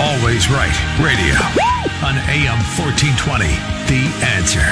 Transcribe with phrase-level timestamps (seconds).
[0.00, 1.36] Always Right Radio
[2.00, 3.44] on AM 1420.
[3.84, 4.64] The answer.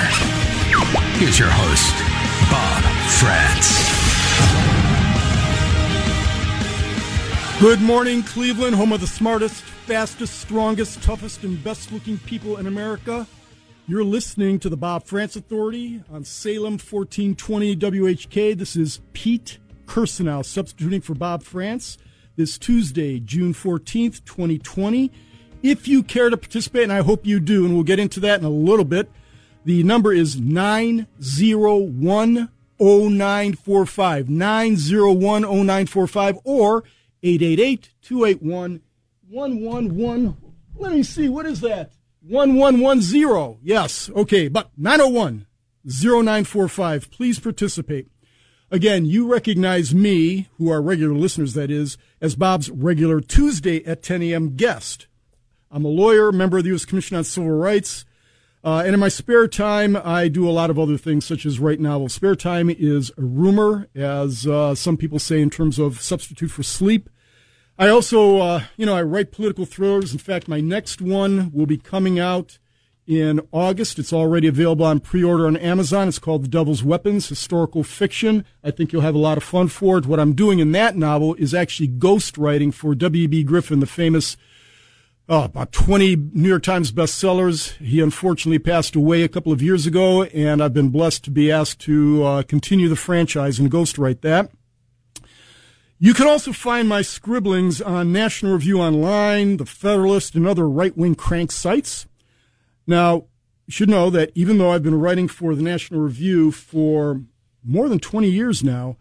[1.18, 1.92] Here's your host,
[2.50, 2.82] Bob
[3.20, 3.68] Frantz.
[7.60, 12.66] Good morning, Cleveland, home of the smartest, fastest, strongest, toughest, and best looking people in
[12.66, 13.26] America.
[13.86, 18.56] You're listening to the Bob Frantz Authority on Salem 1420 WHK.
[18.56, 21.98] This is Pete Kirsanow substituting for Bob Frantz
[22.38, 25.12] this Tuesday, June 14th, 2020.
[25.62, 28.38] If you care to participate, and I hope you do, and we'll get into that
[28.38, 29.10] in a little bit,
[29.64, 32.48] the number is 901
[32.78, 34.30] 0945.
[34.30, 36.84] 901 0945 or
[37.22, 38.80] 888 281
[39.28, 40.36] 111.
[40.76, 41.90] Let me see, what is that?
[42.22, 43.58] 1110.
[43.62, 45.46] Yes, okay, but 901
[45.84, 47.10] 0945.
[47.10, 48.06] Please participate.
[48.70, 54.02] Again, you recognize me, who are regular listeners, that is, as Bob's regular Tuesday at
[54.02, 54.56] 10 a.m.
[54.56, 55.06] guest.
[55.70, 56.84] I'm a lawyer, member of the U.S.
[56.84, 58.04] Commission on Civil Rights,
[58.62, 61.58] uh, and in my spare time, I do a lot of other things, such as
[61.58, 62.12] write novels.
[62.12, 66.62] Spare time is a rumor, as uh, some people say, in terms of substitute for
[66.62, 67.08] sleep.
[67.78, 70.12] I also, uh, you know, I write political thrillers.
[70.12, 72.58] In fact, my next one will be coming out
[73.08, 73.98] in August.
[73.98, 76.08] It's already available on pre-order on Amazon.
[76.08, 78.44] It's called The Devil's Weapons, historical fiction.
[78.62, 80.06] I think you'll have a lot of fun for it.
[80.06, 83.44] What I'm doing in that novel is actually ghostwriting for W.E.B.
[83.44, 84.36] Griffin, the famous
[85.26, 87.76] oh, about 20 New York Times bestsellers.
[87.78, 91.50] He unfortunately passed away a couple of years ago, and I've been blessed to be
[91.50, 94.50] asked to uh, continue the franchise and ghostwrite that.
[95.98, 100.96] You can also find my scribblings on National Review Online, The Federalist, and other right
[100.96, 102.06] wing crank sites.
[102.88, 103.26] Now,
[103.66, 107.20] you should know that even though I've been writing for the National Review for
[107.62, 108.96] more than 20 years now,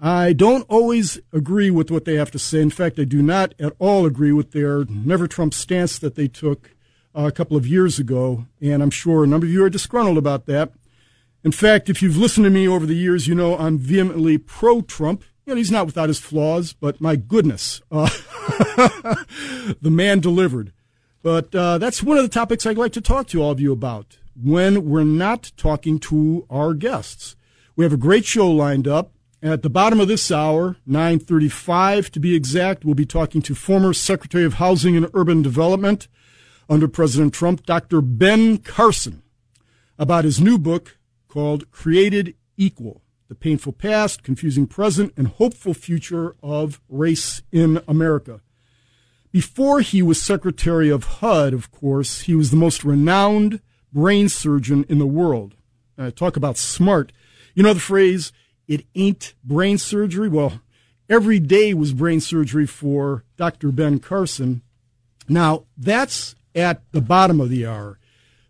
[0.00, 2.62] I don't always agree with what they have to say.
[2.62, 6.26] In fact, I do not at all agree with their never Trump stance that they
[6.26, 6.70] took
[7.14, 8.46] uh, a couple of years ago.
[8.62, 10.72] And I'm sure a number of you are disgruntled about that.
[11.44, 14.80] In fact, if you've listened to me over the years, you know I'm vehemently pro
[14.80, 15.22] Trump.
[15.44, 18.08] You know, he's not without his flaws, but my goodness, uh,
[19.82, 20.72] the man delivered.
[21.22, 23.72] But uh, that's one of the topics I'd like to talk to all of you
[23.72, 27.36] about when we're not talking to our guests.
[27.74, 29.12] We have a great show lined up.
[29.40, 33.92] At the bottom of this hour, 9:35 to be exact, we'll be talking to former
[33.92, 36.08] Secretary of Housing and Urban Development,
[36.68, 38.00] under President Trump, Dr.
[38.00, 39.22] Ben Carson,
[39.98, 40.98] about his new book
[41.28, 48.40] called Created Equal The Painful Past, Confusing Present, and Hopeful Future of Race in America.
[49.30, 53.60] Before he was Secretary of HUD, of course, he was the most renowned
[53.92, 55.54] brain surgeon in the world.
[55.98, 57.12] Uh, talk about smart.
[57.54, 58.32] You know the phrase,
[58.66, 60.28] it ain't brain surgery?
[60.28, 60.60] Well,
[61.08, 63.70] every day was brain surgery for Dr.
[63.70, 64.62] Ben Carson.
[65.28, 67.98] Now, that's at the bottom of the hour.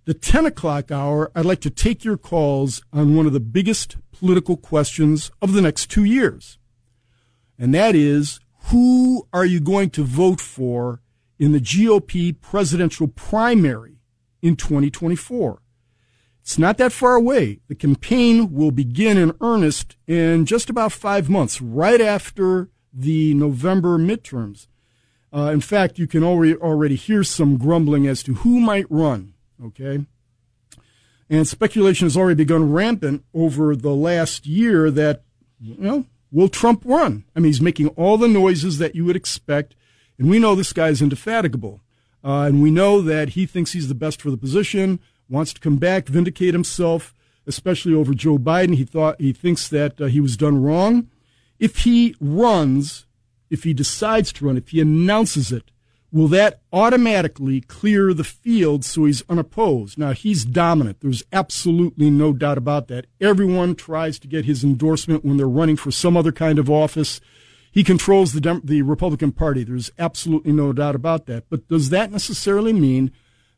[0.04, 3.96] The 10 o'clock hour, I'd like to take your calls on one of the biggest
[4.12, 6.58] political questions of the next two years.
[7.58, 11.00] And that is who are you going to vote for
[11.38, 13.98] in the GOP presidential primary
[14.42, 15.62] in 2024?
[16.42, 17.60] It's not that far away.
[17.68, 23.98] The campaign will begin in earnest in just about five months, right after the November
[23.98, 24.66] midterms.
[25.32, 29.34] Uh, in fact, you can already, already hear some grumbling as to who might run,
[29.62, 30.06] okay?
[31.28, 35.22] And speculation has already begun rampant over the last year that,
[35.60, 37.24] you know, will Trump run?
[37.34, 39.74] I mean, he's making all the noises that you would expect,
[40.18, 41.80] and we know this guy is indefatigable.
[42.24, 44.98] Uh, and we know that he thinks he's the best for the position,
[45.28, 47.14] wants to come back, vindicate himself,
[47.46, 48.74] especially over Joe Biden.
[48.74, 51.08] He thought he thinks that uh, he was done wrong.
[51.58, 53.06] If he runs,
[53.50, 55.70] if he decides to run, if he announces it,
[56.12, 59.98] will that automatically clear the field so he's unopposed?
[59.98, 61.00] Now, he's dominant.
[61.00, 63.06] There's absolutely no doubt about that.
[63.20, 67.20] Everyone tries to get his endorsement when they're running for some other kind of office.
[67.70, 69.64] He controls the, Dem- the Republican Party.
[69.64, 71.44] There's absolutely no doubt about that.
[71.50, 73.12] But does that necessarily mean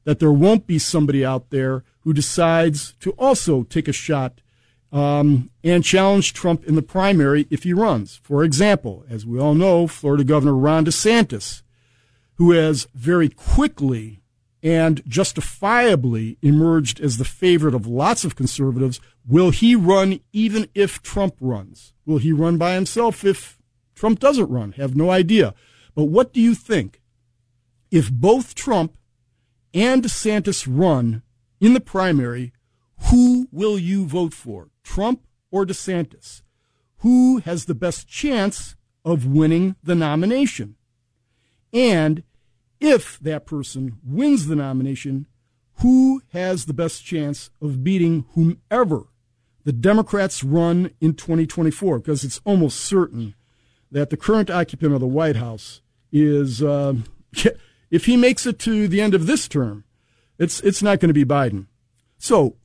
[0.05, 4.41] that there won't be somebody out there who decides to also take a shot
[4.93, 8.21] um, and challenge Trump in the primary if he runs.
[8.23, 11.63] For example, as we all know, Florida Governor Ron DeSantis,
[12.41, 14.23] who has very quickly
[14.63, 18.99] and justifiably emerged as the favorite of lots of conservatives,
[19.29, 21.93] will he run even if Trump runs?
[22.07, 23.59] Will he run by himself if
[23.95, 24.73] Trump doesn't run?
[24.73, 25.53] Have no idea.
[25.95, 27.03] But what do you think?
[27.91, 28.97] If both Trump
[29.75, 31.23] and DeSantis run
[31.61, 32.55] in the primary,
[33.11, 34.71] who will you vote for?
[34.83, 36.41] Trump or DeSantis?
[37.01, 40.77] Who has the best chance of winning the nomination?
[41.75, 42.23] And
[42.81, 45.27] if that person wins the nomination,
[45.81, 49.05] who has the best chance of beating whomever
[49.65, 51.99] the Democrats run in 2024?
[51.99, 53.35] Because it's almost certain
[53.91, 55.81] that the current occupant of the White House
[56.13, 56.95] is, uh,
[57.91, 59.85] if he makes it to the end of this term,
[60.39, 61.67] it's, it's not going to be Biden.
[62.19, 62.57] So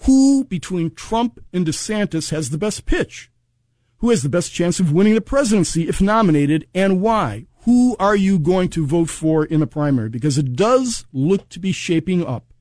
[0.00, 3.30] who between Trump and DeSantis has the best pitch?
[3.98, 7.46] Who has the best chance of winning the presidency if nominated and why?
[7.64, 10.08] Who are you going to vote for in the primary?
[10.08, 12.52] Because it does look to be shaping up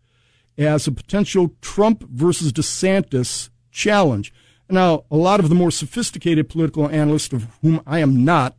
[0.57, 4.33] as a potential Trump versus DeSantis challenge.
[4.69, 8.55] Now, a lot of the more sophisticated political analysts, of whom I am not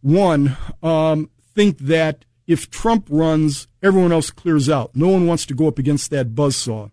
[0.00, 4.96] one, um, think that if Trump runs, everyone else clears out.
[4.96, 6.90] No one wants to go up against that buzzsaw.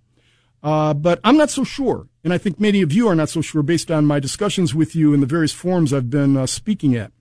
[0.61, 2.07] Uh, but I'm not so sure.
[2.23, 4.95] And I think many of you are not so sure based on my discussions with
[4.95, 7.11] you in the various forums I've been uh, speaking at.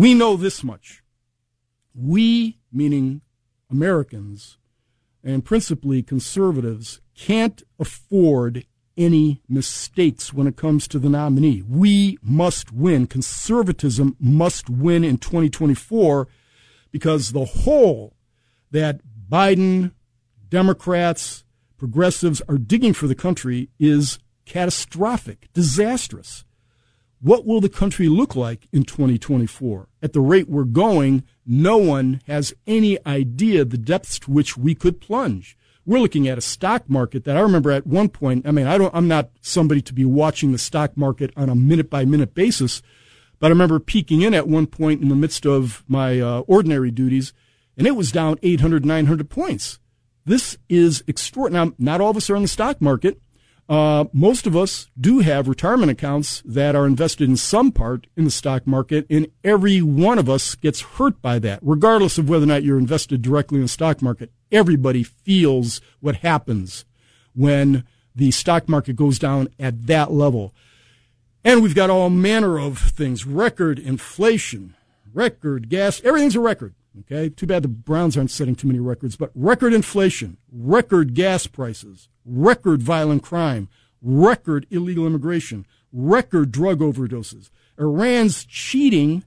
[0.00, 1.02] We know this much.
[1.94, 3.20] We, meaning
[3.70, 4.56] Americans,
[5.22, 8.64] and principally conservatives, can't afford
[8.96, 11.62] any mistakes when it comes to the nominee.
[11.68, 13.08] We must win.
[13.08, 16.28] Conservatism must win in 2024
[16.90, 18.16] because the hole
[18.70, 19.92] that Biden,
[20.48, 21.44] Democrats,
[21.76, 26.46] progressives are digging for the country is catastrophic, disastrous.
[27.22, 29.88] What will the country look like in 2024?
[30.02, 34.74] At the rate we're going, no one has any idea the depths to which we
[34.74, 35.54] could plunge.
[35.84, 38.46] We're looking at a stock market that I remember at one point.
[38.46, 41.54] I mean, I don't, I'm not somebody to be watching the stock market on a
[41.54, 42.80] minute by minute basis,
[43.38, 46.90] but I remember peeking in at one point in the midst of my uh, ordinary
[46.90, 47.34] duties,
[47.76, 49.78] and it was down 800, 900 points.
[50.24, 51.66] This is extraordinary.
[51.66, 53.20] Now, not all of us are in the stock market.
[53.70, 58.24] Uh, most of us do have retirement accounts that are invested in some part in
[58.24, 62.42] the stock market, and every one of us gets hurt by that, regardless of whether
[62.42, 64.32] or not you're invested directly in the stock market.
[64.50, 66.84] Everybody feels what happens
[67.32, 70.52] when the stock market goes down at that level.
[71.44, 74.74] And we've got all manner of things record inflation,
[75.14, 76.74] record gas, everything's a record.
[76.98, 81.46] Okay, too bad the Browns aren't setting too many records, but record inflation, record gas
[81.46, 83.68] prices, record violent crime,
[84.02, 89.24] record illegal immigration, record drug overdoses, Iran's cheating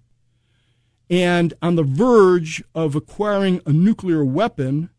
[1.09, 4.89] and on the verge of acquiring a nuclear weapon,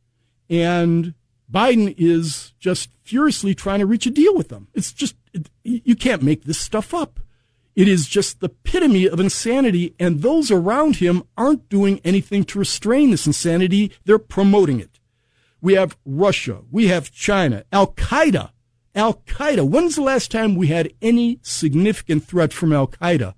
[0.49, 1.15] and
[1.51, 4.69] Biden is just furiously trying to reach a deal with them.
[4.75, 7.21] It's just, it, you can't make this stuff up.
[7.75, 12.59] It is just the epitome of insanity, and those around him aren't doing anything to
[12.59, 13.93] restrain this insanity.
[14.05, 15.01] They're promoting it.
[15.61, 16.61] We have Russia.
[16.71, 17.65] We have China.
[17.73, 18.51] Al Qaeda.
[18.95, 19.69] Al Qaeda.
[19.69, 23.35] When's the last time we had any significant threat from Al Qaeda?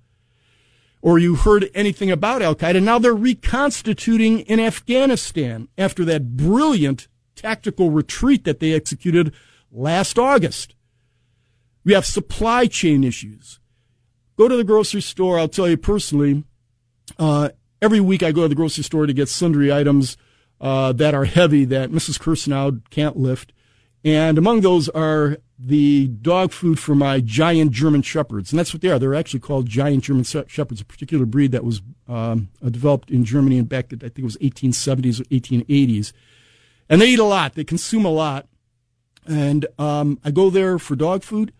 [1.01, 2.83] Or you heard anything about Al Qaeda?
[2.83, 9.33] Now they're reconstituting in Afghanistan after that brilliant tactical retreat that they executed
[9.71, 10.75] last August.
[11.83, 13.59] We have supply chain issues.
[14.37, 15.39] Go to the grocery store.
[15.39, 16.43] I'll tell you personally,
[17.17, 17.49] uh,
[17.81, 20.15] every week I go to the grocery store to get sundry items
[20.61, 22.19] uh, that are heavy that Mrs.
[22.19, 23.51] Kirsanow can't lift.
[24.03, 28.51] And among those are the dog food for my giant German Shepherds.
[28.51, 28.99] And that's what they are.
[28.99, 33.25] They're actually called giant German Shepherds, a particular breed that was um, uh, developed in
[33.25, 36.13] Germany in back, I think it was 1870s or 1880s.
[36.89, 37.55] And they eat a lot.
[37.55, 38.47] They consume a lot.
[39.25, 41.51] And um, I go there for dog food.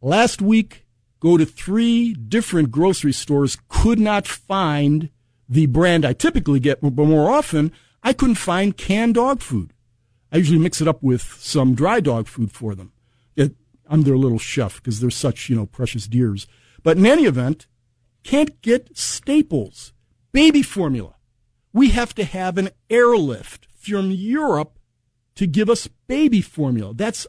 [0.00, 0.86] Last week,
[1.20, 5.10] go to three different grocery stores, could not find
[5.48, 7.72] the brand I typically get, but more often,
[8.02, 9.72] I couldn't find canned dog food.
[10.30, 12.92] I usually mix it up with some dry dog food for them.
[13.34, 13.54] It,
[13.88, 16.46] I'm their little chef because they're such, you know, precious dears.
[16.82, 17.66] But in any event,
[18.22, 19.92] can't get staples,
[20.32, 21.14] baby formula.
[21.72, 24.78] We have to have an airlift from Europe
[25.36, 26.92] to give us baby formula.
[26.94, 27.26] That's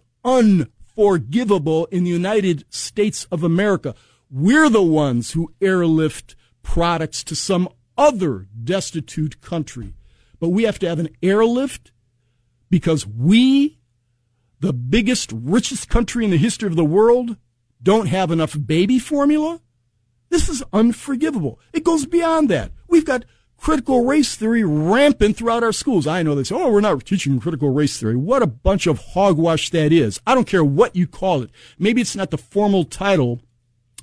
[1.00, 3.96] unforgivable in the United States of America.
[4.30, 9.94] We're the ones who airlift products to some other destitute country.
[10.40, 11.92] But we have to have an airlift
[12.70, 13.80] because we,
[14.60, 17.38] the biggest, richest country in the history of the world,
[17.82, 19.62] don't have enough baby formula.
[20.30, 21.60] This is unforgivable.
[21.72, 22.72] It goes beyond that.
[22.90, 23.24] We've got
[23.60, 26.08] critical race theory rampant throughout our schools.
[26.08, 28.16] I know they say, oh, we're not teaching critical race theory.
[28.16, 30.20] What a bunch of hogwash that is.
[30.26, 31.52] I don't care what you call it.
[31.78, 33.42] Maybe it's not the formal title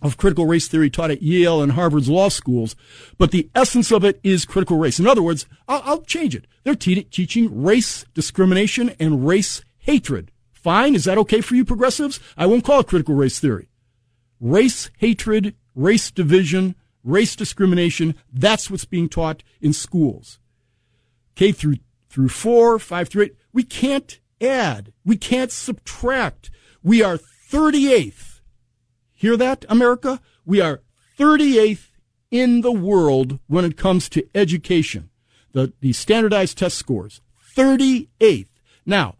[0.03, 2.77] of critical race theory taught at Yale and Harvard's law schools,
[3.17, 4.99] but the essence of it is critical race.
[4.99, 6.47] In other words, I'll, I'll change it.
[6.65, 10.31] They're te- teaching race discrimination and race hatred.
[10.53, 10.95] Fine.
[10.95, 12.21] Is that okay for you progressives?
[12.37, 13.69] I won't call it critical race theory.
[14.41, 16.75] Race hatred, race division,
[17.07, 18.15] race discrimination.
[18.31, 20.39] That's what's being taught in schools.
[21.35, 21.77] K through,
[22.11, 23.37] through four, five through eight.
[23.53, 24.93] We can't add.
[25.05, 26.51] We can't subtract.
[26.83, 27.19] We are
[27.51, 28.41] 38th.
[29.15, 30.21] Hear that, America?
[30.45, 30.83] We are
[31.19, 31.89] 38th
[32.31, 35.11] in the world when it comes to education.
[35.53, 37.23] The, the standardized test scores.
[37.57, 38.49] 38th.
[38.85, 39.15] Now,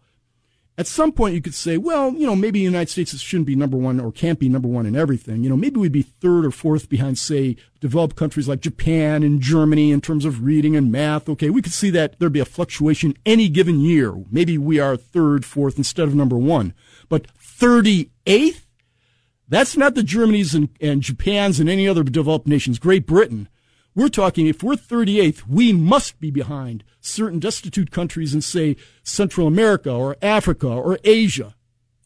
[0.77, 3.55] at some point you could say, well, you know, maybe the United States shouldn't be
[3.55, 5.43] number one or can't be number one in everything.
[5.43, 9.41] You know, maybe we'd be third or fourth behind, say, developed countries like Japan and
[9.41, 11.27] Germany in terms of reading and math.
[11.27, 14.13] Okay, we could see that there'd be a fluctuation any given year.
[14.29, 16.75] Maybe we are third, fourth instead of number one.
[17.09, 18.65] But 38th?
[19.49, 22.79] That's not the Germanys and, and Japans and any other developed nations.
[22.79, 23.47] Great Britain.
[23.97, 29.47] We're talking if we're 38th, we must be behind certain destitute countries in, say, Central
[29.47, 31.55] America or Africa or Asia.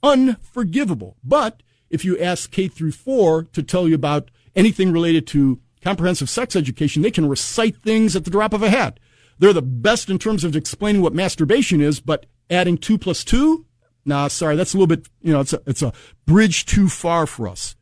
[0.01, 1.17] Unforgivable.
[1.21, 6.29] But if you ask K through 4 to tell you about anything related to comprehensive
[6.29, 8.97] sex education, they can recite things at the drop of a hat.
[9.37, 13.65] They're the best in terms of explaining what masturbation is, but adding 2 plus 2?
[14.05, 15.91] Nah, sorry, that's a little bit, you know, it's a, it's a
[16.25, 17.75] bridge too far for us.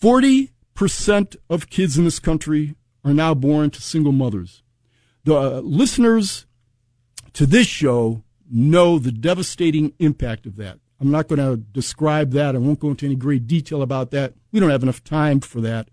[0.00, 4.62] 40 percent of kids in this country are now born to single mothers.
[5.24, 6.46] The uh, listeners
[7.32, 10.78] to this show know the devastating impact of that.
[11.00, 12.54] I'm not going to describe that.
[12.54, 14.34] I won't go into any great detail about that.
[14.52, 15.88] We don't have enough time for that.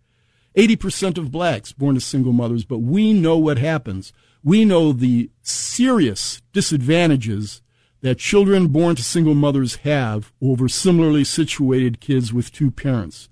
[0.55, 4.13] 80% of blacks born to single mothers, but we know what happens.
[4.43, 7.61] We know the serious disadvantages
[8.01, 13.29] that children born to single mothers have over similarly situated kids with two parents.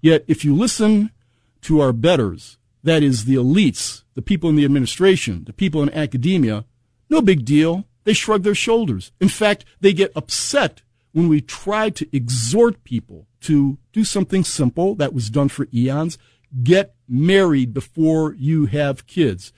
[0.00, 1.10] Yet, if you listen
[1.62, 5.92] to our betters, that is, the elites, the people in the administration, the people in
[5.92, 6.64] academia,
[7.08, 7.84] no big deal.
[8.04, 9.12] They shrug their shoulders.
[9.20, 14.94] In fact, they get upset when we try to exhort people to do something simple
[14.94, 16.16] that was done for eons
[16.62, 19.52] get married before you have kids.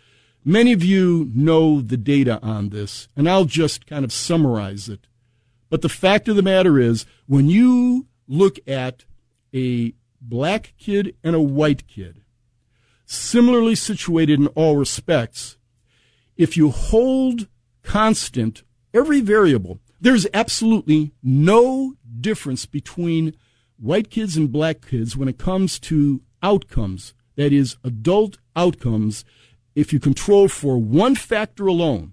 [0.44, 5.06] Many of you know the data on this, and I'll just kind of summarize it.
[5.70, 9.04] But the fact of the matter is, when you look at
[9.54, 12.22] a black kid and a white kid,
[13.04, 15.58] similarly situated in all respects,
[16.36, 17.48] if you hold
[17.82, 18.62] constant
[18.94, 23.34] every variable, there's absolutely no difference between
[23.78, 29.24] white kids and black kids when it comes to outcomes, that is, adult outcomes,
[29.74, 32.12] if you control for one factor alone,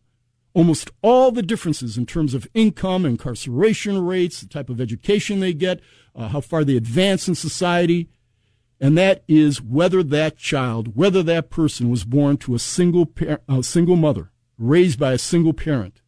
[0.54, 5.54] almost all the differences in terms of income, incarceration rates, the type of education they
[5.54, 5.80] get,
[6.16, 8.10] uh, how far they advance in society.
[8.82, 13.42] And that is whether that child, whether that person was born to a single, par-
[13.48, 16.02] a single mother, raised by a single parent.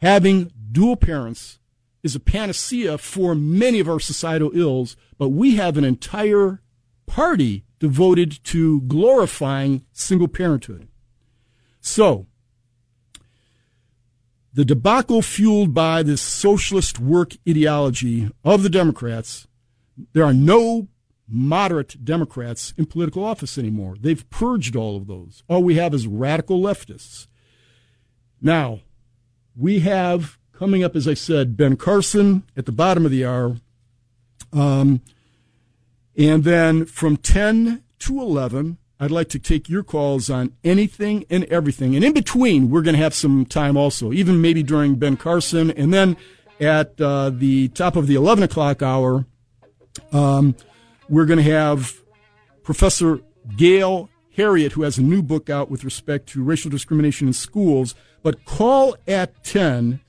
[0.00, 1.58] Having dual parents
[2.02, 6.62] is a panacea for many of our societal ills, but we have an entire
[7.06, 10.88] party devoted to glorifying single parenthood.
[11.80, 12.26] So,
[14.52, 19.46] the debacle fueled by this socialist work ideology of the Democrats,
[20.12, 20.88] there are no
[21.28, 23.96] moderate Democrats in political office anymore.
[24.00, 25.44] They've purged all of those.
[25.48, 27.28] All we have is radical leftists.
[28.42, 28.80] Now,
[29.56, 33.56] we have coming up, as I said, Ben Carson at the bottom of the hour.
[34.52, 35.00] Um,
[36.16, 41.44] and then from 10 to 11, I'd like to take your calls on anything and
[41.44, 41.96] everything.
[41.96, 45.70] And in between, we're going to have some time also, even maybe during Ben Carson.
[45.70, 46.18] And then
[46.60, 49.24] at uh, the top of the 11 o'clock hour,
[50.12, 50.54] um,
[51.08, 51.98] we're going to have
[52.62, 53.20] Professor
[53.56, 57.94] Gail Heriot, who has a new book out with respect to racial discrimination in schools.
[58.22, 60.00] But call at 10.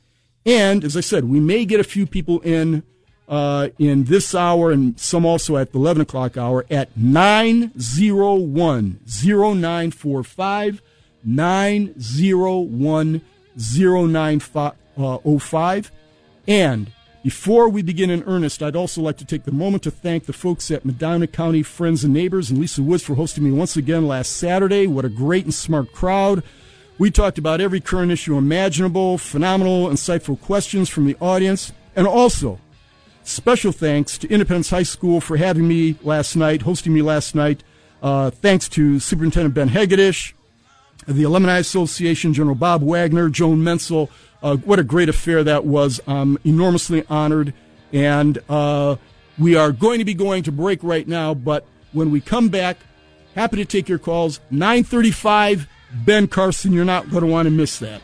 [0.45, 2.83] And as I said, we may get a few people in
[3.31, 10.81] uh, in this hour and some also at the 11 o'clock hour at 901 0945
[11.23, 13.21] 901
[13.57, 15.91] 0905.
[16.47, 16.91] And
[17.23, 20.33] before we begin in earnest, I'd also like to take the moment to thank the
[20.33, 24.05] folks at Medina County Friends and Neighbors and Lisa Woods for hosting me once again
[24.07, 24.87] last Saturday.
[24.87, 26.43] What a great and smart crowd.
[26.97, 32.59] We talked about every current issue imaginable, phenomenal, insightful questions from the audience, and also
[33.23, 37.63] Special thanks to Independence High School for having me last night, hosting me last night.
[38.01, 40.33] Uh, thanks to Superintendent Ben Hegedish,
[41.07, 44.09] the Alumni Association, General Bob Wagner, Joan Menzel.
[44.41, 46.01] Uh, what a great affair that was.
[46.07, 47.53] I'm enormously honored.
[47.93, 48.95] And uh,
[49.37, 52.77] we are going to be going to break right now, but when we come back,
[53.35, 54.39] happy to take your calls.
[54.49, 55.67] 935
[56.05, 56.71] Ben Carson.
[56.71, 58.01] You're not going to want to miss that.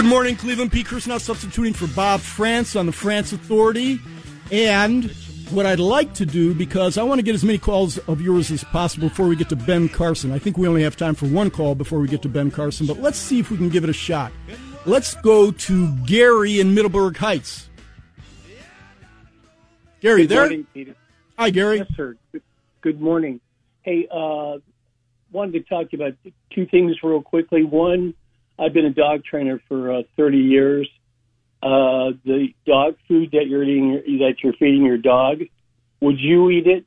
[0.00, 0.72] Good morning, Cleveland.
[0.72, 3.98] Pete Kirsanow substituting for Bob Frantz on the Frantz Authority.
[4.50, 5.10] And
[5.50, 8.50] what I'd like to do, because I want to get as many calls of yours
[8.50, 10.32] as possible before we get to Ben Carson.
[10.32, 12.86] I think we only have time for one call before we get to Ben Carson,
[12.86, 14.32] but let's see if we can give it a shot.
[14.86, 17.68] Let's go to Gary in Middleburg Heights.
[20.00, 20.40] Gary, Good there?
[20.40, 20.94] morning, Peter.
[21.38, 21.76] Hi, Gary.
[21.76, 22.16] Yes, sir.
[22.32, 22.42] Good-
[22.80, 23.38] Good morning.
[23.82, 24.60] Hey, uh,
[25.30, 26.16] wanted to talk to you about
[26.54, 27.64] two things real quickly.
[27.64, 28.14] One,
[28.60, 30.88] I've been a dog trainer for uh, 30 years.
[31.62, 35.40] Uh, the dog food that you're eating, that you're feeding your dog,
[36.00, 36.84] would you eat it?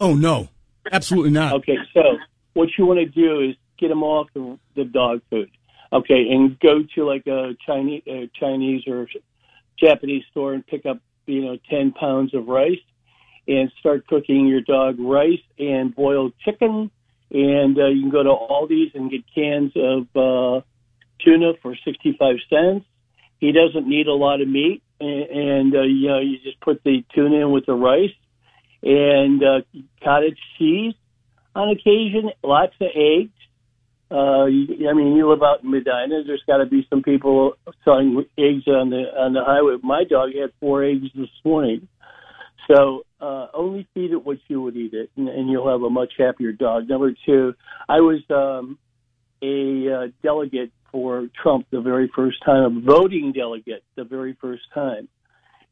[0.00, 0.48] Oh, no.
[0.90, 1.52] Absolutely not.
[1.54, 2.00] Okay, so
[2.54, 5.50] what you want to do is get them off the, the dog food.
[5.92, 9.06] Okay, and go to like a Chinese, uh, Chinese or
[9.78, 12.80] Japanese store and pick up, you know, 10 pounds of rice
[13.46, 16.90] and start cooking your dog rice and boiled chicken.
[17.32, 20.60] And uh, you can go to Aldi's and get cans of uh,
[21.24, 22.84] tuna for 65 cents.
[23.38, 24.82] He doesn't need a lot of meat.
[25.00, 28.10] And, and uh, you know, you just put the tuna in with the rice
[28.82, 29.60] and uh,
[30.02, 30.94] cottage cheese
[31.54, 33.30] on occasion, lots of eggs.
[34.10, 36.22] Uh, I mean, you live out in Medina.
[36.26, 39.76] There's got to be some people selling eggs on the on the highway.
[39.82, 41.88] My dog had four eggs this morning.
[42.70, 45.90] So uh, only feed it what you would eat it, and, and you'll have a
[45.90, 46.88] much happier dog.
[46.88, 47.54] Number two,
[47.88, 48.78] I was um,
[49.42, 54.62] a uh, delegate for Trump the very first time, a voting delegate the very first
[54.74, 55.08] time,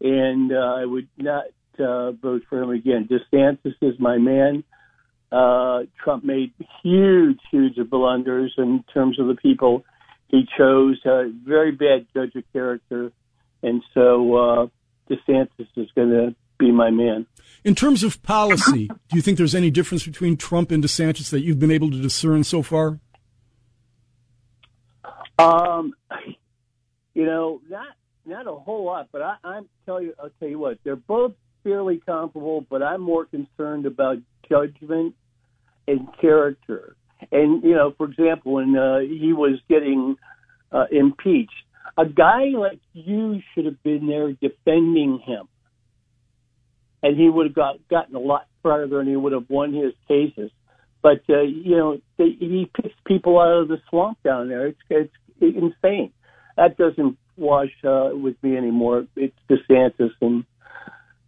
[0.01, 1.45] and uh, I would not
[1.79, 3.09] uh, vote for him again.
[3.09, 4.65] DeSantis is my man.
[5.31, 9.85] Uh, Trump made huge, huge blunders in terms of the people
[10.29, 10.99] he chose.
[11.05, 13.13] Uh, very bad judge of character,
[13.63, 14.67] and so uh,
[15.09, 17.27] DeSantis is going to be my man.
[17.65, 21.41] In terms of policy, do you think there's any difference between Trump and DeSantis that
[21.41, 23.01] you've been able to discern so far?
[25.39, 25.95] Um,
[27.15, 27.89] you know, not
[28.27, 31.33] not a whole lot, but I, I'm tell you, I'll tell you what, they're both
[31.65, 34.19] fairly comparable, but I'm more concerned about
[34.49, 35.15] judgment
[35.89, 36.97] and character.
[37.33, 40.17] And you know, for example, when uh, he was getting
[40.73, 41.53] uh, impeached,
[41.97, 45.49] a guy like you should have been there defending him.
[47.03, 49.93] And he would have got gotten a lot further, and he would have won his
[50.09, 50.51] cases.
[51.03, 54.67] But uh, you know, they, he picks people out of the swamp down there.
[54.67, 56.13] It's it's insane.
[56.57, 59.07] That doesn't wash uh, with me anymore.
[59.17, 60.45] It's DeSantis, and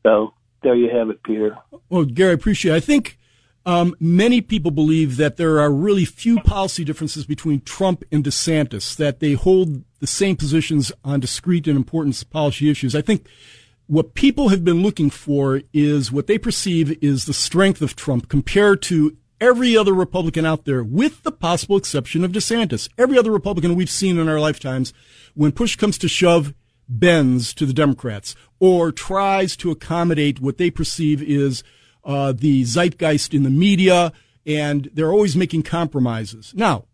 [0.02, 1.56] so there you have it, Peter.
[1.88, 2.72] Well, Gary, I appreciate.
[2.72, 2.76] It.
[2.76, 3.18] I think
[3.64, 8.96] um, many people believe that there are really few policy differences between Trump and DeSantis,
[8.96, 12.94] that they hold the same positions on discrete and important policy issues.
[12.94, 13.26] I think
[13.86, 18.28] what people have been looking for is what they perceive is the strength of Trump
[18.28, 22.88] compared to every other Republican out there, with the possible exception of DeSantis.
[22.96, 24.92] Every other Republican we've seen in our lifetimes,
[25.34, 26.54] when push comes to shove,
[26.88, 31.64] bends to the Democrats or tries to accommodate what they perceive is
[32.04, 34.12] uh, the zeitgeist in the media,
[34.46, 36.52] and they're always making compromises.
[36.54, 36.84] Now,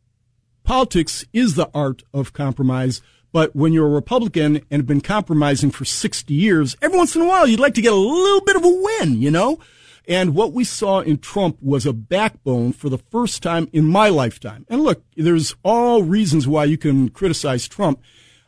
[0.65, 5.71] politics is the art of compromise, but when you're a Republican and have been compromising
[5.71, 8.57] for 60 years, every once in a while you'd like to get a little bit
[8.57, 9.59] of a win, you know?
[10.07, 14.09] And what we saw in Trump was a backbone for the first time in my
[14.09, 14.65] lifetime.
[14.71, 18.01] And look, there's all reasons why you can criticize Trump.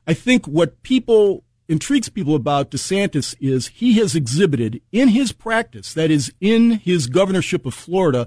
[0.07, 5.93] I think what people intrigues people about DeSantis is he has exhibited in his practice,
[5.93, 8.27] that is, in his governorship of Florida,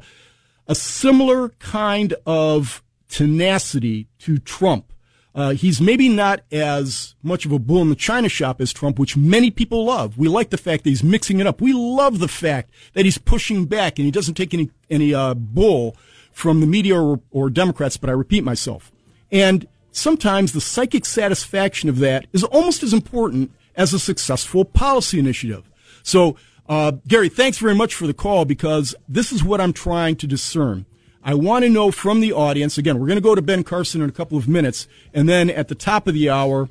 [0.68, 4.94] a similar kind of tenacity to Trump.
[5.36, 9.00] Uh, he's maybe not as much of a bull in the china shop as Trump,
[9.00, 10.18] which many people love.
[10.18, 11.60] We like the fact that he's mixing it up.
[11.60, 15.34] We love the fact that he's pushing back and he doesn't take any any uh,
[15.34, 15.96] bull
[16.32, 17.98] from the media or, or Democrats.
[17.98, 18.92] But I repeat myself.
[19.32, 25.18] And sometimes the psychic satisfaction of that is almost as important as a successful policy
[25.18, 25.70] initiative.
[26.04, 26.36] So,
[26.70, 30.28] uh, Gary, thanks very much for the call because this is what I'm trying to
[30.28, 30.86] discern.
[31.24, 32.78] I want to know from the audience.
[32.78, 35.50] Again, we're going to go to Ben Carson in a couple of minutes, and then
[35.50, 36.70] at the top of the hour,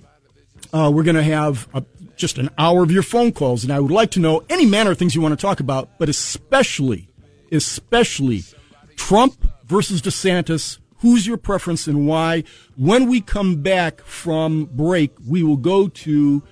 [0.72, 1.84] uh, we're going to have a,
[2.16, 3.64] just an hour of your phone calls.
[3.64, 5.98] And I would like to know any manner of things you want to talk about,
[5.98, 7.08] but especially,
[7.50, 8.42] especially
[8.96, 9.34] Trump
[9.66, 12.44] versus DeSantis Who's your preference and why?
[12.76, 16.42] When we come back from break, we will go to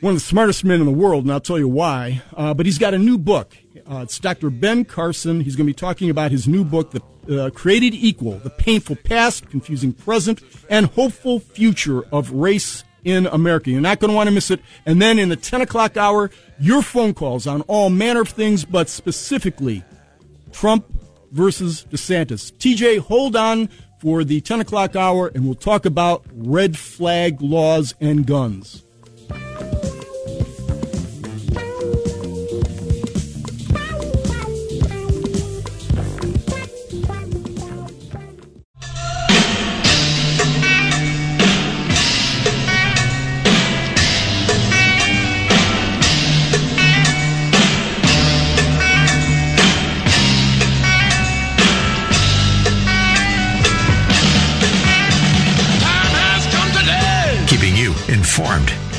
[0.00, 2.20] one of the smartest men in the world, and I'll tell you why.
[2.36, 3.56] Uh, but he's got a new book.
[3.90, 4.50] Uh, it's Dr.
[4.50, 5.40] Ben Carson.
[5.40, 8.94] He's going to be talking about his new book, The uh, Created Equal The Painful
[8.94, 13.68] Past, Confusing Present, and Hopeful Future of Race in America.
[13.70, 14.60] You're not going to want to miss it.
[14.86, 18.64] And then in the 10 o'clock hour, your phone calls on all manner of things,
[18.64, 19.82] but specifically
[20.52, 20.86] Trump
[21.32, 22.52] versus DeSantis.
[22.52, 27.94] TJ, hold on for the 10 o'clock hour, and we'll talk about red flag laws
[28.00, 28.84] and guns.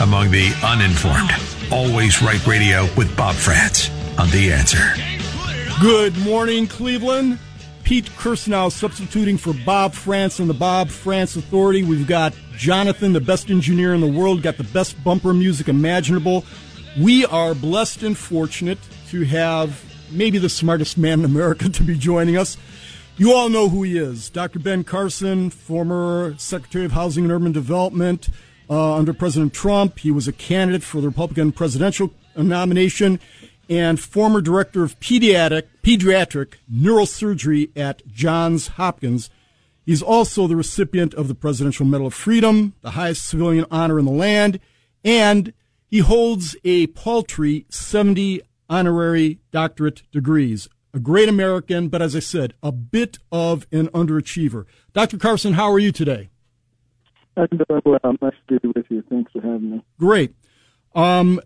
[0.02, 1.30] Among the uninformed.
[1.72, 4.96] Always Right Radio with Bob Frantz on The Answer.
[5.80, 7.38] Good morning, Cleveland.
[7.84, 11.84] Pete Kirsanow substituting for Bob Frantz and the Bob Frantz Authority.
[11.84, 16.46] We've got Jonathan, the best engineer in the world, got the best bumper music imaginable.
[17.00, 21.96] We are blessed and fortunate to have maybe the smartest man in America to be
[21.96, 22.58] joining us.
[23.18, 24.58] You all know who he is Dr.
[24.58, 28.28] Ben Carson, former Secretary of Housing and Urban Development,
[28.69, 30.00] uh, under President Trump.
[30.00, 33.19] He was a candidate for the Republican presidential nomination
[33.69, 39.30] and former director of pediatric, pediatric neurosurgery at Johns Hopkins.
[39.86, 44.06] He's also the recipient of the Presidential Medal of Freedom, the highest civilian honor in
[44.06, 44.60] the land,
[45.04, 45.54] and
[45.88, 50.69] he holds a paltry 70 honorary doctorate degrees.
[50.93, 54.65] A great American, but as I said, a bit of an underachiever.
[54.93, 55.17] Dr.
[55.17, 56.30] Carson, how are you today?
[57.41, 58.15] I'm well.
[58.21, 59.04] Nice to be with you.
[59.10, 59.86] Thanks for having me.
[59.97, 60.36] Great.
[60.93, 61.41] Um,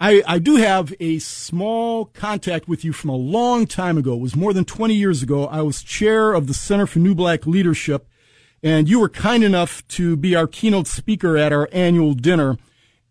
[0.00, 4.14] I, I do have a small contact with you from a long time ago.
[4.14, 5.46] It was more than 20 years ago.
[5.46, 8.06] I was chair of the Center for New Black Leadership,
[8.62, 12.58] and you were kind enough to be our keynote speaker at our annual dinner.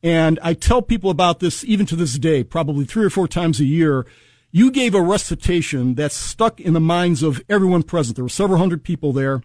[0.04, 3.60] And I tell people about this even to this day, probably three or four times
[3.60, 4.06] a year.
[4.52, 8.18] You gave a recitation that stuck in the minds of everyone present.
[8.18, 9.42] There were several hundred people there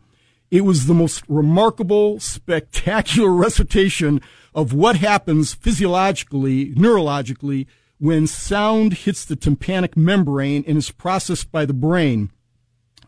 [0.50, 4.20] it was the most remarkable, spectacular recitation
[4.54, 7.66] of what happens physiologically, neurologically,
[7.98, 12.30] when sound hits the tympanic membrane and is processed by the brain.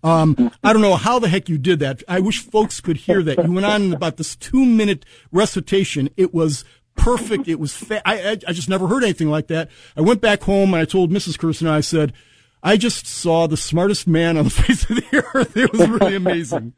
[0.02, 2.02] Um, I don't know how the heck you did that.
[2.08, 3.44] I wish folks could hear that.
[3.44, 6.08] You went on about this two minute recitation.
[6.16, 6.64] It was
[6.96, 7.48] perfect.
[7.48, 7.74] It was.
[7.76, 9.70] Fa- I, I I just never heard anything like that.
[9.96, 11.36] I went back home and I told Mrs.
[11.36, 11.70] Kirsanow.
[11.70, 12.14] I said,
[12.62, 15.56] I just saw the smartest man on the face of the earth.
[15.56, 16.72] It was really amazing.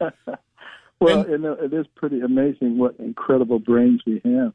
[1.03, 4.53] Well, and, you know, it is pretty amazing what incredible brains we have,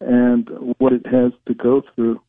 [0.00, 2.20] and what it has to go through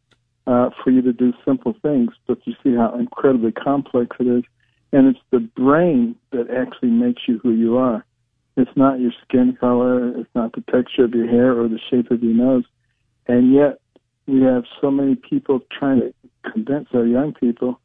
[0.46, 2.12] uh, for you to do simple things.
[2.28, 4.44] But you see how incredibly complex it is,
[4.92, 8.06] and it's the brain that actually makes you who you are.
[8.56, 10.10] It's not your skin color.
[10.20, 12.66] It's not the texture of your hair or the shape of your nose.
[13.28, 13.80] And yet,
[14.28, 16.14] we have so many people trying to
[16.52, 17.80] convince our young people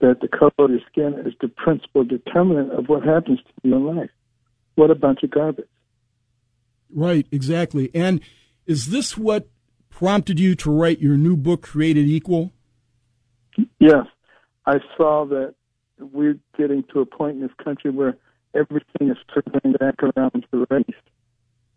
[0.00, 3.76] that the color of your skin is the principal determinant of what happens to you
[3.76, 4.10] in life.
[4.80, 5.68] What a bunch of garbage.
[6.90, 7.90] Right, exactly.
[7.92, 8.22] And
[8.64, 9.46] is this what
[9.90, 12.50] prompted you to write your new book, Created Equal?
[13.78, 14.06] Yes.
[14.64, 15.54] I saw that
[15.98, 18.16] we're getting to a point in this country where
[18.54, 20.86] everything is circling back around to race.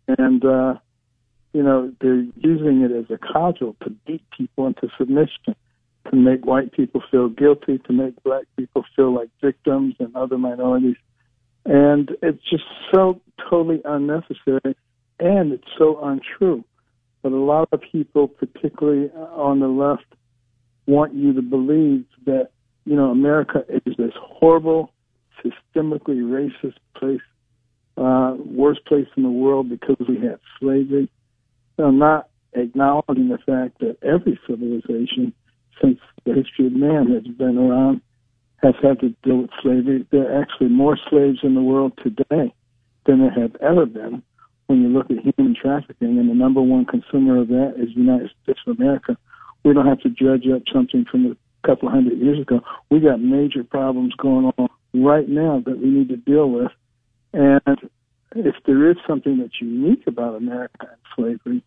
[0.08, 0.76] And, uh,
[1.52, 5.54] you know, they're using it as a cudgel to beat people into submission,
[6.10, 10.38] to make white people feel guilty, to make black people feel like victims and other
[10.38, 10.96] minorities.
[11.64, 14.76] And it's just so totally unnecessary
[15.18, 16.64] and it's so untrue.
[17.22, 20.04] But a lot of people, particularly on the left,
[20.86, 22.50] want you to believe that,
[22.84, 24.92] you know, America is this horrible,
[25.42, 27.22] systemically racist place,
[27.96, 31.08] uh, worst place in the world because we had slavery.
[31.78, 35.32] Now, not acknowledging the fact that every civilization
[35.82, 38.00] since the history of man has been around
[38.62, 40.06] has had to deal with slavery.
[40.10, 42.54] There are actually more slaves in the world today
[43.06, 44.22] than there have ever been.
[44.66, 48.00] When you look at human trafficking, and the number one consumer of that is the
[48.00, 49.18] United States of America,
[49.62, 52.60] we don't have to dredge up something from a couple hundred years ago.
[52.90, 56.72] We got major problems going on right now that we need to deal with.
[57.34, 57.90] And
[58.34, 61.62] if there is something that's unique about America and slavery,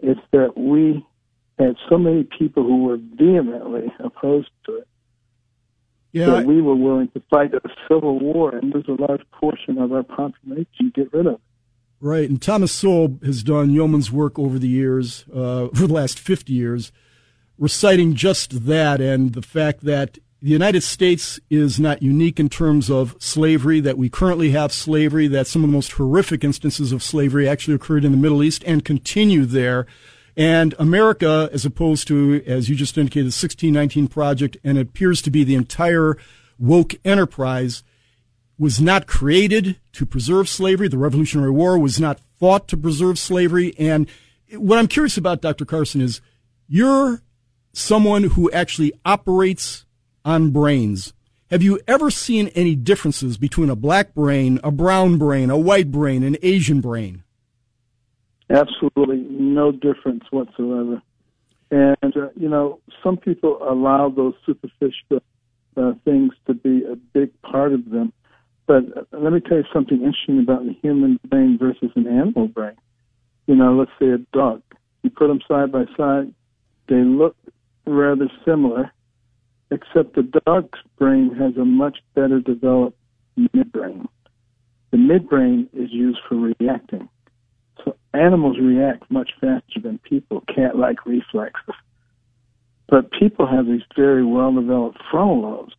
[0.00, 1.06] it's that we
[1.58, 4.88] had so many people who were vehemently opposed to it.
[6.14, 9.22] Yeah, that I- we were willing to fight a civil war and lose a large
[9.32, 11.40] portion of our population to get rid of it.
[12.00, 16.18] Right, and Thomas Sowell has done yeoman's work over the years, uh, for the last
[16.18, 16.92] 50 years,
[17.58, 22.90] reciting just that and the fact that the United States is not unique in terms
[22.90, 27.02] of slavery, that we currently have slavery, that some of the most horrific instances of
[27.02, 29.86] slavery actually occurred in the Middle East and continue there.
[30.36, 35.22] And America, as opposed to, as you just indicated, the 1619 Project, and it appears
[35.22, 36.16] to be the entire
[36.58, 37.84] woke enterprise,
[38.58, 40.88] was not created to preserve slavery.
[40.88, 43.74] The Revolutionary War was not fought to preserve slavery.
[43.78, 44.08] And
[44.52, 45.64] what I'm curious about, Dr.
[45.64, 46.20] Carson, is
[46.68, 47.22] you're
[47.72, 49.84] someone who actually operates
[50.24, 51.12] on brains.
[51.50, 55.90] Have you ever seen any differences between a black brain, a brown brain, a white
[55.90, 57.23] brain, an Asian brain?
[58.50, 61.02] Absolutely no difference whatsoever.
[61.70, 65.22] And, uh, you know, some people allow those superficial
[65.76, 68.12] uh, things to be a big part of them.
[68.66, 72.48] But uh, let me tell you something interesting about the human brain versus an animal
[72.48, 72.76] brain.
[73.46, 74.62] You know, let's say a dog.
[75.02, 76.32] You put them side by side,
[76.88, 77.36] they look
[77.86, 78.90] rather similar,
[79.70, 82.96] except the dog's brain has a much better developed
[83.38, 84.06] midbrain.
[84.90, 87.08] The midbrain is used for reacting.
[88.14, 91.74] Animals react much faster than people, cat like reflexes.
[92.88, 95.74] But people have these very well developed frontal lobes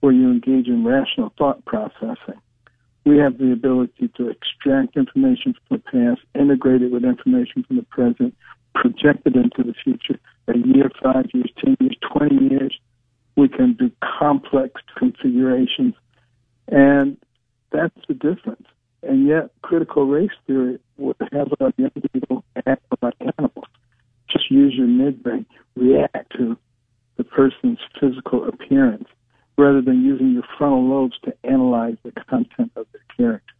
[0.00, 2.40] where you engage in rational thought processing.
[3.04, 7.76] We have the ability to extract information from the past, integrate it with information from
[7.76, 8.34] the present,
[8.74, 10.18] project it into the future.
[10.48, 12.78] A year, five years, ten years, twenty years.
[13.36, 15.94] We can do complex configurations.
[16.68, 17.18] And
[17.72, 18.66] that's the difference.
[19.02, 20.78] And yet, critical race theory
[21.32, 23.64] have young people act like animals.
[24.30, 26.56] Just use your midbrain, react to
[27.16, 29.08] the person's physical appearance,
[29.56, 33.54] rather than using your frontal lobes to analyze the content of their character.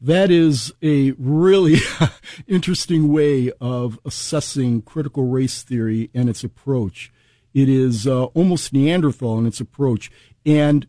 [0.00, 1.76] That is a really
[2.46, 7.10] interesting way of assessing critical race theory and its approach.
[7.54, 10.10] It is uh, almost Neanderthal in its approach.
[10.44, 10.86] And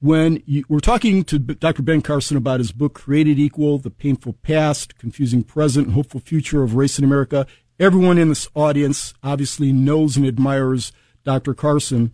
[0.00, 1.82] when you, we're talking to Dr.
[1.82, 6.62] Ben Carson about his book, Created Equal The Painful Past, Confusing Present, and Hopeful Future
[6.62, 7.46] of Race in America,
[7.80, 10.92] everyone in this audience obviously knows and admires
[11.24, 11.52] Dr.
[11.54, 12.12] Carson.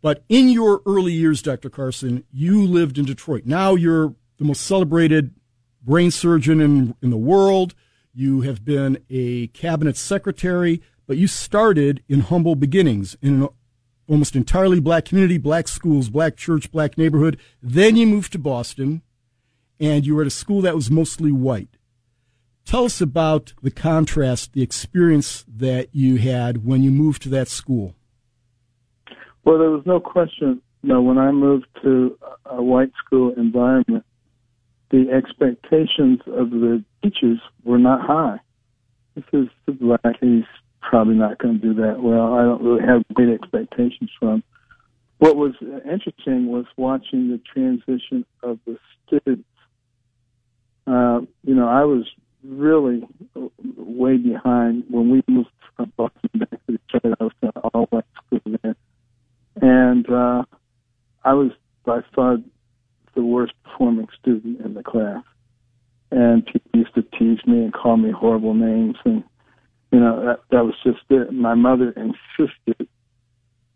[0.00, 1.70] But in your early years, Dr.
[1.70, 3.46] Carson, you lived in Detroit.
[3.46, 5.32] Now you're the most celebrated
[5.80, 7.74] brain surgeon in, in the world.
[8.12, 13.48] You have been a cabinet secretary, but you started in humble beginnings in an
[14.08, 17.38] almost entirely black community, black schools, black church, black neighborhood.
[17.62, 19.02] Then you moved to Boston
[19.80, 21.76] and you were at a school that was mostly white.
[22.64, 27.48] Tell us about the contrast, the experience that you had when you moved to that
[27.48, 27.94] school.
[29.44, 30.62] Well, there was no question.
[30.84, 34.04] Know, when I moved to a white school environment,
[34.90, 38.40] the expectations of the teachers were not high.
[39.14, 40.16] This is the black.
[40.82, 42.34] Probably not going to do that well.
[42.34, 44.42] I don't really have great expectations from.
[45.18, 49.48] What was interesting was watching the transition of the students.
[50.86, 52.10] Uh, you know, I was
[52.44, 53.06] really
[53.76, 57.16] way behind when we moved from Boston back to Detroit.
[57.20, 58.74] I was in all white school then,
[59.60, 60.42] and uh,
[61.24, 61.52] I was
[61.84, 62.38] by far
[63.14, 65.22] the worst performing student in the class.
[66.10, 69.24] And people used to tease me and call me horrible names, and
[69.92, 71.32] you know that that was just it.
[71.32, 72.88] My mother insisted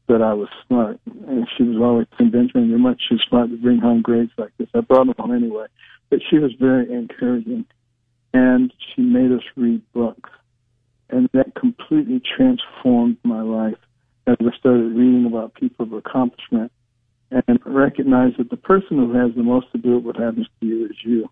[0.09, 3.79] that I was smart, and she was always convincing you're much too smart to bring
[3.79, 4.69] home grades like this.
[4.75, 5.67] I brought them home anyway,
[6.11, 7.67] but she was very encouraging,
[8.33, 10.31] and she made us read books,
[11.11, 13.79] and that completely transformed my life
[14.27, 16.73] as I started reading about people of accomplishment
[17.31, 20.67] and recognize that the person who has the most to do with what happens to
[20.67, 21.29] you is you.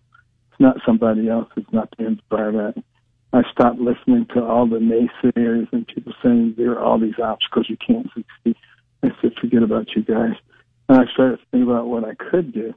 [0.51, 1.49] It's not somebody else.
[1.57, 2.85] It's not the environment.
[3.35, 7.65] I stopped listening to all the naysayers and people saying there are all these obstacles
[7.69, 8.55] you can't succeed.
[9.03, 10.35] I said, forget about you guys.
[10.87, 12.73] And I started thinking about what I could do.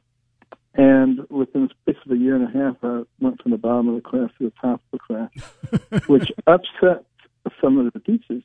[0.74, 3.88] And within the space of a year and a half, I went from the bottom
[3.88, 7.04] of the class to the top of the class, which upset
[7.60, 8.42] some of the teachers.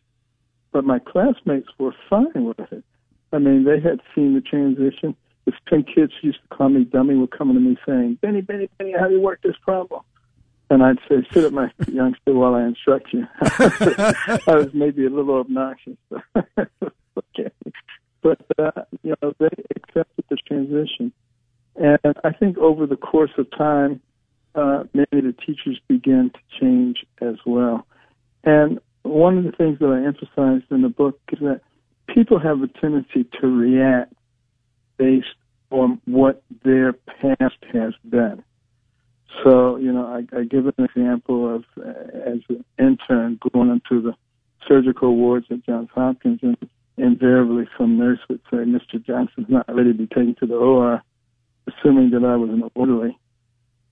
[0.72, 2.84] But my classmates were fine with it.
[3.32, 5.16] I mean, they had seen the transition.
[5.46, 8.42] The ten kids who used to call me dummy were coming to me saying, Benny,
[8.42, 10.02] Benny, Benny, how do you work this problem?
[10.74, 13.28] And I'd say, sit at my youngster while I instruct you.
[13.42, 15.98] I was maybe a little obnoxious.
[16.36, 17.52] okay.
[18.24, 21.14] But, uh, you know, they accepted the transition.
[21.76, 24.02] And I think over the course of time,
[24.56, 27.86] uh, many of the teachers began to change as well.
[28.44, 31.62] And one of the things that I emphasized in the book is that
[32.08, 34.12] people have a tendency to react
[34.98, 35.36] based
[35.70, 38.44] on what their past has been.
[39.44, 41.90] So, you know, I, I give an example of uh,
[42.26, 44.14] as an intern going into the
[44.68, 46.58] surgical wards at Johns Hopkins, and
[46.98, 49.04] invariably some nurse would say, Mr.
[49.04, 51.02] Johnson's not ready to be taken to the OR,
[51.68, 53.18] assuming that I was an orderly.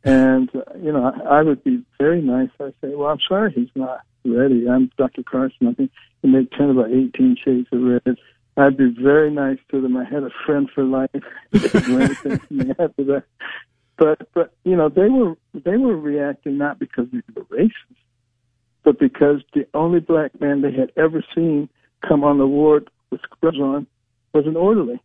[0.03, 2.49] And, uh, you know, I, I would be very nice.
[2.59, 4.67] I'd say, well, I'm sorry he's not ready.
[4.69, 5.23] I'm Dr.
[5.23, 5.67] Carson.
[5.67, 8.17] I think he made 10 about 18 shades of red.
[8.57, 9.95] I'd be very nice to them.
[9.97, 11.09] I had a friend for life.
[11.53, 13.23] after that.
[13.97, 17.97] But, but, you know, they were, they were reacting not because they were racist,
[18.83, 21.69] but because the only black man they had ever seen
[22.07, 23.85] come on the ward with scrubs on
[24.33, 24.99] was an orderly.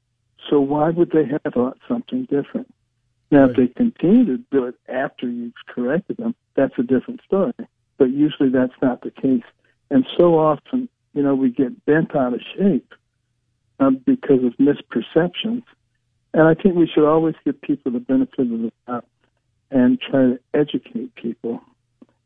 [0.48, 2.72] So why would they have thought something different?
[3.30, 3.50] Now, right.
[3.50, 7.52] if they continue to do it after you've corrected them, that's a different story
[7.98, 9.44] but usually that's not the case.
[9.90, 12.92] And so often, you know, we get bent out of shape
[13.80, 15.64] uh, because of misperceptions.
[16.36, 19.06] And I think we should always give people the benefit of the doubt
[19.70, 21.62] and try to educate people.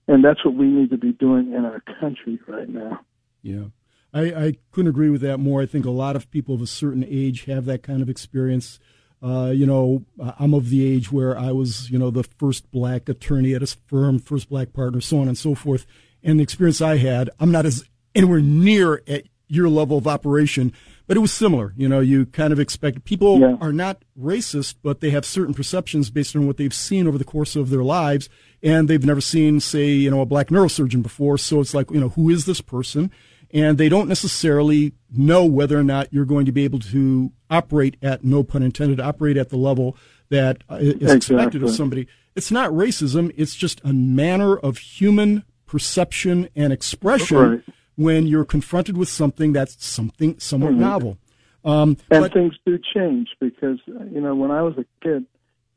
[0.09, 2.99] And that's what we need to be doing in our country right now.
[3.41, 3.67] Yeah.
[4.13, 5.63] I, I couldn't agree with that more.
[5.63, 8.81] I think a lot of people of a certain age have that kind of experience.
[9.23, 10.05] Uh, you know,
[10.41, 13.67] I'm of the age where I was, you know, the first black attorney at a
[13.87, 15.87] firm, first black partner, so on and so forth.
[16.21, 17.85] And the experience I had, I'm not as
[18.17, 20.73] anywhere near at your level of operation,
[21.11, 21.75] but it was similar.
[21.77, 23.57] You know, you kind of expect people yeah.
[23.61, 27.25] are not racist, but they have certain perceptions based on what they've seen over the
[27.25, 28.29] course of their lives,
[28.63, 31.37] and they've never seen, say, you know, a black neurosurgeon before.
[31.37, 33.11] So it's like, you know, who is this person?
[33.53, 37.97] and they don't necessarily know whether or not you're going to be able to operate
[38.01, 39.97] at no pun intended operate at the level
[40.29, 41.17] that is uh, exactly.
[41.17, 47.37] expected of somebody it's not racism it's just a manner of human perception and expression
[47.37, 47.63] right.
[48.01, 50.81] When you're confronted with something that's something somewhat mm-hmm.
[50.81, 51.19] novel
[51.65, 55.27] um, and but, things do change because you know when i was a kid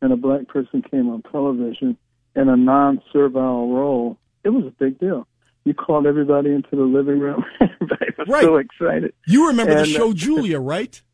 [0.01, 1.97] and a black person came on television
[2.35, 5.27] in a non-servile role it was a big deal
[5.65, 7.43] you called everybody into the living room.
[7.61, 8.43] everybody was right.
[8.43, 9.13] so excited.
[9.27, 11.01] You remember and, the show uh, Julia, right?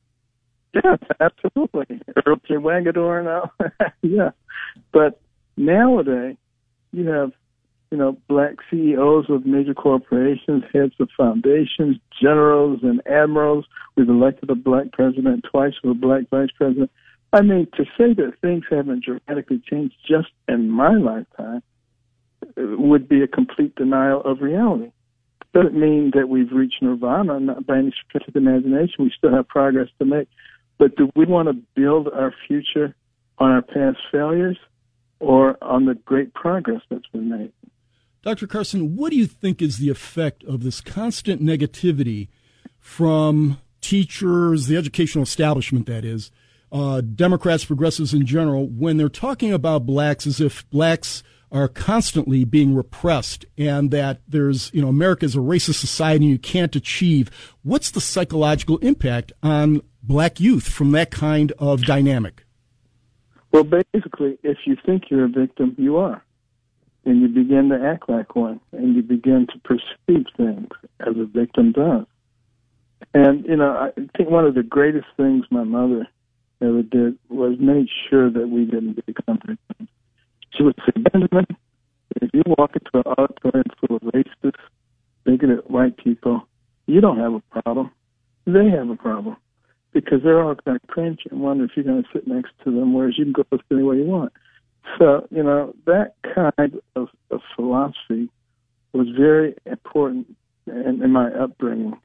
[0.72, 1.99] Yeah, absolutely.
[2.28, 2.53] Earl J.
[2.53, 3.51] Waggedorn now.
[4.03, 4.30] yeah.
[4.91, 5.20] But
[5.57, 6.36] nowadays,
[6.91, 7.32] you have,
[7.91, 13.65] you know, black CEOs of major corporations, heads of foundations, generals and admirals.
[13.95, 16.91] We've elected a black president twice with a black vice president.
[17.33, 21.61] I mean, to say that things haven't dramatically changed just in my lifetime
[22.43, 24.91] uh, would be a complete denial of reality.
[25.53, 29.03] Doesn't mean that we've reached nirvana not by any stretch of the imagination.
[29.03, 30.27] We still have progress to make.
[30.77, 32.95] But do we want to build our future
[33.39, 34.57] on our past failures
[35.19, 37.51] or on the great progress that's been made?
[38.22, 38.47] Dr.
[38.47, 42.28] Carson, what do you think is the effect of this constant negativity
[42.78, 46.32] from teachers, the educational establishment, that is,
[46.72, 52.43] uh, Democrats, progressives in general, when they're talking about blacks as if blacks are constantly
[52.43, 56.76] being repressed and that there's, you know, America is a racist society and you can't
[56.76, 57.32] achieve.
[57.63, 62.45] What's the psychological impact on black youth from that kind of dynamic?
[63.51, 66.24] Well, basically, if you think you're a victim, you are.
[67.06, 70.70] And you begin to act like one, and you begin to perceive things
[71.00, 72.06] as a victim does.
[73.14, 76.08] And, you know, I think one of the greatest things my mother
[76.62, 79.89] ever did was make sure that we didn't become victims.
[80.56, 81.47] She would say, Benjamin,
[82.22, 84.60] if you walk into an auditorium full of racist,
[85.24, 86.47] bigoted white people,
[86.86, 87.91] you don't have a problem.
[88.45, 89.38] They have a problem
[89.93, 92.72] because they're all going to cringe and wonder if you're going to sit next to
[92.72, 94.34] them, whereas you can go any way you want.
[94.97, 98.29] So, you know, that kind of, of philosophy
[98.93, 100.35] was very important
[100.67, 101.97] in, in my upbringing.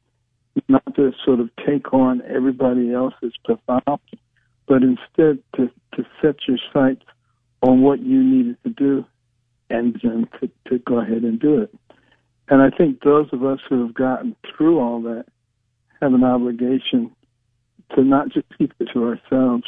[0.69, 4.21] Not to sort of take on everybody else's pathology,
[4.69, 7.05] but instead to, to set your sights
[7.63, 9.05] on what you needed to do
[9.71, 11.75] and then to, to go ahead and do it.
[12.49, 15.25] And I think those of us who have gotten through all that
[16.01, 17.11] have an obligation
[17.95, 19.65] to not just keep it to ourselves,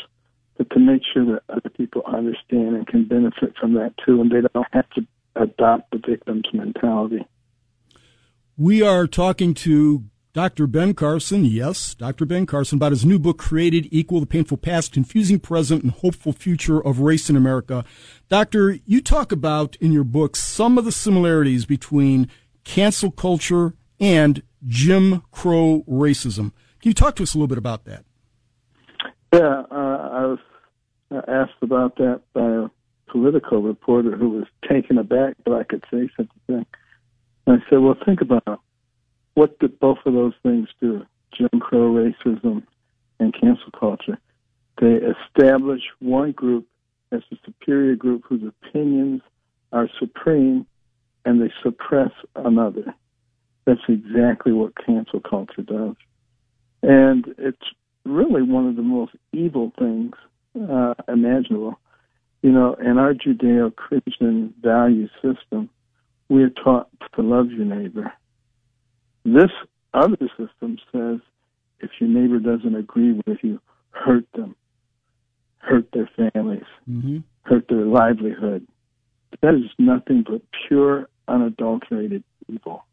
[0.56, 4.30] but to make sure that other people understand and can benefit from that too, and
[4.30, 7.26] they don't have to adopt the victim's mentality.
[8.56, 10.66] We are talking to Dr.
[10.66, 12.26] Ben Carson, yes, Dr.
[12.26, 16.32] Ben Carson, about his new book, Created Equal The Painful Past, Confusing Present, and Hopeful
[16.32, 17.86] Future of Race in America.
[18.28, 22.28] Doctor, you talk about in your book some of the similarities between
[22.64, 26.52] cancel culture and Jim Crow racism.
[26.80, 28.04] Can you talk to us a little bit about that?
[29.32, 30.38] Yeah, uh, I was
[31.28, 32.68] asked about that by a
[33.10, 36.66] political reporter who was taken aback that I could say such a thing.
[37.46, 38.60] And I said, well, think about
[39.34, 41.04] what did both of those things do?
[41.32, 42.62] Jim Crow racism
[43.20, 44.18] and cancel culture.
[44.80, 46.66] They establish one group
[47.12, 49.22] as a superior group whose opinions
[49.72, 50.66] are supreme
[51.24, 52.94] and they suppress another.
[53.64, 55.96] That's exactly what cancel culture does.
[56.82, 57.58] And it's
[58.06, 60.14] really one of the most evil things
[60.70, 61.78] uh, imaginable.
[62.42, 65.68] You know, in our Judeo Christian value system,
[66.28, 68.12] we're taught to love your neighbor.
[69.24, 69.50] This
[69.92, 71.20] other system says
[71.80, 74.54] if your neighbor doesn't agree with you, hurt them,
[75.58, 77.18] hurt their families, mm-hmm.
[77.42, 78.66] hurt their livelihood.
[79.42, 82.84] That is nothing but pure, unadulterated evil.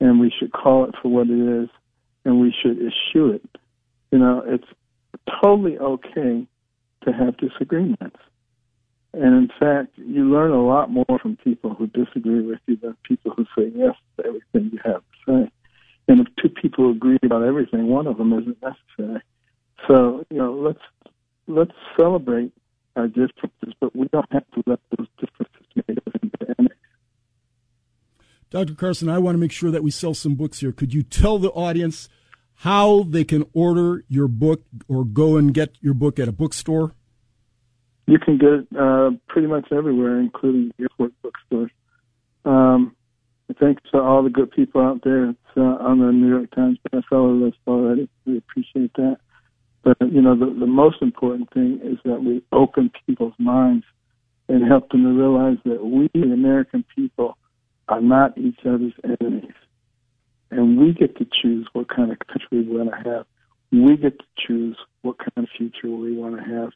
[0.00, 1.68] And we should call it for what it is,
[2.24, 3.48] and we should eschew it.
[4.10, 4.68] You know, it's
[5.42, 6.46] totally okay
[7.04, 8.16] to have disagreements.
[9.12, 12.96] And in fact, you learn a lot more from people who disagree with you than
[13.02, 15.50] people who say yes to everything you have to say.
[16.08, 19.22] And if two people agree about everything, one of them isn't necessary.
[19.88, 20.80] So, you know, let's
[21.48, 22.52] let's celebrate
[22.96, 26.78] our differences, but we don't have to let those differences make us into enemies.
[28.50, 28.74] Dr.
[28.74, 30.72] Carson, I want to make sure that we sell some books here.
[30.72, 32.08] Could you tell the audience
[32.56, 36.92] how they can order your book or go and get your book at a bookstore?
[38.06, 41.70] You can get it uh, pretty much everywhere, including airport bookstores.
[42.44, 42.94] Um,
[43.60, 45.30] thanks to all the good people out there.
[45.30, 48.08] It's uh, on the New York Times bestseller list already.
[48.24, 49.18] We appreciate that.
[49.82, 53.84] But you know, the, the most important thing is that we open people's minds
[54.48, 57.36] and help them to realize that we, the American people,
[57.88, 59.52] are not each other's enemies
[60.50, 63.26] and we get to choose what kind of country we want to have.
[63.72, 66.70] We get to choose what kind of future we want to have.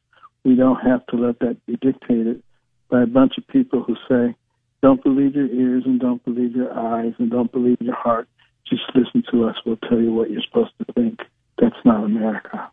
[0.45, 2.43] We don't have to let that be dictated
[2.91, 4.35] by a bunch of people who say,
[4.83, 8.29] don't believe your ears and don't believe your eyes and don't believe your heart.
[8.69, 9.57] Just listen to us.
[9.65, 11.21] We'll tell you what you're supposed to think.
[11.59, 12.71] That's not America.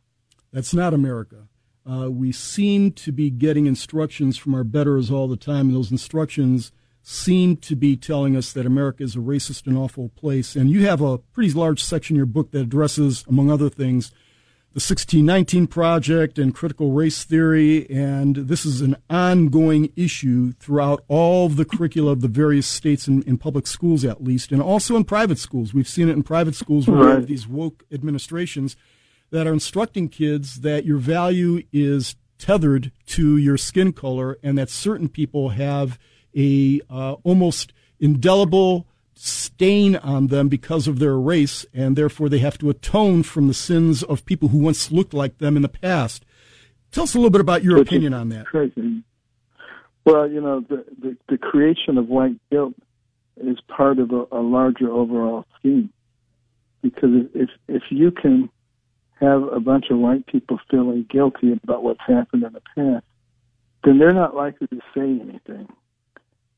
[0.53, 1.47] That's not America.
[1.89, 5.91] Uh, we seem to be getting instructions from our betters all the time, and those
[5.91, 6.71] instructions
[7.09, 10.57] seem to be telling us that America is a racist and awful place.
[10.57, 14.09] And you have a pretty large section in your book that addresses, among other things,
[14.73, 17.89] the 1619 Project and critical race theory.
[17.89, 23.07] And this is an ongoing issue throughout all of the curricula of the various states
[23.07, 25.73] in, in public schools, at least, and also in private schools.
[25.73, 27.05] We've seen it in private schools where right.
[27.05, 28.75] we have these woke administrations
[29.29, 34.69] that are instructing kids that your value is tethered to your skin color and that
[34.69, 35.97] certain people have
[36.37, 42.57] a uh, almost indelible stain on them because of their race, and therefore they have
[42.59, 46.23] to atone from the sins of people who once looked like them in the past.
[46.91, 48.45] Tell us a little bit about your Which opinion on that.
[48.45, 49.03] Crazy.
[50.05, 52.73] Well, you know, the, the, the creation of white guilt
[53.37, 55.91] is part of a, a larger overall scheme.
[56.81, 58.49] Because if if you can
[59.19, 63.05] have a bunch of white people feeling guilty about what's happened in the past,
[63.83, 65.67] then they're not likely to say anything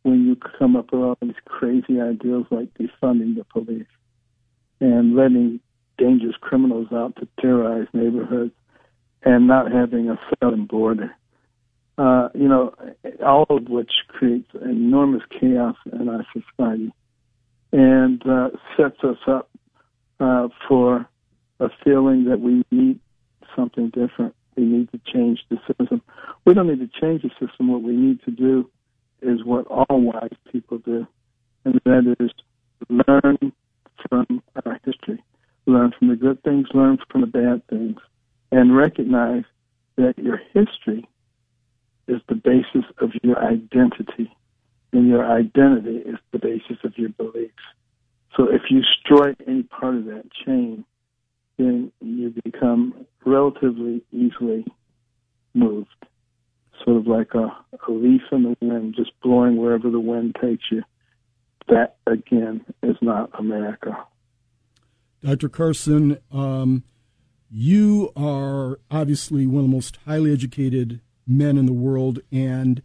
[0.04, 3.88] when you come up with all these crazy ideas like defunding the police
[4.80, 5.60] and letting
[5.98, 8.54] dangerous criminals out to terrorize neighborhoods
[9.24, 11.12] and not having a southern border.
[11.98, 12.74] Uh, you know,
[13.26, 16.94] all of which creates enormous chaos in our society
[17.74, 19.50] and uh, sets us up
[20.22, 21.06] uh, for
[21.60, 23.00] a feeling that we need
[23.56, 24.34] something different.
[24.56, 26.02] We need to change the system.
[26.46, 27.70] We don't need to change the system.
[27.70, 28.70] What we need to do
[29.22, 31.06] is what all wise people do,
[31.66, 32.32] and that is
[32.90, 33.52] learn
[34.10, 35.24] from our history,
[35.66, 37.98] learn from the good things, learn from the bad things,
[38.52, 39.44] and recognize
[39.98, 41.08] that your history
[42.08, 44.32] is the basis of your identity,
[44.94, 47.54] and your identity is the basis of your beliefs.
[48.36, 50.86] So if you destroy any part of that chain,
[51.58, 54.66] then you become relatively easily
[55.54, 55.90] moved,
[56.84, 57.48] sort of like a,
[57.88, 60.84] a leaf in the wind, just blowing wherever the wind takes you.
[61.68, 63.98] That, again, is not America.
[65.24, 65.50] Dr.
[65.50, 66.84] Carson, um,
[67.52, 72.82] you are obviously one of the most highly educated men in the world, and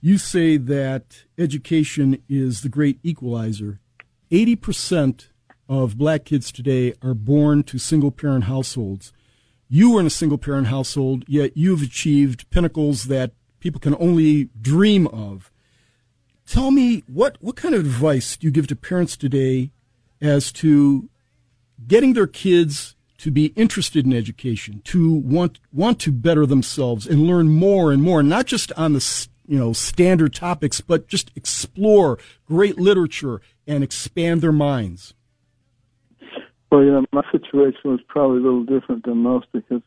[0.00, 3.80] you say that education is the great equalizer.
[4.30, 5.28] 80%
[5.68, 9.12] of black kids today are born to single parent households.
[9.68, 14.48] You were in a single parent household, yet you've achieved pinnacles that people can only
[14.60, 15.50] dream of.
[16.46, 19.70] Tell me what, what kind of advice do you give to parents today
[20.20, 21.10] as to
[21.86, 27.26] getting their kids to be interested in education, to want want to better themselves and
[27.26, 32.18] learn more and more, not just on the you know standard topics, but just explore
[32.46, 35.14] great literature and expand their minds.
[36.70, 39.82] Well, you know, my situation was probably a little different than most because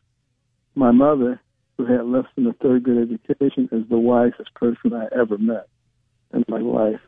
[0.74, 1.40] my mother,
[1.76, 5.68] who had less than a third grade education, is the wisest person I ever met
[6.34, 7.00] in my life.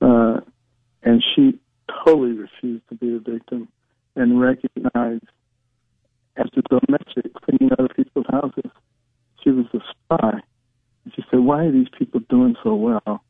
[0.00, 0.40] Uh,
[1.02, 1.58] and she
[2.04, 3.68] totally refused to be a victim
[4.14, 5.24] and recognized
[6.36, 8.70] as a domestic cleaning other people's houses.
[9.42, 10.40] She was a spy.
[11.14, 13.22] She said, Why are these people doing so well?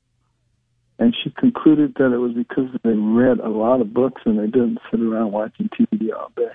[0.98, 4.46] And she concluded that it was because they read a lot of books and they
[4.46, 6.50] didn't sit around watching TV all day.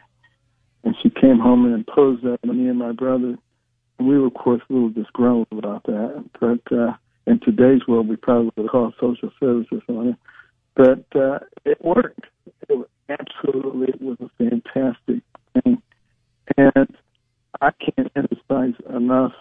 [0.84, 3.38] And she came home and imposed that on me and my brother.
[4.00, 6.26] And we were, of course, a little disgruntled about that.
[6.42, 6.94] But uh,
[7.26, 10.16] in today's world, we probably would call social services on it.
[10.76, 12.26] But uh, it worked.
[12.68, 15.24] It was, absolutely it was a fantastic
[15.54, 15.82] thing.
[16.58, 16.98] And
[17.62, 19.34] I can't emphasize enough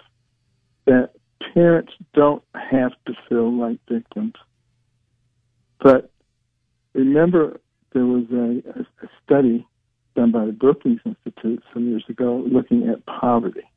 [0.87, 1.11] that
[1.55, 4.35] parents don't have to feel like victims.
[5.83, 6.11] But
[6.95, 7.61] remember,
[7.93, 9.67] there was a, a study
[10.15, 13.69] done by the Brookings Institute some years ago looking at poverty.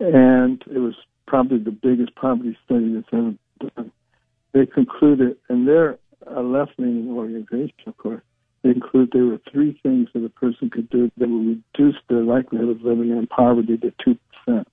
[0.00, 0.94] And it was
[1.26, 3.34] probably the biggest poverty study that's ever
[3.76, 3.92] done.
[4.52, 8.22] They concluded, and they're a left leaning organization, of course,
[8.62, 12.22] they concluded there were three things that a person could do that would reduce their
[12.22, 14.18] likelihood of living in poverty to
[14.48, 14.64] 2%.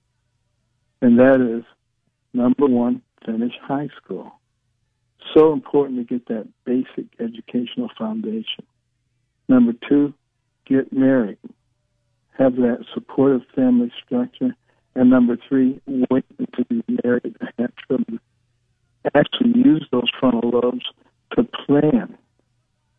[1.00, 1.64] And that is
[2.34, 4.37] number one, finish high school
[5.34, 8.64] so important to get that basic educational foundation.
[9.48, 10.14] Number two,
[10.66, 11.38] get married.
[12.38, 14.54] Have that supportive family structure.
[14.94, 18.20] And number three, wait until you're married and have children.
[19.14, 20.84] Actually use those frontal lobes
[21.36, 22.16] to plan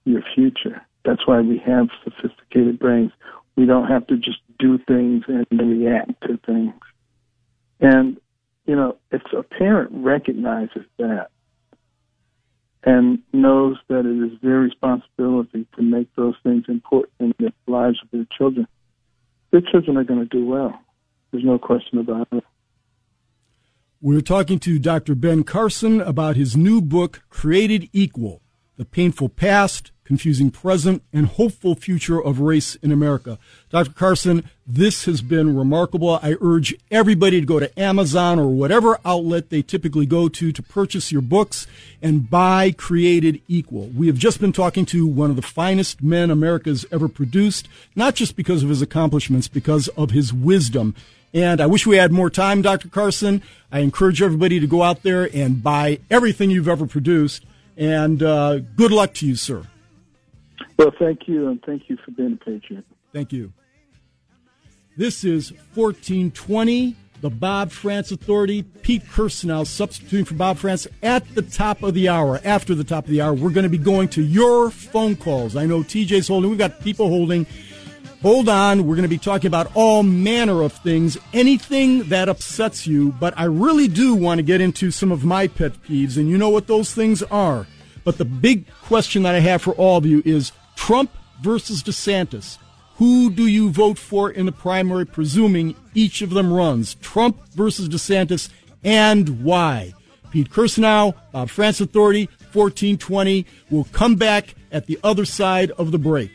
[0.05, 0.81] your future.
[1.05, 3.11] That's why we have sophisticated brains.
[3.55, 6.73] We don't have to just do things and react to things.
[7.79, 8.17] And,
[8.65, 11.29] you know, if a parent recognizes that,
[12.83, 17.99] and knows that it is their responsibility to make those things important in the lives
[18.01, 18.67] of their children,
[19.51, 20.79] their children are going to do well.
[21.31, 22.43] There's no question about it.
[24.01, 25.13] We're talking to Dr.
[25.13, 28.41] Ben Carson about his new book, Created Equal
[28.79, 33.37] The Painful Past, confusing present, and hopeful future of race in America.
[33.69, 33.91] Dr.
[33.91, 36.17] Carson, this has been remarkable.
[36.23, 40.63] I urge everybody to go to Amazon or whatever outlet they typically go to to
[40.63, 41.67] purchase your books
[42.01, 43.87] and buy Created Equal.
[43.87, 47.67] We have just been talking to one of the finest men America's ever produced,
[47.97, 50.95] not just because of his accomplishments, because of his wisdom.
[51.33, 52.87] And I wish we had more time, Dr.
[52.87, 53.43] Carson.
[53.73, 57.43] I encourage everybody to go out there and buy everything you've ever produced.
[57.79, 59.63] And uh, good luck to you, sir.
[60.77, 62.85] Well, thank you, and thank you for being a patriot.
[63.13, 63.53] Thank you.
[64.97, 68.63] This is 1420 the Bob Frantz Authority.
[68.63, 72.39] Pete Kirsanow substituting for Bob Frantz at the top of the hour.
[72.43, 75.55] After the top of the hour, we're going to be going to your phone calls.
[75.55, 76.49] I know TJ's holding.
[76.49, 77.45] We've got people holding.
[78.21, 78.85] Hold on.
[78.85, 83.13] We're going to be talking about all manner of things, anything that upsets you.
[83.13, 86.37] But I really do want to get into some of my pet peeves, and you
[86.37, 87.65] know what those things are.
[88.03, 91.11] But the big question that I have for all of you is Trump
[91.41, 92.57] versus DeSantis.
[92.97, 96.95] Who do you vote for in the primary, presuming each of them runs?
[96.95, 98.49] Trump versus DeSantis,
[98.83, 99.93] and why?
[100.31, 103.45] Pete Kirsanow, Bob Frantz Authority, 1420.
[103.69, 106.31] We'll come back at the other side of the break.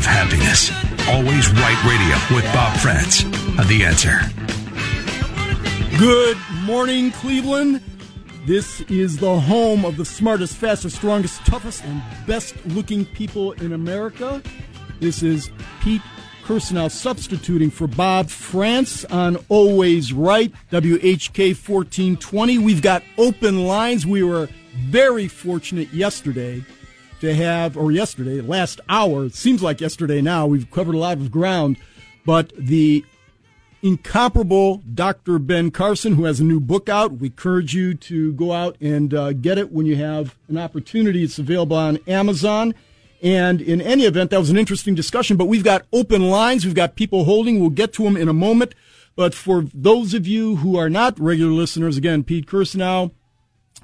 [0.00, 0.70] Of happiness.
[1.08, 3.24] Always right radio with Bob Frantz.
[3.58, 4.59] Of the answer.
[6.00, 7.82] Good morning, Cleveland.
[8.46, 13.74] This is the home of the smartest, fastest, strongest, toughest, and best looking people in
[13.74, 14.42] America.
[15.00, 15.50] This is
[15.82, 16.00] Pete
[16.42, 22.56] Kirsanow substituting for Bob Frantz on Always Right, WHK 1420.
[22.56, 24.06] We've got open lines.
[24.06, 24.48] We were
[24.86, 26.64] very fortunate yesterday
[27.20, 31.18] to have, or yesterday, last hour, it seems like yesterday now, we've covered a lot
[31.18, 31.76] of ground,
[32.24, 33.04] but the
[33.82, 35.38] incomparable Dr.
[35.38, 37.12] Ben Carson, who has a new book out.
[37.12, 41.22] We encourage you to go out and uh, get it when you have an opportunity.
[41.22, 42.74] It's available on Amazon.
[43.22, 46.64] And in any event, that was an interesting discussion, but we've got open lines.
[46.64, 47.60] We've got people holding.
[47.60, 48.74] We'll get to them in a moment.
[49.16, 53.10] But for those of you who are not regular listeners, again, Pete Kirsanow,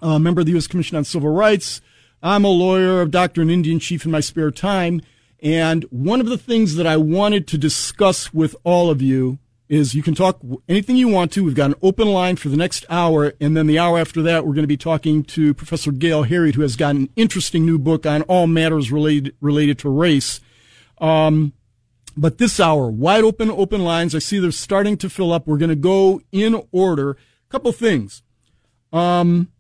[0.00, 0.66] a member of the U.S.
[0.66, 1.80] Commission on Civil Rights.
[2.22, 5.02] I'm a lawyer, a doctor, and Indian chief in my spare time.
[5.42, 9.38] And one of the things that I wanted to discuss with all of you
[9.68, 11.44] is you can talk anything you want to.
[11.44, 14.46] We've got an open line for the next hour, and then the hour after that,
[14.46, 17.78] we're going to be talking to Professor Gail Heriot, who has got an interesting new
[17.78, 20.40] book on all matters related related to race.
[20.98, 21.52] Um,
[22.16, 24.14] but this hour, wide open, open lines.
[24.14, 25.46] I see they're starting to fill up.
[25.46, 27.10] We're going to go in order.
[27.10, 27.16] A
[27.50, 28.22] couple things.
[28.92, 29.52] Um,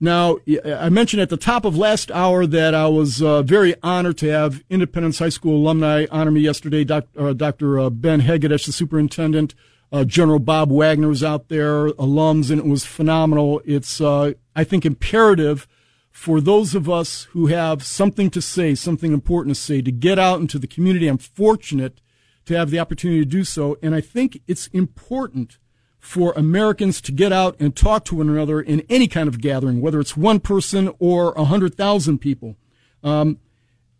[0.00, 4.16] now, I mentioned at the top of last hour that I was uh, very honored
[4.18, 6.84] to have Independence High School alumni honor me yesterday.
[6.84, 7.80] Doc, uh, Dr.
[7.80, 9.56] Uh, Ben Hegadesh, the superintendent,
[9.90, 13.60] uh, General Bob Wagner was out there, alums, and it was phenomenal.
[13.64, 15.66] It's, uh, I think, imperative
[16.12, 20.18] for those of us who have something to say, something important to say, to get
[20.18, 21.08] out into the community.
[21.08, 22.00] I'm fortunate
[22.46, 25.58] to have the opportunity to do so, and I think it's important
[25.98, 29.80] for Americans to get out and talk to one another in any kind of gathering,
[29.80, 32.56] whether it's one person or a hundred thousand people.
[33.02, 33.38] Um,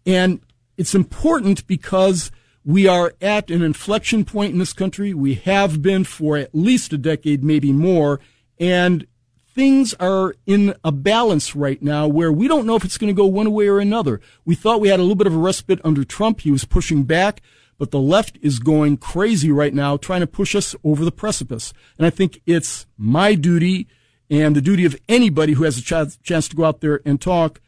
[0.07, 0.41] and
[0.77, 2.31] it's important because
[2.65, 5.13] we are at an inflection point in this country.
[5.13, 8.21] We have been for at least a decade, maybe more,
[8.59, 9.07] and
[9.55, 13.17] things are in a balance right now where we don't know if it's going to
[13.17, 14.21] go one way or another.
[14.45, 16.43] We thought we had a little bit of a respite under Trump.
[16.43, 17.43] He was pushing back.
[17.79, 21.73] But the left is going crazy right now, trying to push us over the precipice.
[21.97, 23.87] And I think it's my duty
[24.29, 27.21] and the duty of anybody who has a ch- chance to go out there and
[27.21, 27.61] talk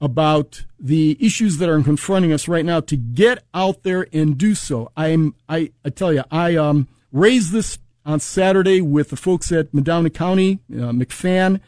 [0.00, 4.54] about the issues that are confronting us right now to get out there and do
[4.54, 4.90] so.
[4.96, 9.72] I'm, I, I tell you, I, um, raised this on Saturday with the folks at
[9.72, 11.60] Medina County, uh, McFan,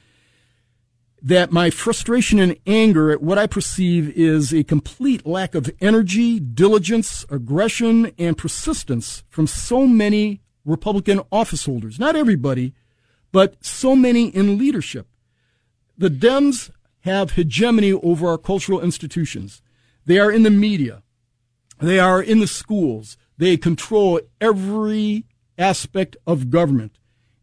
[1.24, 6.38] that my frustration and anger at what I perceive is a complete lack of energy,
[6.38, 11.98] diligence, aggression, and persistence from so many Republican office holders.
[11.98, 12.74] Not everybody,
[13.32, 15.08] but so many in leadership.
[15.96, 16.70] The Dems
[17.00, 19.62] have hegemony over our cultural institutions.
[20.04, 21.02] They are in the media.
[21.80, 23.16] They are in the schools.
[23.38, 25.24] They control every
[25.56, 26.98] aspect of government.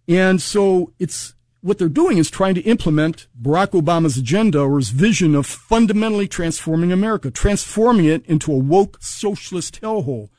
[0.07, 4.89] And so it's what they're doing is trying to implement Barack Obama's agenda or his
[4.89, 10.29] vision of fundamentally transforming America, transforming it into a woke socialist hellhole.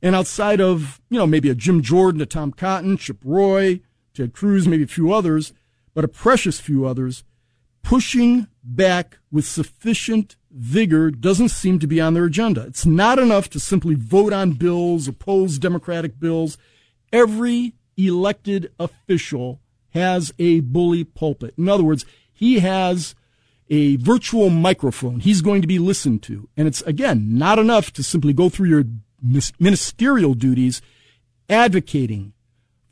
[0.00, 3.80] And outside of, you know, maybe a Jim Jordan, a Tom Cotton, Chip Roy,
[4.14, 5.52] Ted Cruz, maybe a few others,
[5.94, 7.24] but a precious few others,
[7.82, 12.62] pushing back with sufficient vigor doesn't seem to be on their agenda.
[12.66, 16.56] It's not enough to simply vote on bills, oppose Democratic bills.
[17.12, 19.60] Every elected official
[19.92, 21.54] has a bully pulpit.
[21.56, 23.14] In other words, he has
[23.70, 25.20] a virtual microphone.
[25.20, 26.48] He's going to be listened to.
[26.56, 28.84] And it's, again, not enough to simply go through your
[29.58, 30.82] ministerial duties
[31.48, 32.32] advocating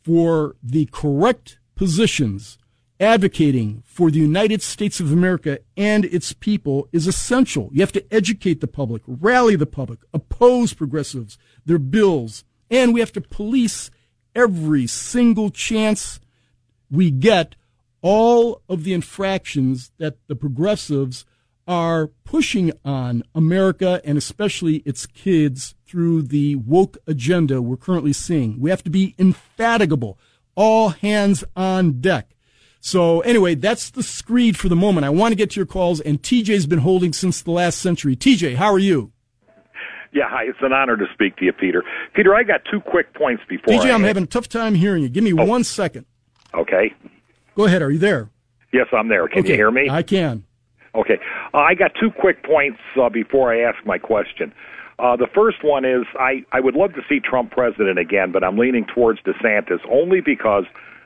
[0.03, 2.59] for the correct positions,
[2.99, 7.71] advocating for the United States of America and its people is essential.
[7.73, 13.01] You have to educate the public, rally the public, oppose progressives, their bills, and we
[13.01, 13.91] have to police
[14.35, 16.21] every single chance
[16.91, 17.55] we get
[18.03, 21.25] all of the infractions that the progressives
[21.67, 28.59] are pushing on America and especially its kids through the woke agenda we're currently seeing.
[28.59, 30.19] We have to be infatigable,
[30.55, 32.35] all hands on deck.
[32.81, 35.05] So anyway, that's the screed for the moment.
[35.05, 38.17] I want to get to your calls, and TJ's been holding since the last century.
[38.17, 39.13] TJ, how are you?
[40.13, 40.45] Yeah, hi.
[40.45, 41.85] It's an honor to speak to you, Peter.
[42.15, 43.75] Peter, I got two quick points before.
[43.75, 45.09] TJ, I I'm having a tough time hearing you.
[45.09, 45.45] Give me oh.
[45.45, 46.07] one second.
[46.55, 46.93] Okay.
[47.57, 47.83] Go ahead.
[47.83, 48.31] Are you there?
[48.73, 49.27] Yes, I'm there.
[49.29, 49.51] Can okay.
[49.51, 49.89] you hear me?
[49.91, 50.45] I can.
[50.95, 51.19] Okay.
[51.55, 54.53] Uh, I got two quick points uh, before I ask my question.
[54.99, 58.45] Uh, the first one is I, I would love to see Trump president again, but
[58.45, 60.65] I'm leaning towards DeSantis only because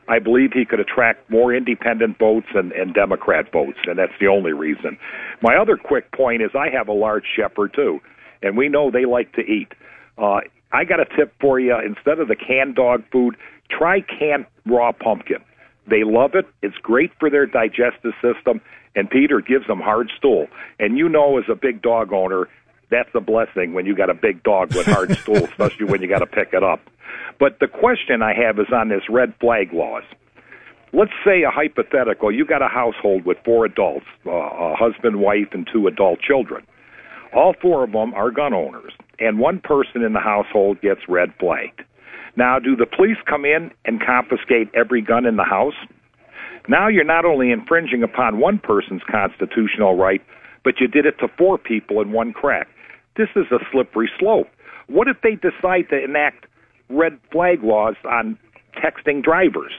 [0.09, 4.27] I believe he could attract more independent votes and, and Democrat votes, and that's the
[4.27, 4.99] only reason.
[5.43, 8.01] My other quick point is I have a large shepherd too,
[8.43, 9.69] and we know they like to eat.
[10.19, 10.41] Uh,
[10.73, 11.77] I got a tip for you.
[11.79, 13.37] Instead of the canned dog food,
[13.71, 15.39] try canned raw pumpkin.
[15.87, 16.47] They love it.
[16.63, 18.61] It's great for their digestive system,
[18.97, 20.47] and Peter gives them hard stool.
[20.79, 22.49] And you know, as a big dog owner,
[22.91, 26.09] that's a blessing when you got a big dog with hard stool, especially when you
[26.09, 26.81] got to pick it up.
[27.39, 30.05] But the question I have is on this red flag laws.
[30.93, 35.49] Let's say a hypothetical: you got a household with four adults, uh, a husband, wife,
[35.53, 36.65] and two adult children.
[37.35, 41.35] All four of them are gun owners, and one person in the household gets red
[41.41, 41.83] flagged.
[42.37, 45.75] Now, do the police come in and confiscate every gun in the house?
[46.69, 50.23] Now you're not only infringing upon one person's constitutional right,
[50.65, 52.69] but you did it to four people in one crack.
[53.17, 54.49] This is a slippery slope.
[54.89, 56.47] What if they decide to enact
[56.89, 58.39] red flag laws on
[58.77, 59.73] texting drivers,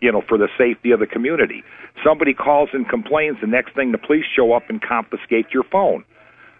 [0.00, 1.62] you know, for the safety of the community?
[2.04, 6.04] Somebody calls and complains, the next thing the police show up and confiscate your phone.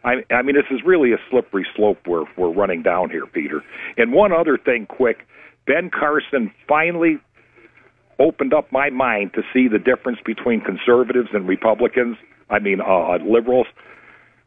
[0.04, 3.62] I, I mean, this is really a slippery slope we're we're running down here, Peter.
[3.96, 5.26] And one other thing, quick,
[5.66, 7.18] Ben Carson finally
[8.18, 12.16] opened up my mind to see the difference between conservatives and Republicans.
[12.50, 13.66] I mean, uh, uh, liberals.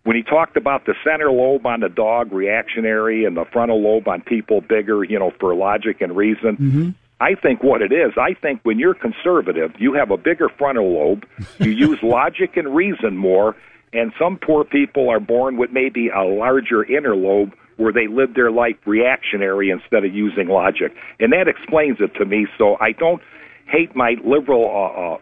[0.03, 4.07] When he talked about the center lobe on the dog reactionary and the frontal lobe
[4.07, 6.57] on people bigger, you know, for logic and reason.
[6.57, 6.89] Mm-hmm.
[7.19, 10.93] I think what it is, I think when you're conservative, you have a bigger frontal
[10.93, 11.25] lobe,
[11.59, 13.55] you use logic and reason more,
[13.97, 18.33] and some poor people are born with maybe a larger inner lobe where they live
[18.35, 20.93] their life reactionary instead of using logic.
[21.19, 22.47] And that explains it to me.
[22.57, 23.21] So I don't
[23.67, 24.65] hate my liberal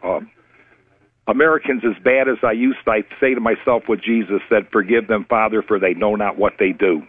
[0.03, 0.19] uh, uh, uh,
[1.27, 2.91] Americans as bad as I used to.
[2.91, 6.53] I say to myself what Jesus said, Forgive them, Father, for they know not what
[6.59, 7.03] they do.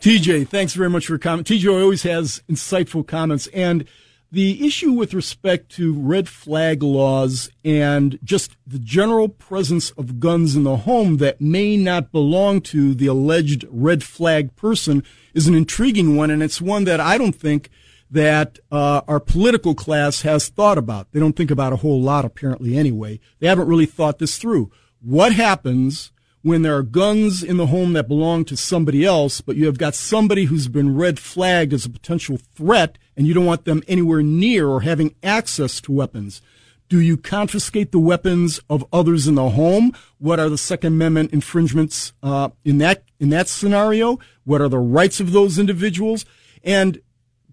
[0.00, 1.46] TJ, thanks very much for comment.
[1.46, 3.46] TJ always has insightful comments.
[3.48, 3.86] And
[4.34, 10.56] the issue with respect to red flag laws and just the general presence of guns
[10.56, 15.04] in the home that may not belong to the alleged red flag person
[15.34, 17.70] is an intriguing one, and it's one that I don't think
[18.10, 21.12] that uh, our political class has thought about.
[21.12, 23.20] They don't think about a whole lot, apparently, anyway.
[23.38, 24.72] They haven't really thought this through.
[25.00, 26.10] What happens
[26.44, 29.78] when there are guns in the home that belong to somebody else, but you have
[29.78, 33.82] got somebody who's been red flagged as a potential threat and you don't want them
[33.88, 36.42] anywhere near or having access to weapons.
[36.90, 39.94] Do you confiscate the weapons of others in the home?
[40.18, 44.18] What are the Second Amendment infringements uh, in that in that scenario?
[44.44, 46.26] What are the rights of those individuals?
[46.62, 47.00] And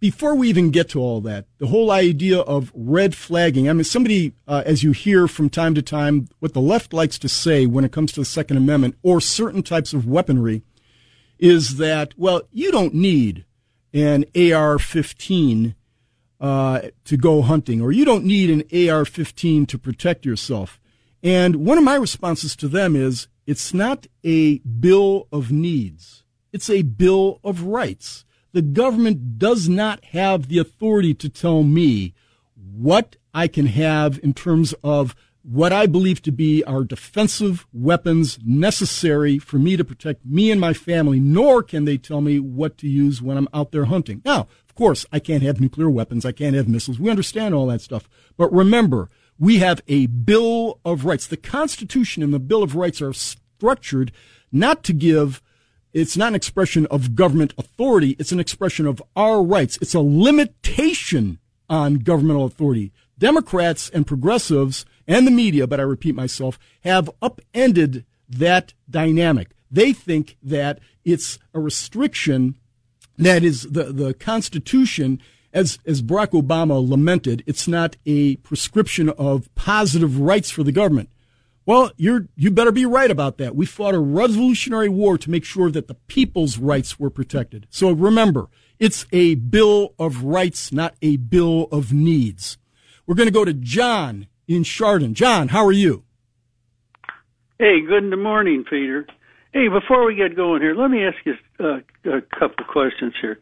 [0.01, 3.83] before we even get to all that, the whole idea of red flagging, I mean,
[3.83, 7.67] somebody, uh, as you hear from time to time, what the left likes to say
[7.67, 10.63] when it comes to the Second Amendment or certain types of weaponry
[11.37, 13.45] is that, well, you don't need
[13.93, 15.75] an AR 15
[16.39, 20.79] uh, to go hunting, or you don't need an AR 15 to protect yourself.
[21.21, 26.71] And one of my responses to them is it's not a bill of needs, it's
[26.71, 32.13] a bill of rights the government does not have the authority to tell me
[32.55, 38.37] what I can have in terms of what I believe to be our defensive weapons
[38.45, 42.77] necessary for me to protect me and my family, nor can they tell me what
[42.79, 44.21] to use when I'm out there hunting.
[44.23, 46.25] Now, of course, I can't have nuclear weapons.
[46.25, 46.99] I can't have missiles.
[46.99, 48.07] We understand all that stuff.
[48.37, 51.25] But remember, we have a Bill of Rights.
[51.25, 54.11] The Constitution and the Bill of Rights are structured
[54.51, 55.41] not to give
[55.93, 58.15] it's not an expression of government authority.
[58.17, 59.77] It's an expression of our rights.
[59.81, 61.39] It's a limitation
[61.69, 62.91] on governmental authority.
[63.17, 69.51] Democrats and progressives and the media, but I repeat myself, have upended that dynamic.
[69.69, 72.55] They think that it's a restriction
[73.17, 75.21] that is the, the Constitution,
[75.53, 81.09] as, as Barack Obama lamented, it's not a prescription of positive rights for the government.
[81.65, 83.55] Well, you're, you better be right about that.
[83.55, 87.67] We fought a revolutionary war to make sure that the people's rights were protected.
[87.69, 88.47] So remember,
[88.79, 92.57] it's a bill of rights, not a bill of needs.
[93.05, 95.13] We're going to go to John in Chardon.
[95.13, 96.03] John, how are you?
[97.59, 99.05] Hey, good morning, Peter.
[99.53, 103.39] Hey, before we get going here, let me ask you uh, a couple questions here.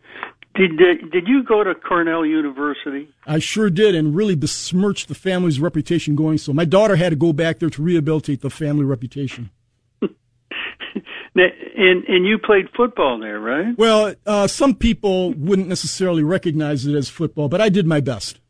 [0.59, 3.07] Did, did did you go to Cornell University?
[3.25, 6.51] I sure did, and really besmirched the family's reputation going so.
[6.51, 9.51] My daughter had to go back there to rehabilitate the family reputation.
[10.01, 13.73] and and you played football there, right?
[13.77, 18.41] Well, uh, some people wouldn't necessarily recognize it as football, but I did my best.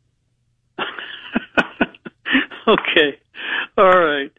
[2.66, 3.20] okay,
[3.78, 4.32] all right.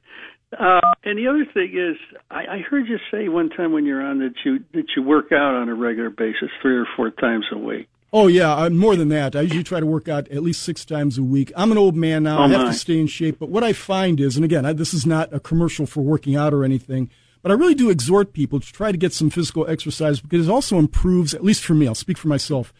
[0.58, 1.98] Uh, and the other thing is,
[2.30, 5.32] I, I heard you say one time when you're on that you that you work
[5.32, 7.88] out on a regular basis, three or four times a week.
[8.14, 9.36] Oh yeah, I'm more than that.
[9.36, 11.54] I usually try to work out at least six times a week.
[11.56, 12.40] I'm an old man now.
[12.40, 12.68] Oh, I have my.
[12.68, 13.40] to stay in shape.
[13.40, 16.36] But what I find is, and again, I, this is not a commercial for working
[16.36, 17.10] out or anything,
[17.42, 20.52] but I really do exhort people to try to get some physical exercise because it
[20.52, 22.74] also improves, at least for me, I'll speak for myself,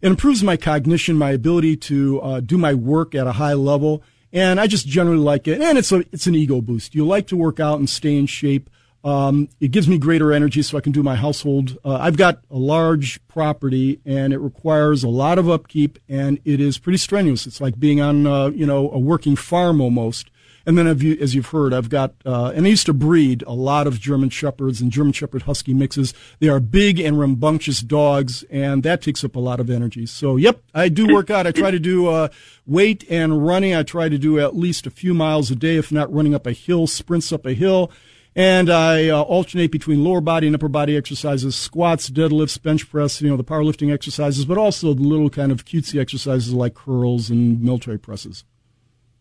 [0.00, 4.02] it improves my cognition, my ability to uh, do my work at a high level,
[4.32, 5.60] and I just generally like it.
[5.60, 6.94] And it's a it's an ego boost.
[6.94, 8.70] You like to work out and stay in shape.
[9.04, 11.76] Um, it gives me greater energy so I can do my household.
[11.84, 16.60] Uh, I've got a large property and it requires a lot of upkeep and it
[16.60, 17.44] is pretty strenuous.
[17.46, 20.30] It's like being on, uh, you know, a working farm almost.
[20.64, 23.52] And then, you, as you've heard, I've got, uh, and I used to breed a
[23.52, 26.14] lot of German Shepherds and German Shepherd Husky mixes.
[26.38, 30.06] They are big and rambunctious dogs, and that takes up a lot of energy.
[30.06, 31.46] So, yep, I do work out.
[31.46, 32.28] I try to do uh,
[32.66, 33.74] weight and running.
[33.74, 36.46] I try to do at least a few miles a day, if not running up
[36.46, 37.90] a hill, sprints up a hill.
[38.34, 43.20] And I uh, alternate between lower body and upper body exercises, squats, deadlifts, bench press,
[43.20, 47.28] you know, the powerlifting exercises, but also the little kind of cutesy exercises like curls
[47.28, 48.44] and military presses.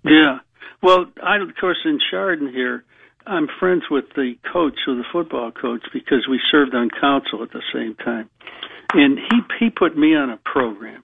[0.06, 0.40] Yeah.
[0.82, 2.84] Well, I of course in Chardon here,
[3.26, 7.52] I'm friends with the coach of the football coach because we served on council at
[7.52, 8.30] the same time,
[8.94, 11.04] and he he put me on a program,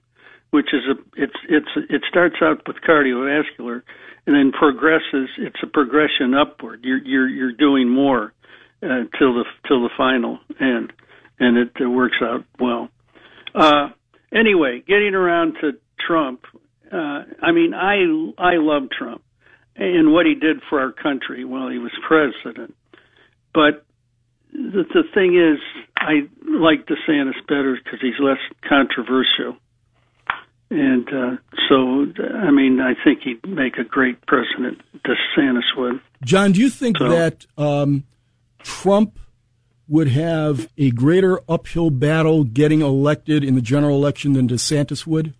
[0.50, 3.82] which is a it's it's it starts out with cardiovascular,
[4.26, 5.28] and then progresses.
[5.38, 6.80] It's a progression upward.
[6.82, 8.32] You're you're you're doing more
[8.82, 10.92] uh, till the till the final end,
[11.38, 12.88] and it, it works out well.
[13.54, 13.90] Uh,
[14.34, 15.72] anyway, getting around to
[16.04, 16.40] Trump,
[16.92, 17.98] uh, I mean, I
[18.42, 19.22] I love Trump
[19.78, 22.74] and what he did for our country while he was president.
[23.54, 23.84] But
[24.52, 25.58] the, the thing is,
[25.96, 29.56] I like DeSantis better because he's less controversial.
[30.70, 31.36] And uh,
[31.68, 34.82] so, I mean, I think he'd make a great president.
[35.04, 36.00] DeSantis would.
[36.24, 38.04] John, do you think So- that um,
[38.62, 39.18] Trump
[39.88, 45.32] would have a greater uphill battle getting elected in the general election than DeSantis would?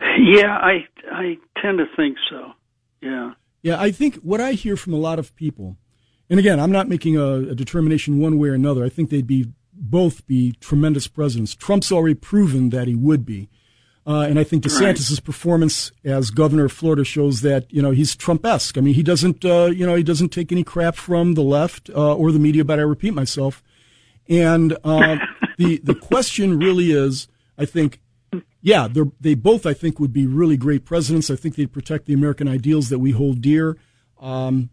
[0.18, 2.52] Yeah, I I tend to think so.
[3.00, 3.32] Yeah.
[3.62, 5.76] Yeah, I think what I hear from a lot of people,
[6.28, 8.84] and again, I'm not making a, a determination one way or another.
[8.84, 11.54] I think they'd be both be tremendous presidents.
[11.54, 13.48] Trump's already proven that he would be.
[14.06, 18.16] Uh, and I think DeSantis' performance as governor of Florida shows that you know he's
[18.16, 18.78] Trump-esque.
[18.78, 21.90] I mean, he doesn't uh, you know he doesn't take any crap from the left
[21.90, 22.64] uh, or the media.
[22.64, 23.62] But I repeat myself,
[24.28, 25.18] and uh,
[25.58, 27.28] the the question really is,
[27.58, 28.00] I think,
[28.62, 31.30] yeah, they they both I think would be really great presidents.
[31.30, 33.76] I think they'd protect the American ideals that we hold dear.
[34.18, 34.70] Um,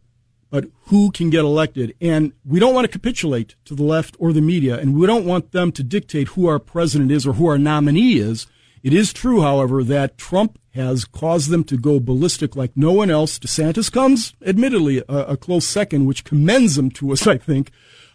[0.49, 1.93] but who can get elected?
[1.99, 5.25] And we don't want to capitulate to the left or the media, and we don't
[5.25, 8.47] want them to dictate who our president is or who our nominee is.
[8.83, 13.09] It is true, however, that Trump has caused them to go ballistic like no one
[13.09, 13.39] else.
[13.39, 17.71] DeSantis comes, admittedly, a, a close second, which commends him to us, I think.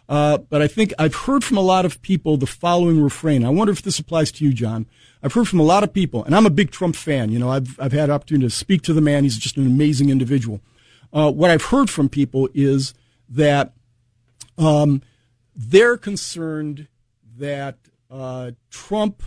[0.09, 3.45] Uh, but I think I've heard from a lot of people the following refrain.
[3.45, 4.85] I wonder if this applies to you, John.
[5.21, 7.31] I've heard from a lot of people, and I'm a big Trump fan.
[7.31, 9.23] You know, I've I've had opportunity to speak to the man.
[9.23, 10.61] He's just an amazing individual.
[11.13, 12.93] Uh, what I've heard from people is
[13.29, 13.73] that
[14.57, 15.01] um,
[15.55, 16.87] they're concerned
[17.37, 17.77] that
[18.11, 19.23] uh, Trump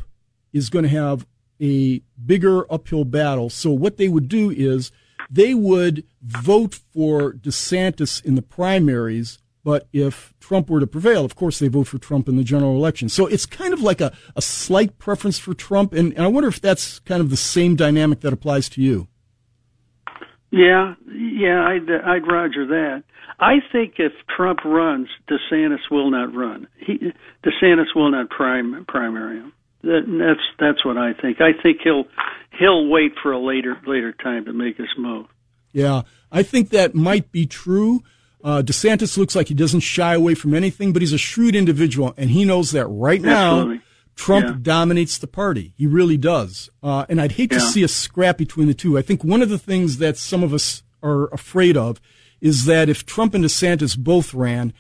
[0.53, 1.27] is going to have
[1.61, 3.49] a bigger uphill battle.
[3.51, 4.91] So what they would do is
[5.31, 11.35] they would vote for DeSantis in the primaries, but if Trump were to prevail, of
[11.35, 13.09] course they vote for Trump in the general election.
[13.09, 16.49] So it's kind of like a, a slight preference for Trump, and, and I wonder
[16.49, 19.09] if that's kind of the same dynamic that applies to you.
[20.53, 23.03] Yeah, yeah, I'd I'd roger that.
[23.41, 26.69] I think if Trump runs, DeSantis will not run.
[26.79, 27.13] He
[27.45, 29.53] DeSantis will not prime primary him.
[29.83, 31.41] That, that's that's what I think.
[31.41, 32.05] I think he'll
[32.57, 35.27] he'll wait for a later later time to make his move.
[35.73, 38.05] Yeah, I think that might be true.
[38.47, 42.15] Uh, DeSantis looks like he doesn't shy away from anything, but he's a shrewd individual,
[42.17, 43.81] and he knows that right now Absolutely.
[44.15, 44.57] Trump Yeah.
[44.63, 45.73] dominates the party.
[45.77, 46.71] He really does.
[46.81, 48.97] Uh, and I'd hate to see a scrap between the two.
[48.97, 52.01] I think one of the things that some of us are afraid of
[52.41, 54.73] is that if Trump and DeSantis both ran,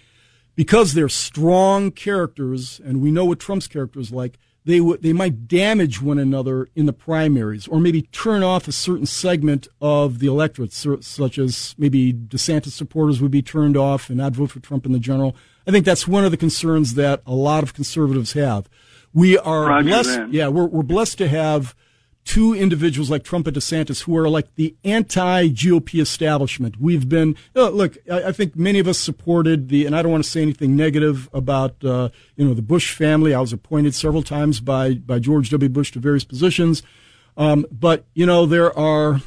[0.54, 5.12] because they're strong characters, and we know what Trump's character is like, they would they
[5.12, 10.18] might damage one another in the primaries, or maybe turn off a certain segment of
[10.18, 14.50] the electorate, su- such as maybe DeSantis supporters would be turned off and not vote
[14.50, 15.36] for Trump in the general.
[15.66, 18.68] I think that's one of the concerns that a lot of conservatives have.
[19.14, 20.32] We are Roger blessed, that.
[20.32, 21.74] yeah, we're we're blessed to have
[22.26, 26.78] two individuals like Trump and DeSantis who are like the anti-GOP establishment.
[26.78, 27.96] We've been uh, look.
[28.10, 30.76] I, I think many of us supported the, and I don't want to say anything
[30.76, 33.32] negative about uh, you know the Bush family.
[33.32, 35.68] I was appointed several times by by George W.
[35.70, 36.82] Bush to various positions,
[37.38, 39.22] um, but you know there are.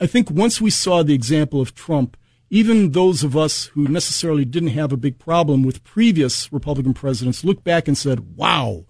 [0.00, 2.16] I think once we saw the example of Trump,
[2.48, 7.44] even those of us who necessarily didn't have a big problem with previous Republican presidents
[7.44, 8.84] looked back and said, "Wow."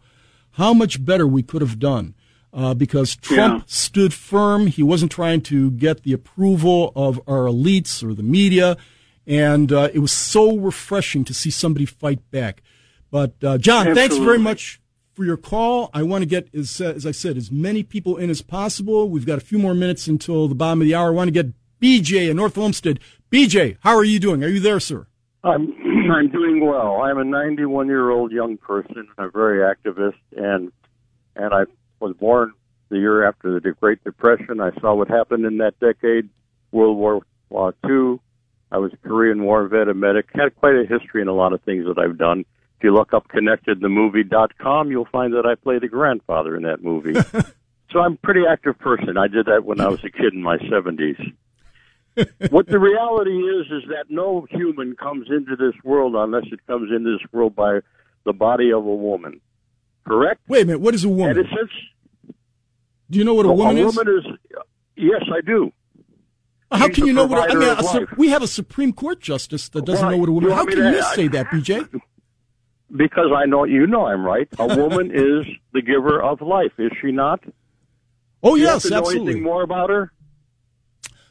[0.59, 2.15] how much better we could have done.
[2.53, 3.65] Uh, because Trump Yeah.
[3.67, 4.69] stood firm.
[4.69, 8.77] He wasn't trying to get the approval of our elites or the media.
[9.27, 12.63] And uh, it was so refreshing to see somebody fight back.
[13.11, 14.81] But, uh, John, thanks very much
[15.13, 15.91] for your call.
[15.93, 19.09] I want to get, as, uh, as I said, as many people in as possible.
[19.11, 21.09] We've got a few more minutes until the bottom of the hour.
[21.09, 22.99] I want to get BJ in North Olmsted.
[23.31, 24.43] BJ, how are you doing?
[24.43, 25.07] Are you there, sir?
[25.45, 25.75] I'm
[26.11, 27.03] I'm doing well.
[27.03, 29.07] I'm a 91 year old young person.
[29.19, 30.73] I'm very activist, and
[31.37, 31.65] and I
[32.01, 32.53] was born
[32.89, 34.61] the year after the Great Depression.
[34.61, 36.29] I saw what happened in that decade,
[36.73, 38.21] World War War Two.
[38.71, 40.27] I was a Korean War vet, a medic.
[40.35, 42.41] Had quite a history in a lot of things that I've done.
[42.79, 47.15] If you look up connectedthemovie.com, you'll find that I play the grandfather in that movie.
[47.91, 49.17] so I'm a pretty active person.
[49.17, 51.33] I did that when I was a kid in my 70s
[52.51, 56.91] what the reality is is that no human comes into this world unless it comes
[56.91, 57.81] into this world by
[58.25, 59.41] the body of a woman.
[60.07, 60.41] Correct?
[60.49, 60.81] Wait a minute.
[60.81, 61.39] What is a woman?
[61.39, 61.49] It's
[63.11, 63.97] Do you know what a woman a is?
[63.97, 64.25] woman is.
[64.97, 65.71] Yes, I do.
[66.71, 67.51] How She's can you know what?
[67.51, 70.33] I mean, a, su- we have a Supreme Court justice that doesn't know what a
[70.33, 70.51] woman.
[70.51, 71.89] You How can to- you say that, BJ?
[72.95, 74.49] Because I know you know I'm right.
[74.59, 77.41] A woman is the giver of life, is she not?
[78.43, 79.27] Oh Do you yes, have to know absolutely.
[79.33, 80.13] anything more about her?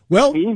[0.09, 0.55] Well, hmm?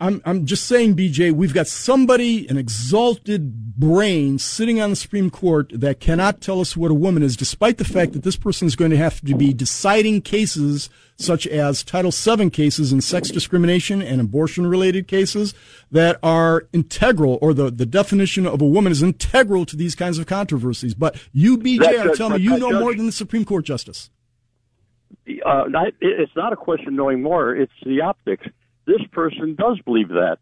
[0.00, 5.28] I'm I'm just saying, BJ, we've got somebody, an exalted brain, sitting on the Supreme
[5.28, 8.66] Court that cannot tell us what a woman is, despite the fact that this person
[8.66, 13.30] is going to have to be deciding cases such as Title VII cases and sex
[13.30, 15.54] discrimination and abortion-related cases
[15.90, 20.18] that are integral, or the, the definition of a woman is integral to these kinds
[20.18, 20.94] of controversies.
[20.94, 23.64] But you, BJ, That- are telling me you know judge- more than the Supreme Court
[23.64, 24.10] justice.
[25.44, 25.64] uh,
[26.00, 27.54] it's not a question of knowing more.
[27.54, 28.46] It's the optics.
[28.86, 30.38] This person does believe that.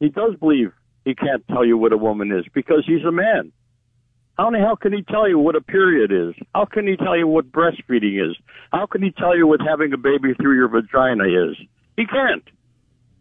[0.00, 0.72] He does believe
[1.04, 3.52] he can't tell you what a woman is because he's a man.
[4.38, 6.34] How the hell can he tell you what a period is?
[6.54, 8.36] How can he tell you what breastfeeding is?
[8.72, 11.56] How can he tell you what having a baby through your vagina is?
[11.96, 12.44] He can't.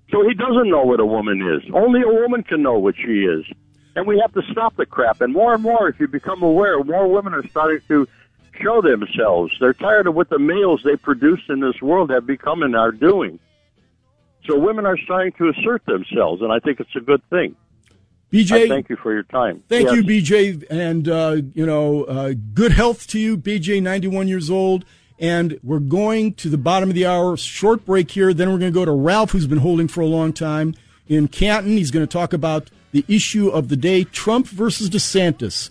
[0.09, 1.69] So he doesn't know what a woman is.
[1.73, 3.45] Only a woman can know what she is.
[3.95, 5.21] And we have to stop the crap.
[5.21, 8.07] And more and more, if you become aware, more women are starting to
[8.61, 9.53] show themselves.
[9.59, 12.91] They're tired of what the males they produce in this world have become and are
[12.91, 13.39] doing.
[14.47, 17.55] So women are starting to assert themselves, and I think it's a good thing.
[18.31, 19.61] BJ, I thank you for your time.
[19.67, 19.95] Thank Yes.
[19.97, 24.85] you, BJ, and uh, you know, uh, good health to you, BJ, 91 years old.
[25.19, 28.33] And we're going to the bottom of the hour, short break here.
[28.33, 30.73] Then we're going to go to Ralph, who's been holding for a long time
[31.07, 31.77] in Canton.
[31.77, 35.69] He's going to talk about the issue of the day: Trump versus DeSantis.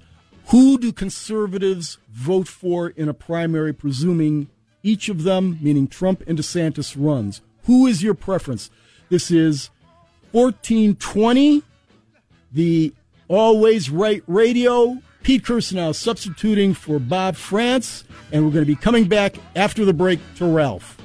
[0.49, 4.49] Who do conservatives vote for in a primary, presuming
[4.85, 7.41] each of them, meaning Trump and DeSantis, runs?
[7.65, 8.71] Who is your preference?
[9.09, 9.71] This is
[10.33, 11.63] 1420
[12.53, 12.93] the
[13.29, 14.99] Always Right Radio.
[15.23, 19.93] Pete Kirsanow substituting for Bob Frantz, and we're going to be coming back after the
[19.93, 20.97] break to Ralph.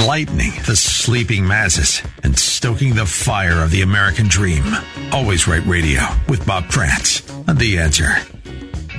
[0.00, 4.64] Enlightening the sleeping masses and stoking the fire of the American dream.
[5.12, 8.08] Always Right Radio with Bob Frantz on The Answer.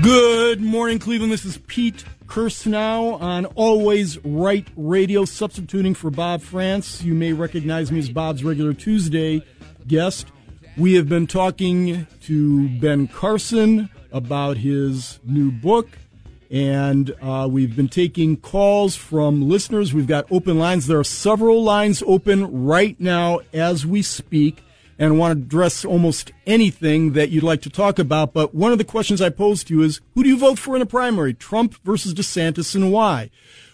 [0.04, 1.34] Good morning, Cleveland.
[1.34, 7.02] This is Pete Kirsanow on Always Right Radio, substituting for Bob Frantz.
[7.02, 9.44] You may recognize me as Bob's regular Tuesday
[9.88, 10.28] guest.
[10.78, 15.90] We have been talking to Ben Carson about his new book.
[16.52, 19.94] And uh, we've been taking calls from listeners.
[19.94, 20.86] We've got open lines.
[20.86, 24.62] There are several lines open right now as we speak
[25.00, 28.34] and want to address almost anything that you'd like to talk about.
[28.34, 30.76] But one of the questions I posed to you is who do you vote for
[30.76, 33.32] in a primary, Trump versus DeSantis, and why?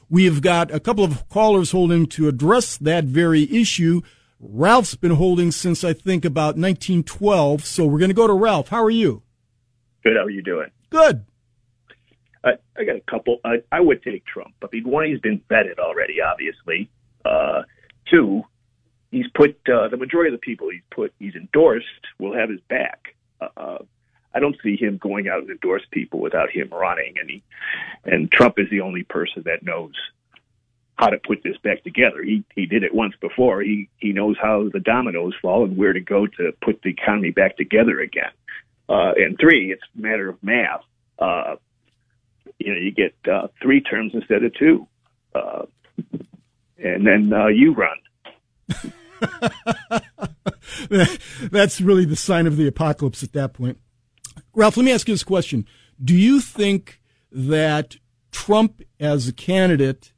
[0.09, 4.03] We have got a couple of callers holding to address that very issue.
[4.39, 7.65] Ralph's been holding since I think about 1912.
[7.65, 8.69] So we're going to go to Ralph.
[8.69, 9.23] How are you?
[10.03, 10.15] Good.
[10.15, 10.69] How are you doing?
[10.91, 11.25] Good.
[12.47, 13.39] I, I got a couple.
[13.43, 14.53] I, I would take Trump.
[14.63, 16.89] I mean, one, he's been vetted already, obviously.
[17.25, 17.63] Uh,
[18.09, 18.43] two,
[19.11, 21.85] he's put uh, the majority of the people he's put, he's endorsed,
[22.19, 23.15] will have his back.
[23.41, 23.79] Uh,
[24.33, 27.43] I don't see him going out and endorse people without him running, and he
[28.05, 29.93] and Trump is the only person that knows
[30.95, 32.21] how to put this back together.
[32.23, 33.61] He he did it once before.
[33.61, 37.31] He he knows how the dominoes fall and where to go to put the economy
[37.31, 38.31] back together again.
[38.89, 40.81] Uh, and three, it's a matter of math.
[41.19, 41.55] Uh,
[42.59, 44.87] you know, you get uh, three terms instead of two,
[45.35, 45.63] uh,
[46.77, 47.97] and then uh, you run.
[51.51, 53.79] That's really the sign of the apocalypse at that point.
[54.53, 55.65] Ralph, let me ask you this question.
[56.03, 57.01] Do you think
[57.31, 57.97] that
[58.31, 60.13] Trump as a candidate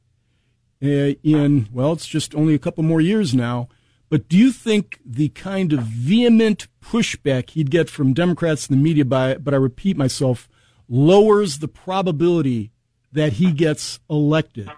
[0.82, 3.68] uh, in, well, it's just only a couple more years now,
[4.08, 8.82] but do you think the kind of vehement pushback he'd get from Democrats in the
[8.82, 10.48] media by, but I repeat myself,
[10.90, 12.72] lowers the probability
[13.12, 14.70] that he gets elected?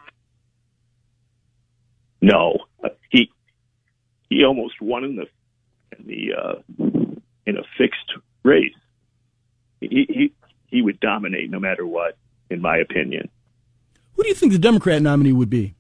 [2.21, 2.59] No,
[3.11, 3.31] he
[4.31, 5.27] he almost won in the
[5.99, 6.55] in the uh,
[7.47, 8.13] in a fixed
[8.45, 8.75] race.
[9.81, 10.33] He, he
[10.69, 12.17] he would dominate no matter what,
[12.49, 13.29] in my opinion.
[14.15, 15.75] Who do you think the Democrat nominee would be?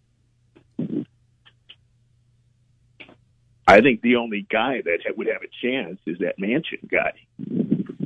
[3.66, 7.12] I think the only guy that would have a chance is that Manchin guy.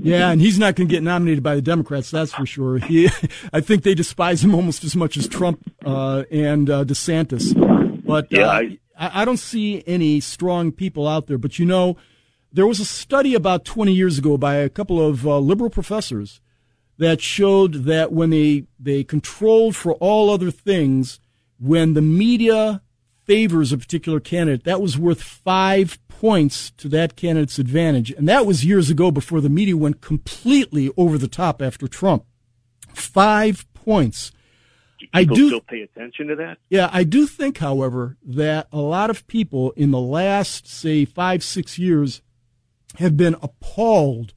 [0.07, 2.79] Yeah, and he's not going to get nominated by the Democrats, that's for sure.
[2.79, 3.09] He,
[3.53, 7.55] I think they despise him almost as much as Trump uh, and uh, DeSantis.
[8.05, 8.61] But yeah, uh,
[8.99, 11.39] I, I don't see any strong people out there.
[11.39, 11.97] But you know,
[12.53, 16.41] there was a study about 20 years ago by a couple of uh, liberal professors
[16.99, 21.21] that showed that when they they controlled for all other things,
[21.59, 22.81] when the media
[23.27, 28.11] favors a particular candidate, that was worth five points to that candidate's advantage.
[28.13, 32.25] And that was years ago before the media went completely over the top after Trump.
[32.95, 34.33] Five points.
[35.13, 36.59] I do still pay attention to that.
[36.71, 41.45] Yeah, I do think, however, that a lot of people in the last, say, five,
[41.45, 42.23] six years
[42.99, 44.33] have been appalled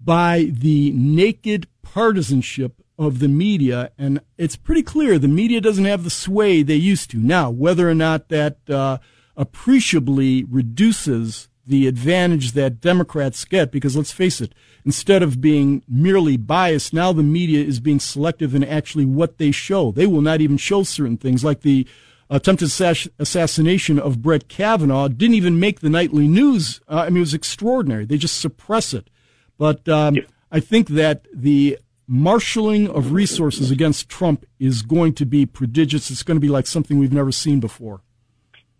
[0.00, 6.04] by the naked partisanship of the media, and it's pretty clear the media doesn't have
[6.04, 7.18] the sway they used to.
[7.18, 8.98] Now, whether or not that uh,
[9.36, 16.36] appreciably reduces the advantage that Democrats get, because let's face it, instead of being merely
[16.36, 19.92] biased, now the media is being selective in actually what they show.
[19.92, 21.86] They will not even show certain things, like the
[22.30, 26.80] attempted assass- assassination of Brett Kavanaugh didn't even make the nightly news.
[26.88, 28.06] Uh, I mean, it was extraordinary.
[28.06, 29.08] They just suppress it.
[29.56, 30.16] But um,
[30.50, 31.78] I think that the
[32.08, 36.10] marshaling of resources against Trump is going to be prodigious.
[36.10, 38.00] It's going to be like something we've never seen before.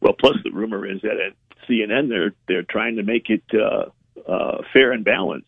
[0.00, 1.34] Well, plus the rumor is that at
[1.68, 5.46] CNN they're they're trying to make it uh, uh, fair and balanced.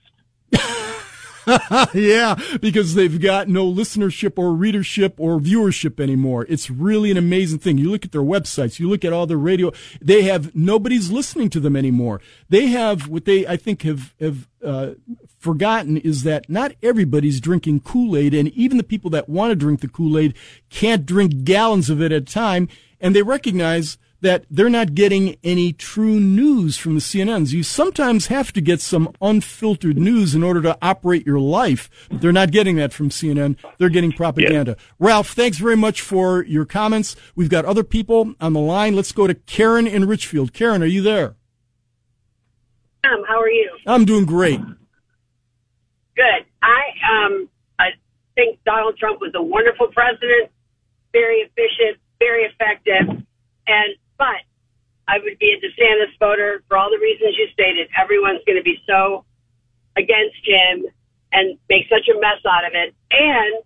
[1.95, 6.45] yeah, because they've got no listenership or readership or viewership anymore.
[6.49, 7.79] It's really an amazing thing.
[7.79, 11.49] You look at their websites, you look at all their radio, they have nobody's listening
[11.51, 12.21] to them anymore.
[12.49, 14.91] They have what they, I think, have, have uh,
[15.41, 19.57] forgotten is that not everybody's drinking Kool Aid, and even the people that want to
[19.57, 20.35] drink the Kool Aid
[20.69, 22.69] can't drink gallons of it at a time,
[23.01, 27.53] and they recognize that they're not getting any true news from the CNNs.
[27.53, 31.89] You sometimes have to get some unfiltered news in order to operate your life.
[32.11, 33.57] But they're not getting that from CNN.
[33.79, 34.77] They're getting propaganda.
[34.79, 34.85] Yeah.
[34.99, 37.17] Ralph, thanks very much for your comments.
[37.35, 38.95] We've got other people on the line.
[38.95, 40.53] Let's go to Karen in Richfield.
[40.53, 41.37] Karen, are you there?
[43.05, 43.71] Um, how are you?
[43.87, 44.61] I'm doing great.
[46.21, 46.45] Good.
[46.61, 47.49] I um
[47.81, 47.97] I
[48.37, 50.53] think Donald Trump was a wonderful president,
[51.17, 53.25] very efficient, very effective,
[53.65, 53.89] and
[54.21, 54.45] but
[55.09, 57.89] I would be a DeSantis voter for all the reasons you stated.
[57.97, 59.25] Everyone's going to be so
[59.97, 60.93] against him
[61.33, 62.93] and make such a mess out of it.
[63.11, 63.65] And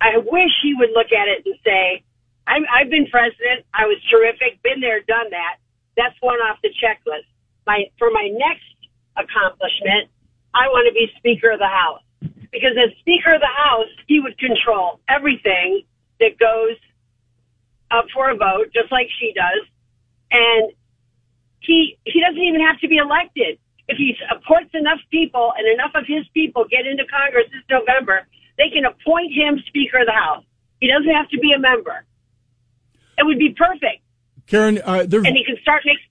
[0.00, 2.06] I wish he would look at it and say,
[2.46, 3.66] I'm, I've been president.
[3.74, 4.62] I was terrific.
[4.62, 5.58] Been there, done that.
[5.98, 7.26] That's one off the checklist.
[7.66, 8.78] My for my next
[9.18, 10.08] accomplishment,
[10.54, 12.02] I want to be Speaker of the House
[12.50, 15.82] because as Speaker of the House, he would control everything
[16.18, 16.76] that goes
[17.90, 19.66] up for a vote, just like she does
[20.30, 20.72] and
[21.60, 23.58] he he doesn't even have to be elected.
[23.88, 28.26] if he supports enough people and enough of his people get into Congress this November,
[28.56, 30.44] they can appoint him Speaker of the House.
[30.80, 32.04] He doesn't have to be a member.
[33.18, 34.02] It would be perfect.
[34.46, 36.06] Karen, uh, and he can start making.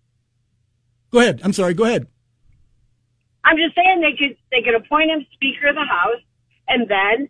[1.12, 1.42] Go ahead.
[1.44, 1.74] I'm sorry.
[1.74, 2.08] Go ahead.
[3.44, 6.22] I'm just saying they could they could appoint him Speaker of the House,
[6.68, 7.30] and then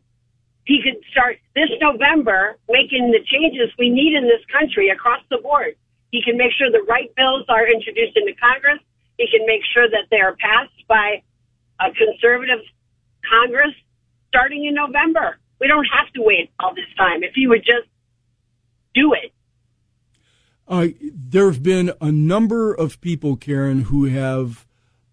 [0.65, 5.37] he could start this November making the changes we need in this country across the
[5.37, 5.75] board.
[6.11, 8.79] He can make sure the right bills are introduced into Congress.
[9.17, 11.21] He can make sure that they are passed by
[11.79, 12.65] a conservative
[13.25, 13.73] Congress
[14.27, 15.37] starting in November.
[15.59, 17.23] We don't have to wait all this time.
[17.23, 17.87] If he would just
[18.93, 19.33] do it.
[20.67, 24.67] Uh, there have been a number of people, Karen, who have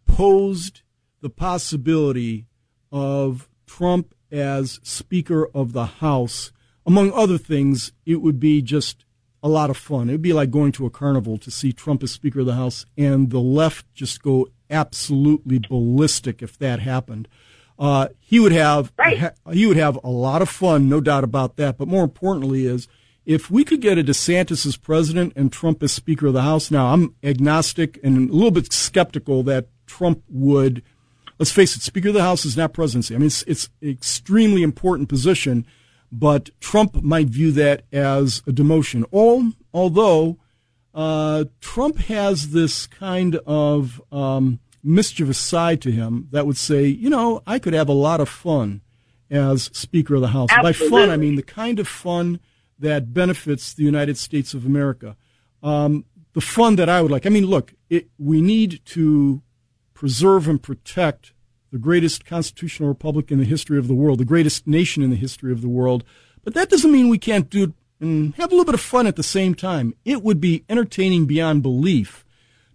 [0.07, 0.83] posed
[1.27, 2.47] the possibility
[2.93, 6.53] of Trump as Speaker of the House.
[6.87, 9.05] Among other things, it would be just
[9.43, 10.09] a lot of fun.
[10.09, 12.55] It would be like going to a carnival to see Trump as Speaker of the
[12.55, 17.27] House and the left just go absolutely ballistic if that happened.
[17.77, 19.33] Uh, he would have right.
[19.51, 21.77] he would have a lot of fun, no doubt about that.
[21.77, 22.87] But more importantly, is
[23.25, 26.71] if we could get a DeSantis as president and Trump as Speaker of the House.
[26.71, 30.83] Now, I'm agnostic and a little bit skeptical that Trump would.
[31.39, 33.15] Let's face it, Speaker of the House is not presidency.
[33.15, 35.67] I mean, it's it's an extremely important position,
[36.11, 39.05] but Trump might view that as a demotion.
[39.11, 40.39] All although
[40.95, 47.11] uh, Trump has this kind of um, mischievous side to him that would say, you
[47.11, 48.81] know, I could have a lot of fun
[49.31, 50.49] as Speaker of the House.
[50.51, 50.89] Absolutely.
[50.89, 52.41] By fun, I mean the kind of fun
[52.79, 55.17] that benefits the United States of America.
[55.63, 57.27] Um, the fun that I would like.
[57.27, 59.43] I mean, look, it, we need to
[59.97, 61.33] preserve and protect
[61.73, 65.17] the greatest constitutional republic in the history of the world, the greatest nation in the
[65.17, 66.05] history of the world.
[66.45, 69.17] But that doesn't mean we can't do and have a little bit of fun at
[69.17, 69.95] the same time.
[70.05, 72.27] It would be entertaining beyond belief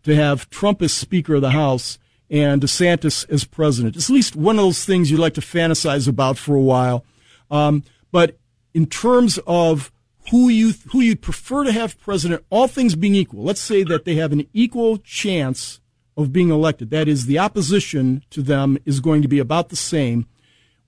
[0.02, 3.96] to have Trump as Speaker of the House and DeSantis as president.
[3.96, 7.06] It's at least one of those things you'd like to fantasize about for a while.
[7.52, 8.40] Um, but
[8.74, 9.92] in terms of
[10.32, 14.06] who you who you'd prefer to have president, all things being equal, let's say that
[14.06, 15.81] they have an equal chance
[16.18, 16.90] of being elected.
[16.90, 20.26] That is, the opposition to them is going to be about the same.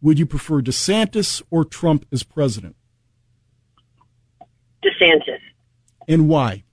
[0.02, 2.76] Would you prefer DeSantis or Trump as president?
[4.84, 5.40] DeSantis.
[6.08, 6.64] And why?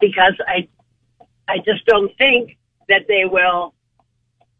[0.00, 0.68] Because I
[1.48, 2.56] I just don't think
[2.88, 3.74] that they will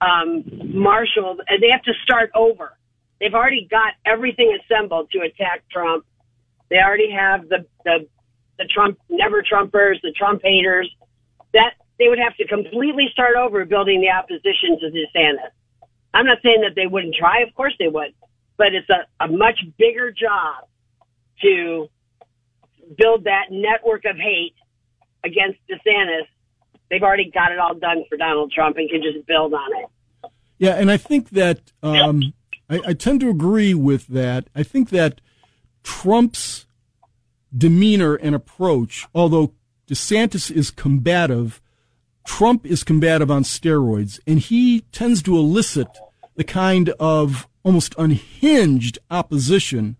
[0.00, 0.44] um,
[0.74, 1.36] marshal.
[1.60, 2.76] They have to start over.
[3.20, 6.04] They've already got everything assembled to attack Trump.
[6.70, 8.06] They already have the the
[8.58, 10.90] the Trump never Trumpers, the Trump haters.
[11.54, 15.50] That they would have to completely start over building the opposition to DeSantis.
[16.12, 17.42] I'm not saying that they wouldn't try.
[17.42, 18.14] Of course they would,
[18.56, 20.68] but it's a, a much bigger job
[21.42, 21.88] to
[22.98, 24.54] build that network of hate
[25.24, 26.26] against DeSantis
[26.90, 30.30] they've already got it all done for Donald Trump and can just build on it.
[30.58, 32.32] Yeah, and I think that um,
[32.70, 34.48] I, I tend to agree with that.
[34.54, 35.20] I think that
[35.82, 36.66] Trump's
[37.56, 39.54] demeanor and approach, although
[39.88, 41.60] DeSantis is combative,
[42.26, 45.88] Trump is combative on steroids, and he tends to elicit
[46.36, 49.96] the kind of almost unhinged opposition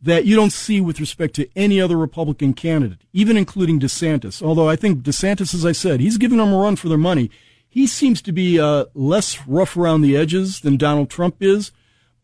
[0.00, 4.42] that you don't see with respect to any other Republican candidate, even including DeSantis.
[4.42, 7.30] Although I think DeSantis, as I said, he's giving them a run for their money.
[7.68, 11.72] He seems to be uh, less rough around the edges than Donald Trump is.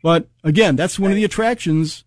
[0.02, 2.03] But again, that's one of the attractions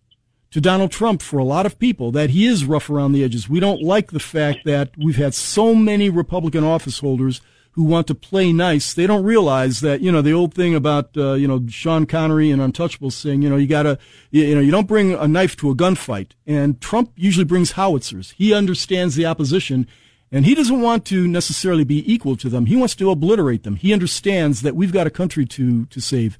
[0.50, 3.48] to Donald Trump for a lot of people that he is rough around the edges.
[3.48, 7.40] We don't like the fact that we've had so many Republican office holders
[7.72, 11.16] who want to play nice, they don't realize that, you know, the old thing about,
[11.16, 14.00] uh, you know, Sean Connery and Untouchables saying, you know, you gotta,
[14.32, 16.32] you, know, you don't bring a knife to a gunfight.
[16.44, 18.32] And Trump usually brings howitzers.
[18.32, 19.86] He understands the opposition
[20.32, 22.66] and he doesn't want to necessarily be equal to them.
[22.66, 23.76] He wants to obliterate them.
[23.76, 26.36] He understands that we've got a country to, to save.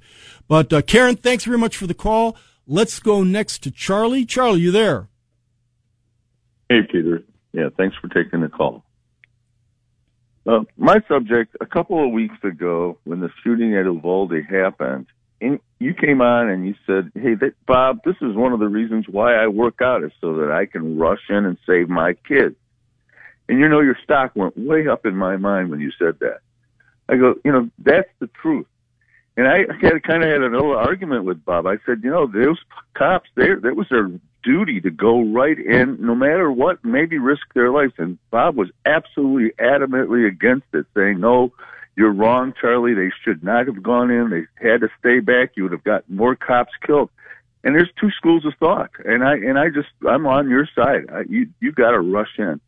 [0.49, 2.37] But, uh, Karen, thanks very much for the call.
[2.71, 4.27] Let's go next to Charlie.
[4.27, 5.09] Charlie, you there?
[6.69, 7.25] Hey, Peter.
[7.53, 8.85] Yeah, thanks for taking the call.
[10.47, 15.07] Uh, my subject, a couple of weeks ago, when the shooting at Uvalde happened,
[15.41, 18.69] and you came on and you said, "Hey, that, Bob, this is one of the
[18.69, 22.13] reasons why I work out is so that I can rush in and save my
[22.13, 22.57] kids."
[23.49, 26.41] And you know, your stock went way up in my mind when you said that.
[27.09, 28.67] I go, you know, that's the truth.
[29.39, 31.65] And I had kind of had an little argument with Bob.
[31.65, 32.59] I said, you know, those
[32.95, 34.11] cops, they that was their
[34.43, 37.93] duty to go right in, no matter what, maybe risk their lives.
[37.99, 41.53] And Bob was absolutely adamantly against it, saying, no,
[41.97, 42.95] you're wrong, Charlie.
[42.95, 44.31] They should not have gone in.
[44.31, 45.53] They had to stay back.
[45.55, 47.09] You would have got more cops killed.
[47.63, 51.11] And there's two schools of thought, and I and I just I'm on your side.
[51.13, 52.61] I, you you got to rush in.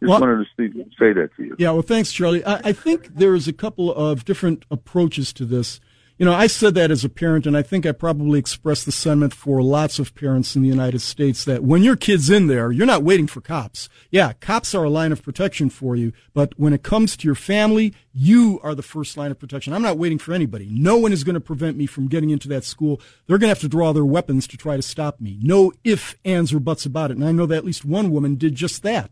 [0.00, 1.56] Just well, wanted to say that to you.
[1.58, 2.44] Yeah, well, thanks, Charlie.
[2.44, 5.80] I, I think there's a couple of different approaches to this.
[6.16, 8.92] You know, I said that as a parent, and I think I probably expressed the
[8.92, 12.70] sentiment for lots of parents in the United States that when your kid's in there,
[12.70, 13.88] you're not waiting for cops.
[14.12, 17.34] Yeah, cops are a line of protection for you, but when it comes to your
[17.34, 19.72] family, you are the first line of protection.
[19.72, 20.68] I'm not waiting for anybody.
[20.70, 23.00] No one is going to prevent me from getting into that school.
[23.26, 25.40] They're going to have to draw their weapons to try to stop me.
[25.42, 27.16] No ifs, ands, or buts about it.
[27.16, 29.10] And I know that at least one woman did just that.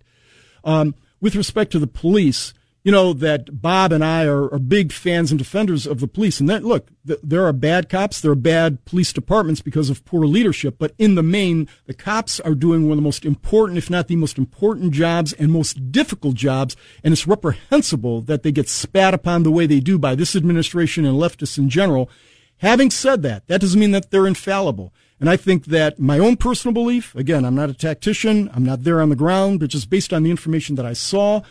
[0.62, 2.54] Um, with respect to the police,
[2.84, 6.40] you know that Bob and I are, are, big fans and defenders of the police.
[6.40, 10.04] And that look, th- there are bad cops, there are bad police departments because of
[10.04, 10.76] poor leadership.
[10.78, 14.08] But in the main, the cops are doing one of the most important, if not
[14.08, 16.74] the most important jobs and most difficult jobs.
[17.04, 21.04] And it's reprehensible that they get spat upon the way they do by this administration
[21.04, 22.10] and leftists in general.
[22.58, 24.92] Having said that, that doesn't mean that they're infallible.
[25.20, 28.82] And I think that my own personal belief, again, I'm not a tactician, I'm not
[28.82, 31.42] there on the ground, but just based on the information that I saw,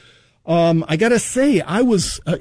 [0.45, 2.37] um, I got to say, I was uh,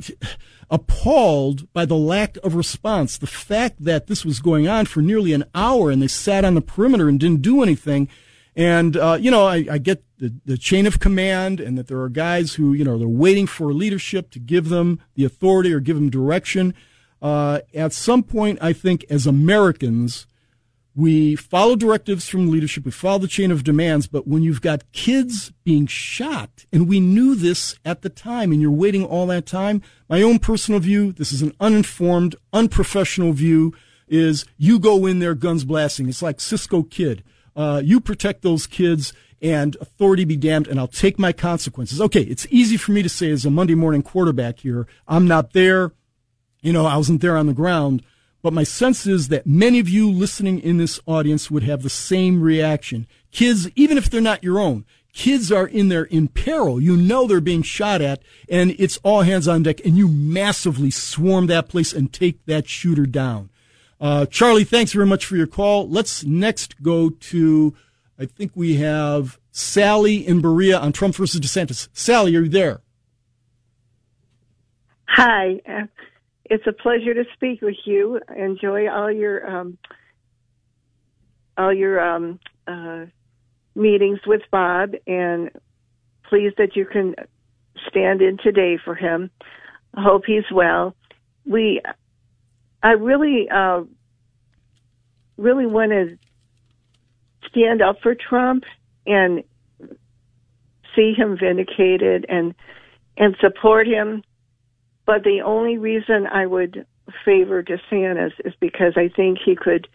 [0.70, 3.18] appalled by the lack of response.
[3.18, 6.55] The fact that this was going on for nearly an hour and they sat on
[6.55, 8.09] the perimeter and didn't do anything.
[8.56, 12.01] And, uh, you know, I, I get the, the, chain of command and that there
[12.01, 15.81] are guys who, you know, they're waiting for leadership to give them the authority or
[15.81, 16.74] give them direction.
[17.22, 20.27] Uh, at some point, I think as Americans,
[20.94, 22.84] we follow directives from leadership.
[22.84, 24.06] We follow the chain of demands.
[24.06, 28.60] But when you've got kids being shot, and we knew this at the time, and
[28.60, 33.72] you're waiting all that time, my own personal view, this is an uninformed, unprofessional view,
[34.08, 36.08] is you go in there guns blasting.
[36.08, 37.22] It's like Cisco Kid.
[37.54, 39.12] Uh, you protect those kids
[39.42, 42.00] and authority be damned, and I'll take my consequences.
[42.00, 45.52] Okay, it's easy for me to say as a Monday morning quarterback here, I'm not
[45.52, 45.92] there.
[46.60, 48.02] You know, I wasn't there on the ground.
[48.42, 51.90] But my sense is that many of you listening in this audience would have the
[51.90, 53.06] same reaction.
[53.32, 56.80] Kids, even if they're not your own, kids are in there in peril.
[56.80, 60.90] You know they're being shot at, and it's all hands on deck, and you massively
[60.90, 63.50] swarm that place and take that shooter down.
[64.00, 65.88] Uh, Charlie, thanks very much for your call.
[65.88, 67.74] Let's next go to,
[68.18, 71.88] I think we have Sally in Berea on Trump versus DeSantis.
[71.92, 72.80] Sally, are you there?
[75.08, 75.60] Hi.
[75.68, 75.82] Uh,
[76.51, 78.20] it's a pleasure to speak with you.
[78.36, 79.78] Enjoy all your um,
[81.56, 83.06] all your um, uh,
[83.77, 85.51] meetings with Bob, and
[86.28, 87.14] pleased that you can
[87.89, 89.31] stand in today for him.
[89.94, 90.94] I hope he's well.
[91.47, 91.81] We,
[92.82, 93.82] I really, uh,
[95.36, 96.18] really want to
[97.48, 98.64] stand up for Trump
[99.06, 99.44] and
[100.97, 102.55] see him vindicated and
[103.16, 104.22] and support him
[105.10, 106.86] but the only reason I would
[107.24, 109.88] favor DeSantis is because I think he could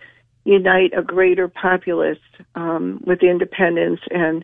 [0.44, 2.20] unite a greater populace
[2.56, 4.44] um, with independents and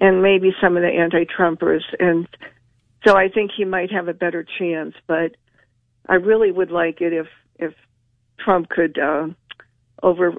[0.00, 2.26] and maybe some of the anti-Trumpers, and
[3.06, 4.94] so I think he might have a better chance.
[5.06, 5.32] But
[6.08, 7.26] I really would like it if
[7.56, 7.74] if
[8.42, 9.26] Trump could uh,
[10.02, 10.32] over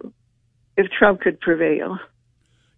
[0.77, 1.99] if Trump could prevail.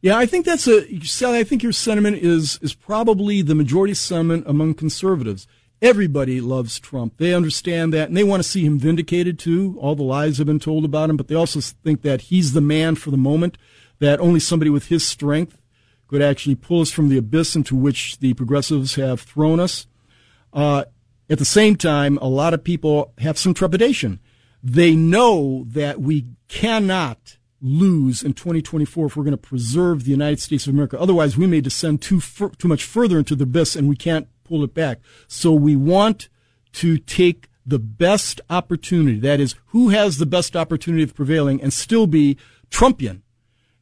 [0.02, 1.40] Yeah, I think that's a Sally.
[1.40, 5.48] I think your sentiment is is probably the majority sentiment among conservatives.
[5.82, 7.18] Everybody loves Trump.
[7.18, 9.78] They understand that and they want to see him vindicated too.
[9.80, 12.62] All the lies have been told about him, but they also think that he's the
[12.62, 13.58] man for the moment,
[13.98, 15.58] that only somebody with his strength
[16.08, 19.88] could actually pull us from the abyss into which the progressives have thrown us.
[20.54, 20.84] Uh,
[21.30, 24.20] at the same time, a lot of people have some trepidation.
[24.62, 30.40] They know that we cannot lose in 2024 if we're going to preserve the United
[30.40, 31.00] States of America.
[31.00, 34.66] Otherwise, we may descend too too much further into the abyss, and we can't pull
[34.66, 35.00] it back.
[35.30, 36.28] So we want
[36.74, 39.18] to take the best opportunity.
[39.18, 42.38] That is, who has the best opportunity of prevailing and still be
[42.70, 43.22] Trumpian.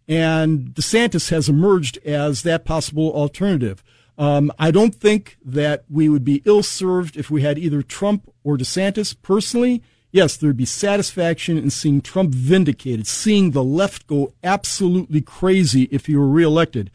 [0.08, 3.84] And DeSantis has emerged as that possible alternative.
[4.18, 8.32] Um, I don't think that we would be ill served if we had either Trump
[8.44, 9.16] or DeSantis.
[9.20, 9.82] Personally,
[10.12, 16.06] yes, there'd be satisfaction in seeing Trump vindicated, seeing the left go absolutely crazy if
[16.06, 16.91] he were reelected.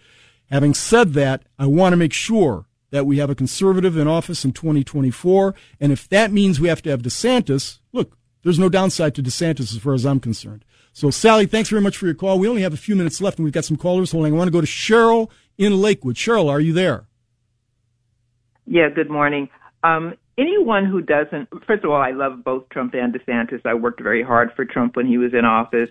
[0.50, 4.44] Having said that, I want to make sure that we have a conservative in office
[4.44, 5.52] in 2024.
[5.80, 9.74] And if that means we have to have DeSantis, look, there's no downside to DeSantis
[9.74, 10.64] as far as I'm concerned.
[10.92, 12.38] So, Sally, thanks very much for your call.
[12.38, 14.32] We only have a few minutes left, and we've got some callers holding.
[14.32, 16.14] I want to go to Cheryl in Lakewood.
[16.14, 17.08] Cheryl, are you there?
[18.64, 19.48] Yeah, good morning.
[19.82, 23.62] Um, anyone who doesn't, first of all, I love both Trump and DeSantis.
[23.64, 25.90] I worked very hard for Trump when he was in office.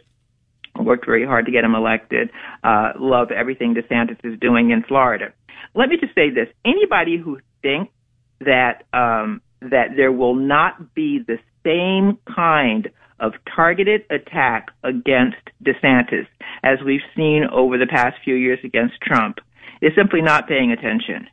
[0.86, 2.30] Worked very hard to get him elected.
[2.64, 5.34] Uh, love everything DeSantis is doing in Florida
[5.76, 7.92] let me just say this: anybody who thinks
[8.40, 12.90] that um, that there will not be the same kind
[13.20, 16.28] of targeted attack against DeSantis
[16.64, 19.38] as we've seen over the past few years against Trump
[19.82, 21.28] is simply not paying attention.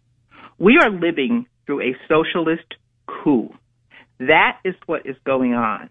[0.59, 2.75] We are living through a socialist
[3.07, 3.53] coup.
[4.19, 5.91] That is what is going on.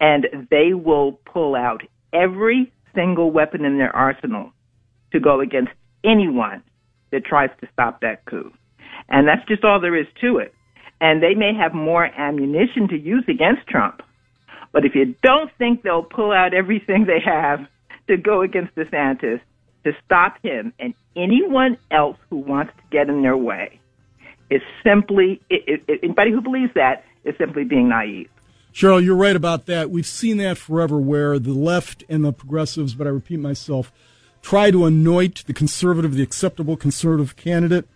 [0.00, 4.52] And they will pull out every single weapon in their arsenal
[5.12, 5.72] to go against
[6.04, 6.62] anyone
[7.10, 8.52] that tries to stop that coup.
[9.08, 10.54] And that's just all there is to it.
[11.00, 14.02] And they may have more ammunition to use against Trump.
[14.72, 17.60] But if you don't think they'll pull out everything they have
[18.08, 19.40] to go against DeSantis
[19.84, 23.80] to stop him and anyone else who wants to get in their way,
[24.50, 28.28] is simply, it, it, anybody who believes that is simply being naive.
[28.72, 29.90] Cheryl, you're right about that.
[29.90, 33.92] We've seen that forever where the left and the progressives, but I repeat myself,
[34.42, 37.88] try to anoint the conservative, the acceptable conservative candidate,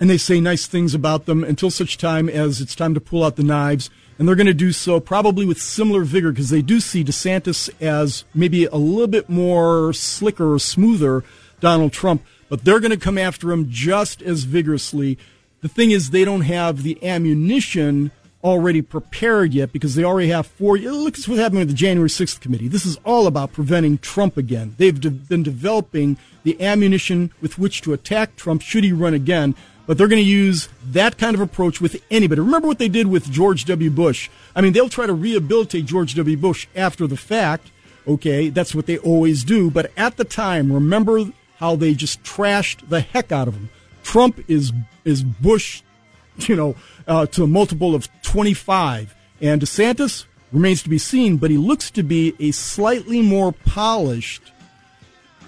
[0.00, 3.24] and they say nice things about them until such time as it's time to pull
[3.24, 3.90] out the knives.
[4.18, 7.68] And they're going to do so probably with similar vigor because they do see DeSantis
[7.80, 11.24] as maybe a little bit more slicker or smoother
[11.60, 15.18] Donald Trump, but they're going to come after him just as vigorously.
[15.62, 18.12] The thing is, they don't have the ammunition
[18.44, 20.76] already prepared yet because they already have four.
[20.76, 22.68] Look at what's happening with the January 6th committee.
[22.68, 24.74] This is all about preventing Trump again.
[24.76, 29.54] They've de- been developing the ammunition with which to attack Trump should he run again.
[29.86, 32.40] But they're going to use that kind of approach with anybody.
[32.40, 33.90] Remember what they did with George W.
[33.90, 34.30] Bush.
[34.54, 36.36] I mean, they'll try to rehabilitate George W.
[36.36, 37.70] Bush after the fact.
[38.06, 39.70] Okay, that's what they always do.
[39.70, 41.24] But at the time, remember
[41.56, 43.70] how they just trashed the heck out of him.
[44.02, 44.72] Trump is
[45.04, 45.82] is Bush,
[46.38, 49.14] you know, uh, to a multiple of 25.
[49.40, 54.52] And DeSantis remains to be seen, but he looks to be a slightly more polished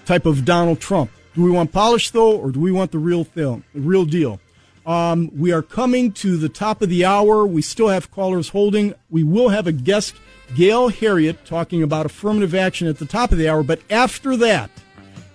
[0.04, 1.10] type of Donald Trump.
[1.34, 4.40] Do we want polished though, or do we want the real thing, the real deal?
[4.86, 7.44] Um, we are coming to the top of the hour.
[7.44, 8.94] We still have callers holding.
[9.10, 10.14] We will have a guest,
[10.54, 13.64] Gail Heriot, talking about affirmative action at the top of the hour.
[13.64, 14.70] But after that,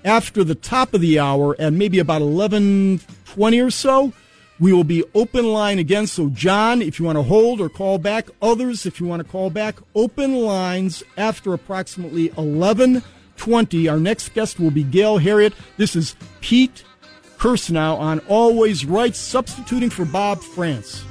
[0.06, 4.14] after the top of the hour, and maybe about eleven twenty or so,
[4.62, 6.06] we will be open line again.
[6.06, 9.30] So, John, if you want to hold or call back, others, if you want to
[9.30, 13.88] call back, open lines after approximately 1120.
[13.90, 15.54] Our next guest will be Gail Heriot.
[15.78, 16.84] This is Pete
[17.40, 21.04] Kirsanow on Always Right, substituting for Bob Frantz.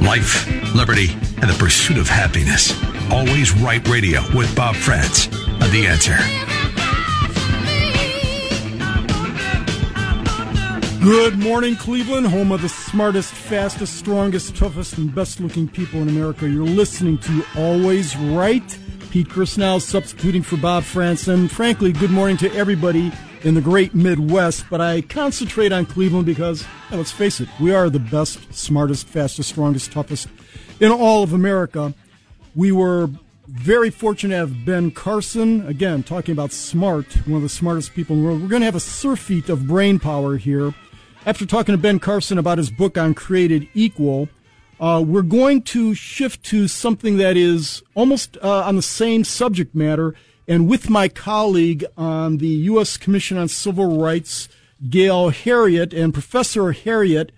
[0.00, 2.72] Life, liberty, and the pursuit of happiness.
[3.10, 6.16] Always Right Radio with Bob Frantz on The Answer.
[11.02, 16.08] Good morning, Cleveland, home of the smartest, fastest, strongest, toughest, and best looking people in
[16.08, 16.48] America.
[16.48, 18.78] You're listening to Always Right.
[19.10, 21.28] Pete Kirsanow substituting for Bob Frantz.
[21.28, 23.12] And frankly, good morning to everybody
[23.42, 24.64] in the great Midwest.
[24.70, 29.50] But I concentrate on Cleveland because, let's face it, we are the best, smartest, fastest,
[29.50, 30.28] strongest, toughest
[30.80, 31.94] in all of America.
[32.54, 33.10] We were
[33.46, 38.14] very fortunate to have Ben Carson, again, talking about smart, one of the smartest people
[38.14, 38.42] in the world.
[38.42, 40.74] We're going to have a surfeit of brain power here.
[41.24, 44.28] After talking to Ben Carson about his book on Created Equal,
[44.80, 49.74] uh, we're going to shift to something that is almost uh, on the same subject
[49.74, 50.14] matter.
[50.48, 52.96] And with my colleague on the U.S.
[52.96, 54.48] Commission on Civil Rights,
[54.88, 57.30] Gail Heriot, and Professor Heriot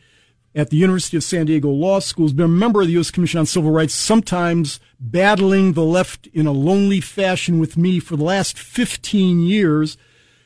[0.55, 3.11] at the University of San Diego Law School has been a member of the U.S.
[3.11, 8.17] Commission on Civil Rights, sometimes battling the left in a lonely fashion with me for
[8.17, 9.97] the last 15 years.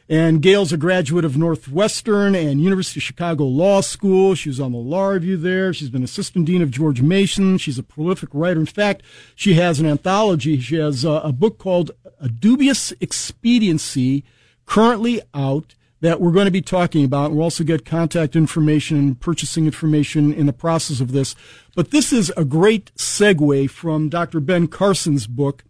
[0.08, 4.34] And Gail's a graduate of Northwestern and University of Chicago Law School.
[4.34, 5.72] She was on the law review there.
[5.72, 7.56] She's been assistant dean of George Mason.
[7.56, 8.60] She's a prolific writer.
[8.60, 9.02] In fact,
[9.34, 10.60] she has an anthology.
[10.60, 14.24] She has a, a book called A Dubious Expediency,
[14.66, 17.32] currently out that we're going to be talking about.
[17.32, 21.34] We'll also get contact information and purchasing information in the process of this.
[21.74, 24.40] But this is a great segue from Dr.
[24.40, 25.64] Ben Carson's book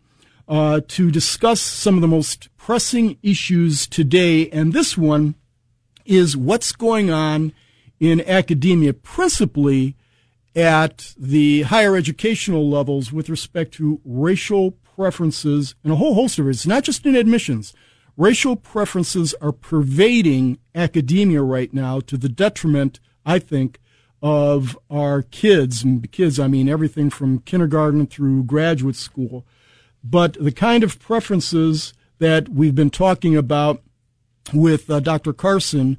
[0.48, 4.48] uh, to discuss some of the most pressing issues today.
[4.50, 5.34] And this one
[6.04, 7.52] is what's going on
[7.98, 9.96] in academia, principally
[10.54, 16.46] at the higher educational levels with respect to racial preferences and a whole host of
[16.46, 16.50] it.
[16.50, 17.74] It's not just in admissions
[18.16, 23.80] racial preferences are pervading academia right now to the detriment, I think,
[24.22, 25.82] of our kids.
[25.82, 29.46] And kids, I mean everything from kindergarten through graduate school.
[30.04, 33.82] But the kind of preferences that we've been talking about
[34.52, 35.32] with uh, Dr.
[35.32, 35.96] Carson,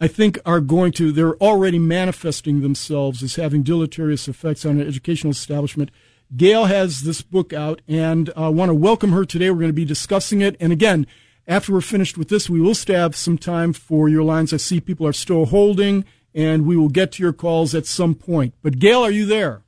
[0.00, 4.86] I think are going to, they're already manifesting themselves as having deleterious effects on an
[4.86, 5.90] educational establishment.
[6.36, 9.50] Gail has this book out, and I uh, want to welcome her today.
[9.50, 10.56] We're going to be discussing it.
[10.60, 11.08] And again,
[11.48, 14.52] after we're finished with this, we will have some time for your lines.
[14.52, 18.14] I see people are still holding, and we will get to your calls at some
[18.14, 18.54] point.
[18.62, 19.62] But Gail, are you there?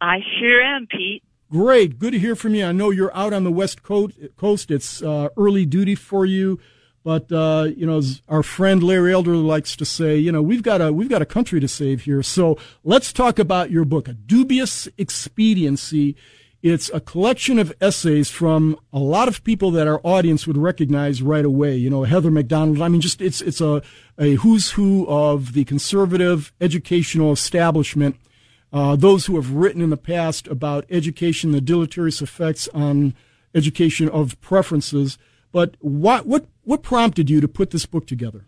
[0.00, 1.24] I sure am, Pete.
[1.52, 1.98] Great.
[1.98, 2.64] Good to hear from you.
[2.64, 4.70] I know you're out on the West Coast.
[4.70, 6.58] It's uh, early duty for you.
[7.04, 10.80] But uh, you know, our friend Larry Elder likes to say, you know, we've got
[10.80, 12.22] a we've got a country to save here.
[12.22, 16.16] So let's talk about your book, A Dubious Expediency.
[16.62, 21.20] It's a collection of essays from a lot of people that our audience would recognize
[21.20, 21.76] right away.
[21.76, 22.80] You know, Heather Mac Donald.
[22.80, 23.82] I mean, just it's it's a
[24.18, 28.16] a who's who of the conservative educational establishment.
[28.72, 33.14] Uh, those who have written in the past about education, the deleterious effects on
[33.54, 35.18] education of preferences.
[35.50, 38.46] But what what what prompted you to put this book together?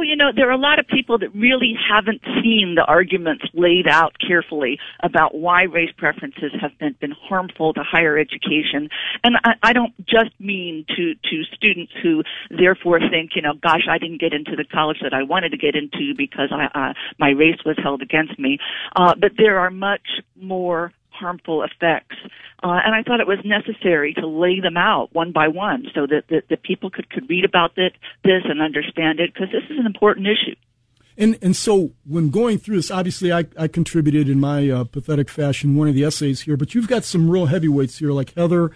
[0.00, 3.44] Well, you know, there are a lot of people that really haven't seen the arguments
[3.52, 8.88] laid out carefully about why race preferences have been, been harmful to higher education.
[9.22, 13.88] And I, I don't just mean to, to students who therefore think, you know, gosh,
[13.90, 16.94] I didn't get into the college that I wanted to get into because I, uh,
[17.18, 18.56] my race was held against me.
[18.96, 22.16] Uh, but there are much more harmful effects.
[22.62, 26.06] Uh, and I thought it was necessary to lay them out one by one so
[26.06, 27.92] that, that, that people could, could read about it,
[28.24, 30.56] this and understand it because this is an important issue.
[31.16, 35.28] And and so when going through this, obviously I, I contributed in my uh, pathetic
[35.28, 38.70] fashion one of the essays here, but you've got some real heavyweights here like Heather,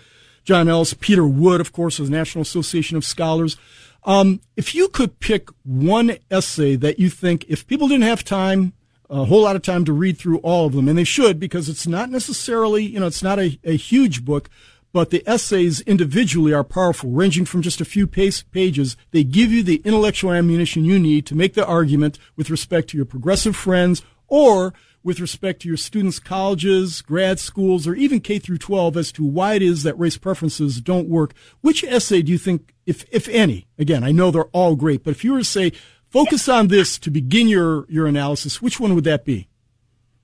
[0.45, 3.57] John Ellis, Peter Wood, of course, of the National Association of Scholars.
[4.05, 8.75] Um, if you could pick one essay that you think, if people didn't have time,
[9.15, 11.69] a whole lot of time to read through all of them, and they should because
[11.69, 14.51] it's not necessarily, you know, it's not a, a huge book,
[14.93, 18.97] but the essays individually are powerful, ranging from just a few pages.
[19.13, 22.97] They give you the intellectual ammunition you need to make the argument with respect to
[22.97, 24.75] your progressive friends or
[25.05, 29.25] with respect to your students' colleges, grad schools, or even K through 12 as to
[29.25, 31.35] why it is that race preferences don't work.
[31.61, 35.11] Which essay do you think, if, if any, again, I know they're all great, but
[35.11, 35.73] if you were to say,
[36.15, 38.63] Focus on this to begin your, your analysis.
[38.63, 39.49] Which one would that be?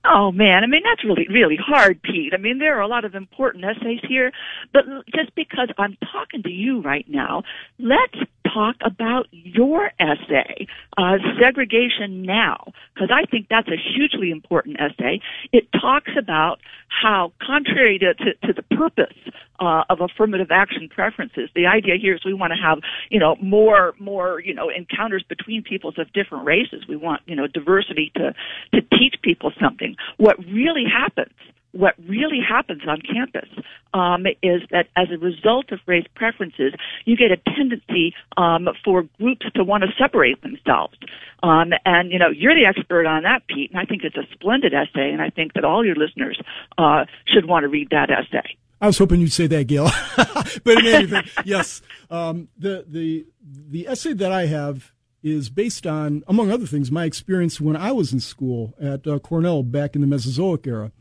[0.05, 2.33] Oh man, I mean that's really really hard, Pete.
[2.33, 4.31] I mean there are a lot of important essays here,
[4.71, 7.43] but just because I'm talking to you right now,
[7.77, 8.17] let's
[8.53, 10.67] talk about your essay,
[10.97, 15.21] uh, segregation now, because I think that's a hugely important essay.
[15.51, 19.15] It talks about how, contrary to, to, to the purpose
[19.59, 21.49] uh, of affirmative action preferences.
[21.55, 22.79] The idea here is we want to have,
[23.09, 26.83] you know, more, more, you know, encounters between peoples of different races.
[26.87, 28.33] We want, you know, diversity to,
[28.73, 29.95] to teach people something.
[30.17, 31.33] What really happens
[31.71, 33.49] what really happens on campus
[33.93, 36.73] um, is that as a result of race preferences,
[37.05, 40.97] you get a tendency um, for groups to want to separate themselves.
[41.43, 44.27] Um, and you know, you're the expert on that, Pete, and I think it's a
[44.33, 46.39] splendid essay, and I think that all your listeners
[46.77, 48.57] uh, should want to read that essay.
[48.79, 49.89] I was hoping you'd say that, Gail.
[50.63, 54.91] but in any event, yes, um, the the the essay that I have
[55.23, 59.19] is based on, among other things, my experience when I was in school at uh,
[59.19, 60.91] Cornell back in the Mesozoic era.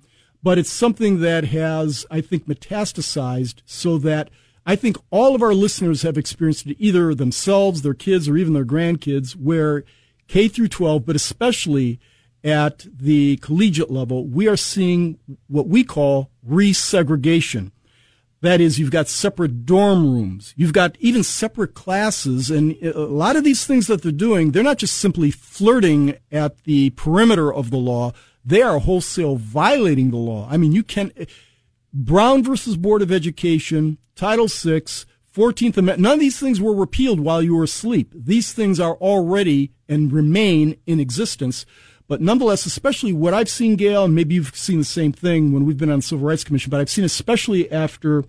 [0.42, 4.30] But it's something that has, I think, metastasized so that
[4.64, 8.54] I think all of our listeners have experienced it either themselves, their kids, or even
[8.54, 9.84] their grandkids, where
[10.28, 11.98] K through 12, but especially
[12.42, 15.18] at the collegiate level, we are seeing
[15.48, 17.72] what we call resegregation.
[18.42, 20.54] That is, you've got separate dorm rooms.
[20.56, 22.50] You've got even separate classes.
[22.50, 26.64] And a lot of these things that they're doing, they're not just simply flirting at
[26.64, 28.12] the perimeter of the law.
[28.44, 30.48] They are wholesale violating the law.
[30.50, 31.12] I mean, you can,
[31.92, 34.82] Brown versus Board of Education, Title VI,
[35.34, 38.12] 14th Amendment, none of these things were repealed while you were asleep.
[38.14, 41.66] These things are already and remain in existence.
[42.08, 45.64] But nonetheless, especially what I've seen, Gail, and maybe you've seen the same thing when
[45.64, 48.24] we've been on the Civil Rights Commission, but I've seen especially after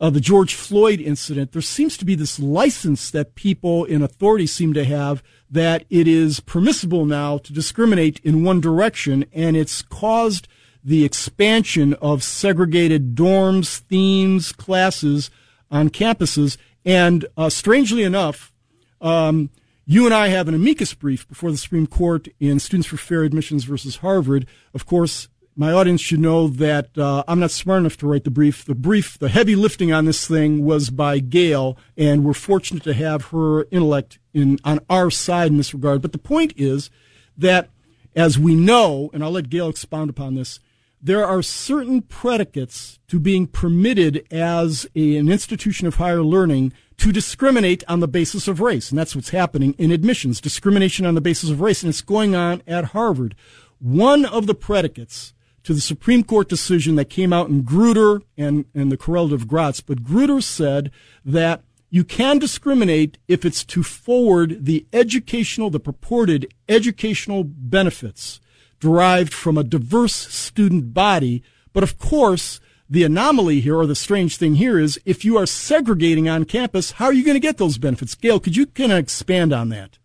[0.00, 4.46] uh, the George Floyd incident, there seems to be this license that people in authority
[4.46, 9.82] seem to have that it is permissible now to discriminate in one direction, and it's
[9.82, 10.48] caused
[10.84, 15.30] the expansion of segregated dorms, themes, classes
[15.70, 16.56] on campuses.
[16.84, 18.52] And uh, strangely enough,
[19.00, 19.50] um,
[19.84, 23.22] you and I have an amicus brief before the Supreme Court in Students for Fair
[23.24, 24.46] Admissions versus Harvard.
[24.74, 25.28] Of course,
[25.58, 28.64] my audience should know that uh, I'm not smart enough to write the brief.
[28.64, 32.94] The brief, the heavy lifting on this thing was by Gail, and we're fortunate to
[32.94, 36.00] have her intellect in on our side in this regard.
[36.00, 36.90] But the point is
[37.36, 37.70] that,
[38.14, 40.60] as we know, and I'll let Gail expound upon this,
[41.02, 47.10] there are certain predicates to being permitted as a, an institution of higher learning to
[47.10, 48.90] discriminate on the basis of race.
[48.90, 51.82] And that's what's happening in admissions, discrimination on the basis of race.
[51.82, 53.34] And it's going on at Harvard.
[53.80, 55.34] One of the predicates
[55.68, 59.82] to the Supreme Court decision that came out in Grutter and, and the correlative Gratz,
[59.82, 60.90] but Grutter said
[61.26, 68.40] that you can discriminate if it's to forward the educational, the purported educational benefits
[68.80, 71.42] derived from a diverse student body.
[71.74, 75.44] But of course, the anomaly here or the strange thing here is if you are
[75.44, 78.14] segregating on campus, how are you going to get those benefits?
[78.14, 79.98] Gail, could you kind of expand on that?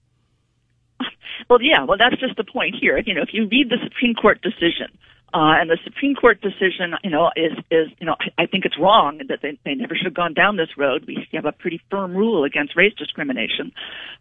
[1.49, 3.01] Well, yeah, well, that's just the point here.
[3.05, 4.87] You know, if you read the Supreme Court decision,
[5.33, 8.77] uh, and the Supreme Court decision, you know, is is you know, I, think it's
[8.79, 11.05] wrong that they they never should have gone down this road.
[11.07, 13.71] We have a pretty firm rule against race discrimination,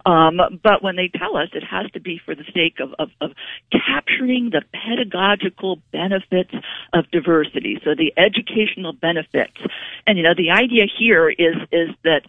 [0.06, 3.10] um, but when they tell us it has to be for the sake of, of
[3.20, 3.32] of
[3.70, 6.54] capturing the pedagogical benefits
[6.94, 9.58] of diversity, so the educational benefits,
[10.06, 12.22] and you know, the idea here is is that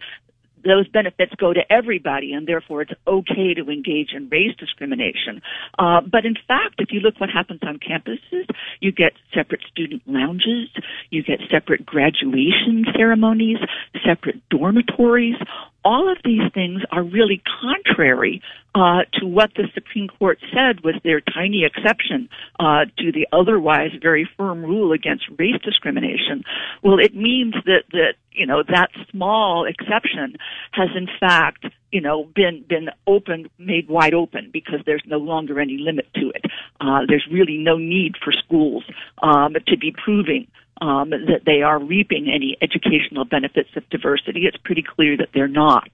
[0.64, 5.42] those benefits go to everybody, and therefore it's okay to engage in race discrimination.
[5.78, 8.48] Uh, but in fact, if you look what happens on campuses,
[8.80, 10.68] you get separate student lounges,
[11.10, 13.58] you get separate graduation ceremonies,
[14.04, 15.36] separate dormitories.
[15.84, 18.42] All of these things are really contrary
[18.74, 22.28] uh, to what the Supreme Court said was their tiny exception
[22.58, 26.42] uh, to the otherwise very firm rule against race discrimination.
[26.82, 30.36] Well, it means that that you know that small exception
[30.72, 35.60] has in fact you know been been opened made wide open because there's no longer
[35.60, 36.44] any limit to it.
[36.80, 38.82] Uh, there's really no need for schools
[39.22, 40.48] um, to be proving
[40.80, 44.40] um, that they are reaping any educational benefits of diversity.
[44.46, 45.88] It's pretty clear that they're not.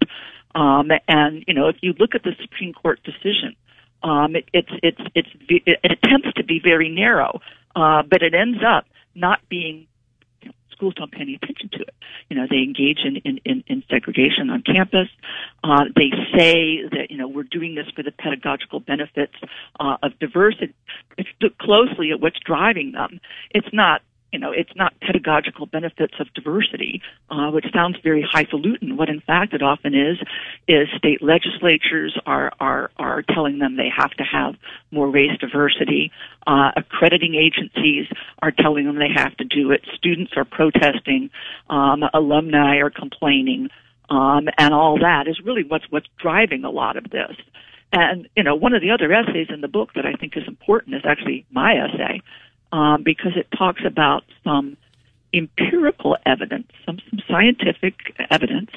[0.55, 3.55] Um, and you know, if you look at the Supreme Court decision,
[4.03, 7.41] um, it, it's it's it's it attempts to be very narrow,
[7.77, 9.87] uh, but it ends up not being.
[10.81, 11.95] Schools don't pay any attention to it.
[12.31, 15.09] You know, they engage in in, in, in segregation on campus.
[15.63, 19.35] Uh, they say that you know we're doing this for the pedagogical benefits
[19.79, 20.75] uh, of diversity.
[21.19, 23.21] If you look closely at what's driving them,
[23.51, 24.01] it's not
[24.33, 28.97] you know, it's not pedagogical benefits of diversity, uh, which sounds very highfalutin.
[28.97, 30.19] What in fact it often is,
[30.69, 34.55] is state legislatures are, are, are telling them they have to have
[34.91, 36.13] more race diversity.
[36.47, 38.07] Uh, accrediting agencies
[38.41, 39.85] are telling them they have to do it.
[39.95, 41.31] Students are protesting.
[41.69, 43.69] Um, alumni are complaining.
[44.09, 47.37] Um, and all that is really what's, what's driving a lot of this.
[47.93, 50.47] And, you know, one of the other essays in the book that I think is
[50.47, 52.23] important is actually my essay
[52.73, 54.77] um, because it talks about some
[55.33, 57.95] empirical evidence, some, some scientific
[58.31, 58.71] evidence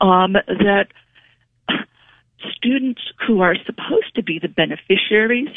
[0.00, 0.86] um, that
[2.54, 5.48] students who are supposed to be the beneficiaries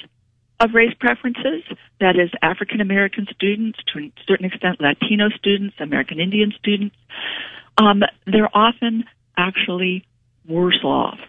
[0.59, 1.63] of race preferences,
[1.99, 6.95] that is, African American students, to a certain extent Latino students, American Indian students,
[7.77, 9.05] um, they're often
[9.37, 10.05] actually
[10.47, 11.19] worse off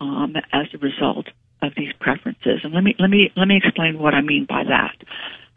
[0.00, 1.26] um, as a result
[1.62, 2.60] of these preferences.
[2.64, 4.96] And let me let me let me explain what I mean by that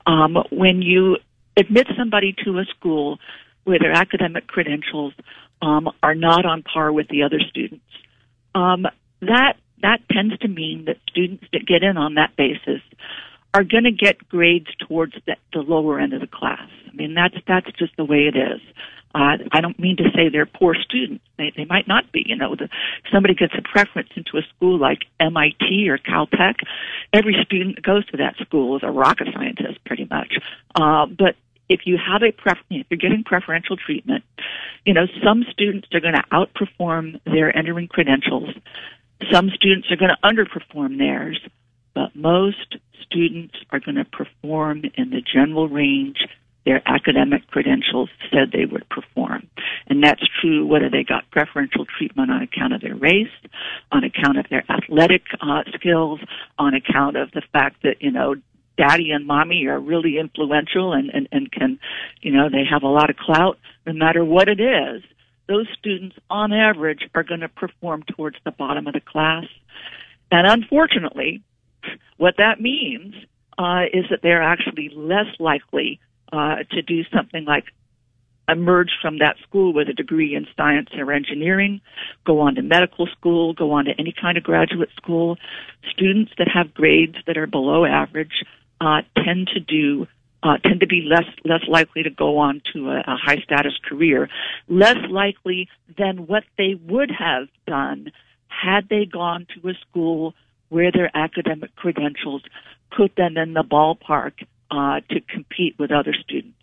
[0.06, 1.18] um, when you
[1.58, 3.20] admit somebody to a school
[3.64, 5.14] where their academic credentials
[5.62, 7.86] um, are not on par with the other students,
[8.56, 8.86] um,
[9.22, 12.82] that that tends to mean that students that get in on that basis
[13.54, 16.68] are going to get grades towards the, the lower end of the class.
[16.92, 18.62] I mean, that's that's just the way it is.
[19.16, 21.24] Uh, I don't mean to say they're poor students.
[21.38, 22.24] They, they might not be.
[22.26, 22.68] You know, the,
[23.12, 26.56] somebody gets a preference into a school like MIT or Caltech.
[27.14, 30.40] Every student that goes to that school is a rocket scientist, pretty much.
[30.74, 31.36] Uh, but
[31.70, 34.24] if you have a pref- if you're getting preferential treatment,
[34.84, 38.50] you know, some students are going to outperform their entering credentials.
[39.32, 41.40] Some students are going to underperform theirs,
[41.94, 46.18] but most students are going to perform in the general range
[46.65, 49.48] their academic credentials said they would perform.
[49.88, 53.28] And that's true whether they got preferential treatment on account of their race,
[53.91, 56.20] on account of their athletic uh, skills,
[56.57, 58.36] on account of the fact that, you know,
[58.78, 61.80] daddy and mommy are really influential and, and, and can,
[62.22, 63.60] you know, they have a lot of clout.
[63.86, 65.03] No matter what it is,
[65.48, 69.44] those students on average are going to perform towards the bottom of the class.
[70.32, 71.44] And unfortunately,
[72.18, 73.16] what that means
[73.58, 76.00] uh, is that they're actually less likely
[76.32, 77.66] uh, to do something like
[78.50, 81.80] emerge from that school with a degree in science or engineering,
[82.26, 85.38] go on to medical school, go on to any kind of graduate school.
[85.92, 88.44] Students that have grades that are below average
[88.82, 90.08] uh, tend to do
[90.44, 93.74] uh, tend to be less less likely to go on to a, a high status
[93.88, 94.30] career,
[94.68, 98.12] less likely than what they would have done
[98.48, 100.34] had they gone to a school
[100.74, 102.41] where their academic credentials
[102.95, 104.34] put them in the ballpark
[104.72, 106.58] uh, to compete with other students.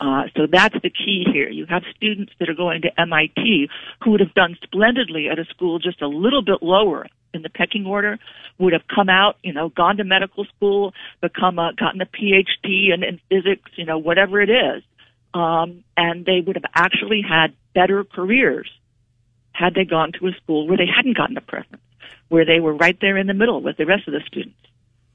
[0.00, 1.48] Uh, so that's the key here.
[1.48, 3.68] You have students that are going to MIT
[4.02, 7.48] who would have done splendidly at a school just a little bit lower in the
[7.48, 8.18] pecking order,
[8.58, 12.92] would have come out, you know, gone to medical school, become a, gotten a PhD
[12.92, 14.82] in, in physics, you know, whatever it is,
[15.32, 18.70] um, and they would have actually had better careers
[19.52, 21.82] had they gone to a school where they hadn't gotten a preference,
[22.28, 24.58] where they were right there in the middle with the rest of the students.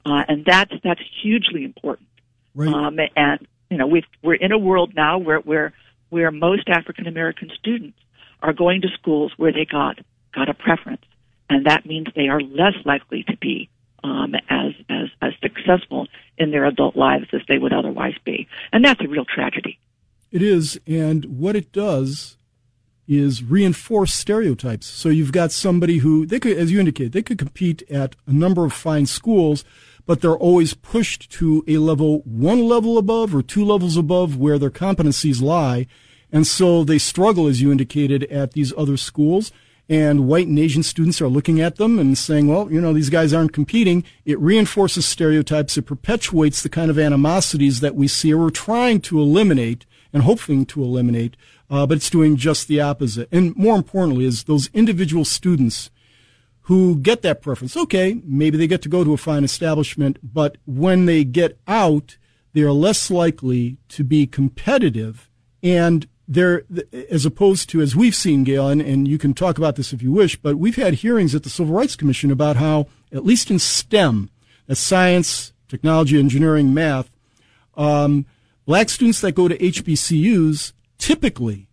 [0.06, 2.08] uh, and that's that's hugely important.
[2.54, 2.72] Right.
[2.72, 5.72] Um, and you know, we we're in a world now where where
[6.08, 7.98] where most African American students
[8.42, 9.98] are going to schools where they got
[10.34, 11.04] got a preference,
[11.48, 13.68] and that means they are less likely to be
[14.02, 16.06] um, as as as successful
[16.38, 19.78] in their adult lives as they would otherwise be, and that's a real tragedy.
[20.32, 22.36] It is, and what it does
[23.10, 24.86] is reinforce stereotypes.
[24.86, 28.32] So you've got somebody who they could, as you indicated, they could compete at a
[28.32, 29.64] number of fine schools,
[30.06, 34.60] but they're always pushed to a level one level above or two levels above where
[34.60, 35.88] their competencies lie,
[36.30, 39.50] and so they struggle, as you indicated, at these other schools.
[39.88, 43.10] And white and Asian students are looking at them and saying, well, you know, these
[43.10, 44.04] guys aren't competing.
[44.24, 45.76] It reinforces stereotypes.
[45.76, 50.22] It perpetuates the kind of animosities that we see or we're trying to eliminate and
[50.22, 51.36] hoping to eliminate
[51.70, 53.28] uh, but it's doing just the opposite.
[53.30, 55.90] And more importantly, is those individual students
[56.62, 57.76] who get that preference.
[57.76, 62.16] Okay, maybe they get to go to a fine establishment, but when they get out,
[62.52, 65.30] they are less likely to be competitive
[65.62, 66.62] and they're
[67.10, 70.00] as opposed to as we've seen gail and, and you can talk about this if
[70.00, 73.50] you wish but we've had hearings at the civil rights commission about how at least
[73.50, 74.30] in stem
[74.66, 77.10] that's science technology engineering math
[77.76, 78.24] um,
[78.64, 81.68] black students that go to hbcus typically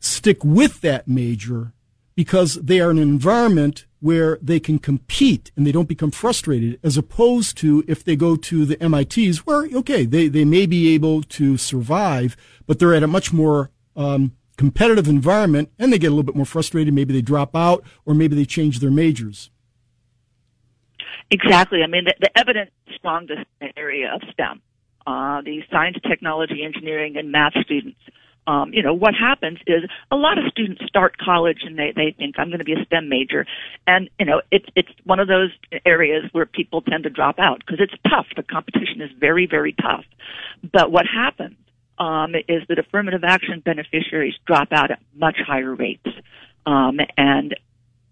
[0.00, 1.74] stick with that major
[2.14, 6.78] because they are in an environment where they can compete and they don't become frustrated
[6.82, 10.94] as opposed to if they go to the MITs where, okay, they, they may be
[10.94, 12.36] able to survive,
[12.66, 16.36] but they're at a much more um, competitive environment and they get a little bit
[16.36, 16.94] more frustrated.
[16.94, 19.50] Maybe they drop out or maybe they change their majors.
[21.30, 21.82] Exactly.
[21.82, 23.46] I mean, the, the evidence strongest
[23.76, 24.62] area of STEM,
[25.06, 28.00] uh, the science, technology, engineering, and math students
[28.48, 32.14] um, you know, what happens is a lot of students start college and they, they
[32.16, 33.44] think I'm going to be a STEM major.
[33.86, 35.50] And, you know, it's, it's one of those
[35.84, 38.26] areas where people tend to drop out because it's tough.
[38.34, 40.04] The competition is very, very tough.
[40.72, 41.56] But what happens,
[41.98, 46.08] um, is that affirmative action beneficiaries drop out at much higher rates.
[46.64, 47.54] Um, and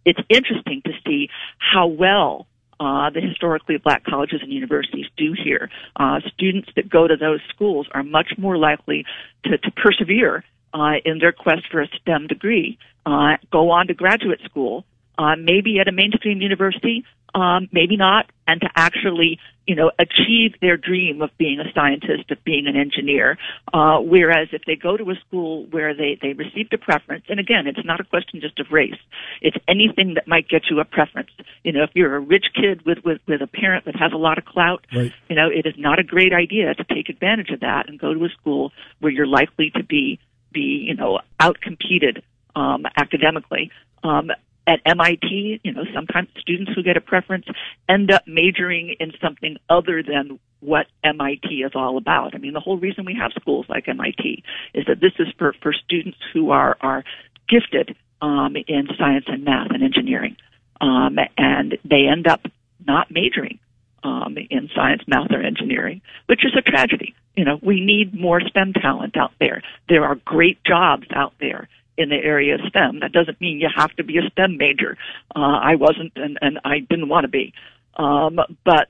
[0.04, 2.46] it's interesting to see how well
[2.80, 5.70] uh, the historically black colleges and universities do here.
[5.96, 9.04] Uh, students that go to those schools are much more likely
[9.44, 10.44] to, to persevere
[10.74, 14.84] uh, in their quest for a STEM degree, uh, go on to graduate school,
[15.18, 17.04] uh, maybe at a mainstream university,
[17.34, 22.30] um, maybe not, and to actually, you know, achieve their dream of being a scientist,
[22.30, 23.36] of being an engineer.
[23.74, 27.40] Uh, whereas if they go to a school where they, they received a preference, and
[27.40, 28.94] again, it's not a question just of race,
[29.42, 31.30] it's anything that might get you a preference.
[31.64, 34.16] You know, if you're a rich kid with, with, with a parent that has a
[34.18, 35.12] lot of clout, right.
[35.28, 38.14] you know, it is not a great idea to take advantage of that and go
[38.14, 40.18] to a school where you're likely to be,
[40.52, 42.22] be, you know, outcompeted
[42.54, 43.70] um, academically.
[44.02, 44.30] Um,
[44.66, 47.46] at MIT, you know, sometimes students who get a preference
[47.88, 52.34] end up majoring in something other than what MIT is all about.
[52.34, 54.42] I mean, the whole reason we have schools like MIT
[54.74, 57.04] is that this is for, for students who are, are
[57.48, 60.36] gifted um, in science and math and engineering.
[60.80, 62.44] Um, and they end up
[62.86, 63.58] not majoring
[64.02, 67.14] um, in science, math, or engineering, which is a tragedy.
[67.36, 69.62] You know, we need more STEM talent out there.
[69.88, 71.68] There are great jobs out there
[71.98, 73.00] in the area of STEM.
[73.00, 74.96] That doesn't mean you have to be a STEM major.
[75.34, 77.52] Uh, I wasn't, and, and I didn't want to be.
[77.96, 78.88] Um, but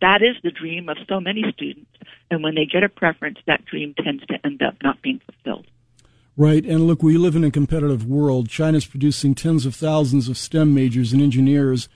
[0.00, 1.90] that is the dream of so many students.
[2.30, 5.66] And when they get a preference, that dream tends to end up not being fulfilled.
[6.36, 6.64] Right.
[6.64, 8.48] And look, we live in a competitive world.
[8.48, 11.88] China's producing tens of thousands of STEM majors and engineers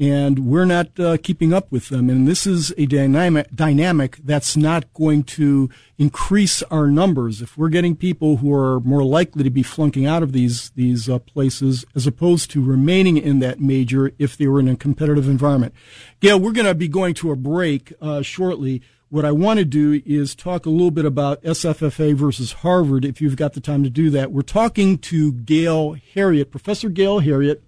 [0.00, 2.08] and we're not uh, keeping up with them.
[2.08, 5.68] And this is a dynamic dynamic that's not going to
[5.98, 7.42] increase our numbers.
[7.42, 11.08] If we're getting people who are more likely to be flunking out of these these
[11.08, 15.28] uh, places as opposed to remaining in that major if they were in a competitive
[15.28, 15.74] environment.
[16.20, 18.80] Gail, we're going to be going to a break uh, shortly.
[19.10, 23.20] What I want to do is talk a little bit about SFFA versus Harvard, if
[23.20, 24.30] you've got the time to do that.
[24.30, 27.60] We're talking to Gail Heriot, Professor Gail Heriot,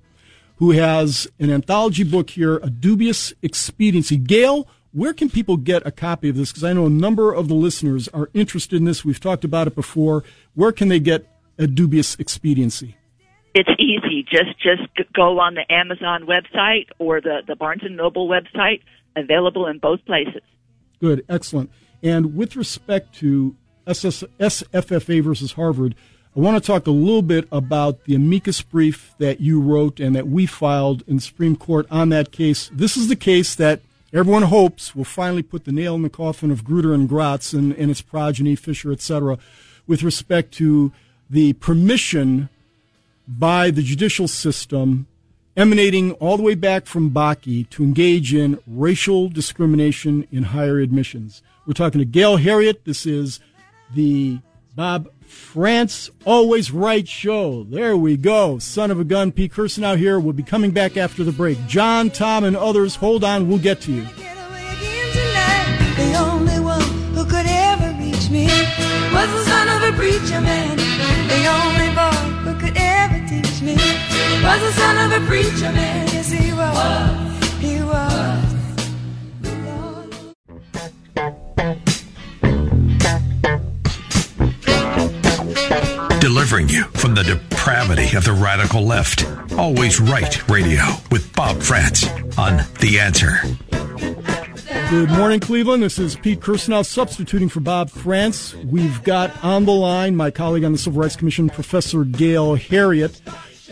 [0.57, 4.17] who has an anthology book here, A Dubious Expediency.
[4.17, 6.51] Gail, where can people get a copy of this?
[6.51, 9.05] Because I know a number of the listeners are interested in this.
[9.05, 10.23] We've talked about it before.
[10.55, 11.27] Where can they get
[11.59, 12.97] A Dubious Expediency?
[13.55, 14.25] It's easy.
[14.31, 18.81] Just just go on the Amazon website or the, the Barnes and Noble website.
[19.15, 20.41] Available in both places.
[20.99, 21.71] Good, excellent.
[22.03, 23.55] And with respect to
[23.87, 25.95] SS, SFFA versus Harvard,
[26.35, 30.17] I want to talk a little bit about the amicus brief that you wrote and
[30.17, 32.71] that we filed in the Supreme Court on that case.
[32.73, 33.83] This is the case that
[34.15, 37.75] everyone hopes will finally put the nail in the coffin of Grutter and Gratz and,
[37.75, 39.37] and its progeny, Fisher, etc.,
[39.87, 40.91] with respect to
[41.29, 42.49] the permission
[43.29, 45.07] by the judicial system
[45.55, 51.43] emanating all the way back from Bakke to engage in racial discrimination in higher admissions.
[51.67, 52.85] We're talking to Gail Heriot.
[52.85, 53.39] This is
[53.95, 54.39] the
[54.75, 57.65] Bob Frantz Always Right show.
[57.65, 58.59] There we go.
[58.59, 59.33] Son of a gun.
[59.33, 59.53] Pete
[59.83, 60.21] out here.
[60.21, 61.67] We'll be coming back after the break.
[61.67, 63.49] John, Tom, and others, hold on.
[63.49, 64.07] We'll get to you.
[74.43, 76.09] Was the son of a preacher man.
[76.09, 77.61] Yes, he was.
[77.61, 78.52] He was.
[86.43, 89.25] Delivering you from the depravity of the radical left.
[89.57, 90.83] Always Right Radio
[91.13, 92.05] with Bob Frantz
[92.37, 93.37] on The Answer.
[94.91, 95.85] Good morning, Cleveland.
[95.85, 98.55] This is Pete Kirsanow substituting for Bob Frantz.
[98.57, 103.21] We've got on the line my colleague on the Civil Rights Commission, Professor Gail Heriot.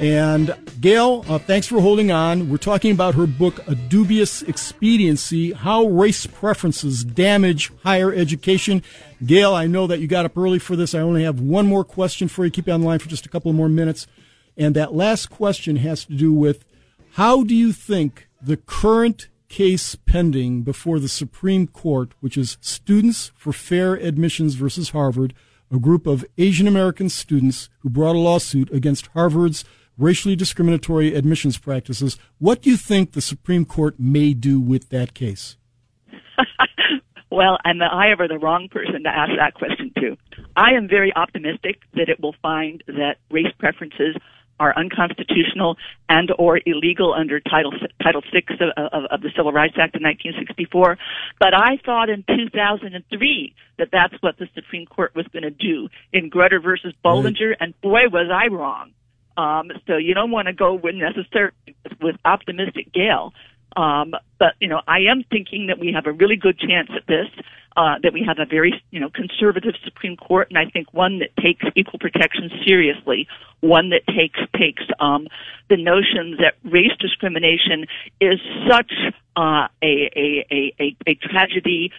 [0.01, 2.49] And Gail, uh, thanks for holding on.
[2.49, 8.83] We're talking about her book, A Dubious Expediency How Race Preferences Damage Higher Education.
[9.27, 10.95] Gail, I know that you got up early for this.
[10.95, 12.51] I only have one more question for you.
[12.51, 14.07] Keep you on the line for just a couple more minutes.
[14.57, 16.65] And that last question has to do with
[17.13, 23.33] how do you think the current case pending before the Supreme Court, which is Students
[23.37, 25.35] for Fair Admissions versus Harvard,
[25.71, 29.63] a group of Asian American students who brought a lawsuit against Harvard's
[30.01, 32.19] racially discriminatory admissions practices.
[32.39, 35.57] What do you think the Supreme Court may do with that case?
[37.31, 40.17] well, and I ever the wrong person to ask that question to.
[40.57, 44.17] I am very optimistic that it will find that race preferences
[44.59, 45.77] are unconstitutional
[46.09, 47.73] and or illegal under Title
[48.03, 50.99] Title Six of, of, of, the Civil Rights Act of 1964.
[51.41, 55.89] But I thought in 2003 that that's what the Supreme Court was going to do
[56.13, 57.57] in Grutter versus Bollinger, right.
[57.59, 58.93] and boy was I wrong.
[59.37, 61.55] Um, so you don't want to go with necessarily
[62.01, 63.33] with optimistic Gail.
[63.77, 67.07] Um, but you know, I am thinking that we have a really good chance at
[67.07, 67.29] this.
[67.77, 71.21] Uh, that we have a very you know conservative Supreme Court, and I think one
[71.21, 73.29] that takes equal protection seriously,
[73.61, 75.29] one that takes takes um,
[75.69, 77.87] the notion that race discrimination
[78.21, 78.93] is such
[79.37, 81.93] uh, a, a, a, a, tragedy,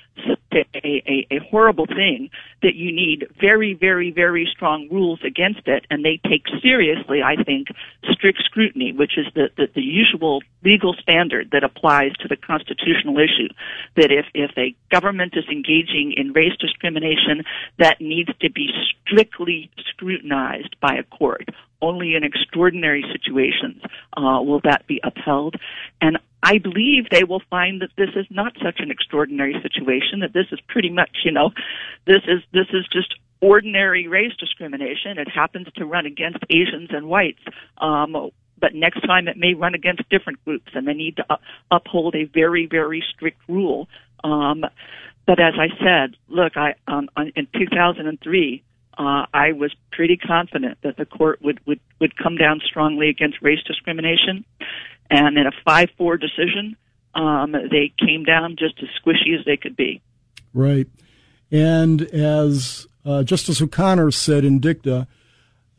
[0.51, 2.29] a, a, a horrible thing
[2.61, 7.41] that you need very, very, very strong rules against it, and they take seriously, I
[7.41, 7.69] think,
[8.11, 13.19] strict scrutiny, which is the, the, the usual legal standard that applies to the constitutional
[13.19, 13.51] issue.
[13.95, 17.43] That if, if a government is engaging in race discrimination,
[17.77, 18.69] that needs to be
[19.03, 21.49] strictly scrutinized by a court
[21.81, 23.81] only in extraordinary situations
[24.15, 25.55] uh, will that be upheld.
[25.99, 30.21] And I believe they will find that this is not such an extraordinary situation.
[30.21, 31.51] That this is pretty much, you know,
[32.05, 35.17] this is this is just ordinary race discrimination.
[35.17, 37.41] It happens to run against Asians and whites.
[37.77, 38.31] Um,
[38.61, 41.39] but next time it may run against different groups, and they need to
[41.71, 43.89] uphold a very, very strict rule.
[44.23, 44.63] Um,
[45.25, 48.63] but as I said, look, I um, in 2003,
[48.97, 53.41] uh, I was pretty confident that the court would, would, would come down strongly against
[53.41, 54.45] race discrimination.
[55.09, 56.77] And in a 5 4 decision,
[57.15, 60.01] um, they came down just as squishy as they could be.
[60.53, 60.87] Right.
[61.51, 65.07] And as uh, Justice O'Connor said in dicta,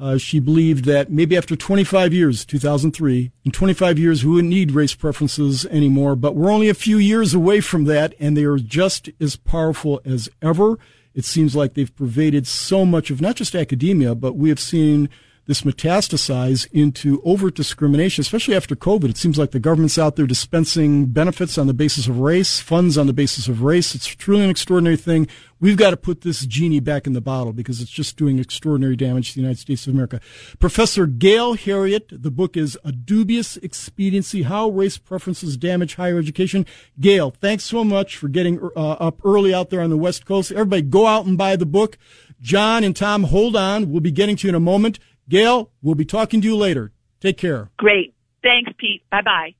[0.02, 4.72] uh, she believed that maybe after 25 years, 2003, in 25 years, we wouldn't need
[4.72, 6.16] race preferences anymore.
[6.16, 10.00] But we're only a few years away from that, and they are just as powerful
[10.04, 10.78] as ever
[11.14, 15.08] it seems like they've pervaded so much of not just academia, but we have seen
[15.46, 19.10] this metastasize into overt discrimination, especially after COVID.
[19.10, 22.96] It seems like the government's out there dispensing benefits on the basis of race, funds
[22.96, 23.94] on the basis of race.
[23.94, 25.26] It's truly an extraordinary thing.
[25.58, 28.96] We've got to put this genie back in the bottle because it's just doing extraordinary
[28.96, 30.20] damage to the United States of America.
[30.58, 36.66] Professor Gail Heriot, the book is A Dubious Expediency How Race Preferences Damage Higher Education.
[36.98, 40.50] Gail, thanks so much for getting uh, up early out there on the West Coast.
[40.50, 41.96] Everybody go out and buy the book.
[42.40, 43.88] John and Tom, hold on.
[43.88, 44.98] We'll be getting to you in a moment.
[45.28, 46.92] Gail, we'll be talking to you later.
[47.20, 47.70] Take care.
[47.78, 48.14] Great.
[48.42, 49.02] Thanks, Pete.
[49.10, 49.54] Bye bye.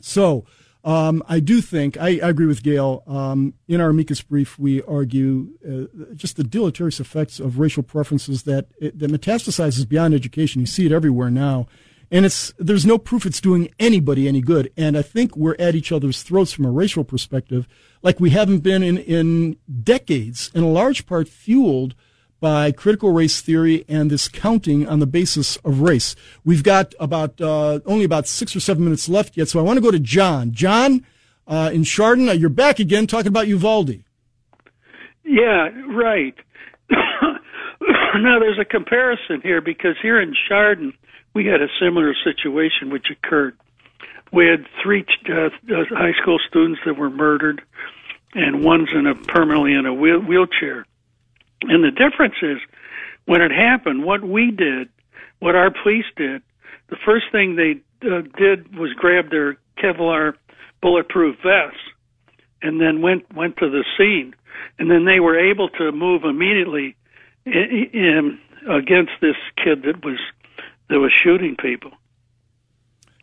[0.00, 0.46] So,
[0.82, 3.02] um, I do think, I, I agree with Gail.
[3.06, 8.44] Um, in our amicus brief, we argue uh, just the deleterious effects of racial preferences
[8.44, 10.60] that, it, that metastasizes beyond education.
[10.60, 11.66] You see it everywhere now.
[12.10, 14.72] And it's, there's no proof it's doing anybody any good.
[14.76, 17.68] And I think we're at each other's throats from a racial perspective,
[18.02, 21.94] like we haven't been in, in decades, in a large part fueled
[22.40, 26.16] by critical race theory and this counting on the basis of race.
[26.44, 29.76] We've got about uh, only about six or seven minutes left yet, so I want
[29.76, 30.52] to go to John.
[30.52, 31.04] John
[31.46, 34.02] uh, in Chardon, uh, you're back again talking about Uvalde.
[35.24, 36.34] Yeah, right.
[36.90, 40.92] now there's a comparison here because here in Chardon
[41.34, 43.56] we had a similar situation which occurred.
[44.32, 47.62] We had three uh, uh, high school students that were murdered,
[48.34, 50.86] and one's in a permanently in a wheel- wheelchair.
[51.62, 52.58] And the difference is,
[53.26, 54.88] when it happened, what we did,
[55.40, 56.42] what our police did,
[56.88, 60.34] the first thing they uh, did was grab their Kevlar
[60.82, 61.80] bulletproof vests
[62.62, 64.34] and then went went to the scene,
[64.78, 66.96] and then they were able to move immediately
[67.46, 68.38] in, in,
[68.68, 70.18] against this kid that was
[70.88, 71.92] that was shooting people.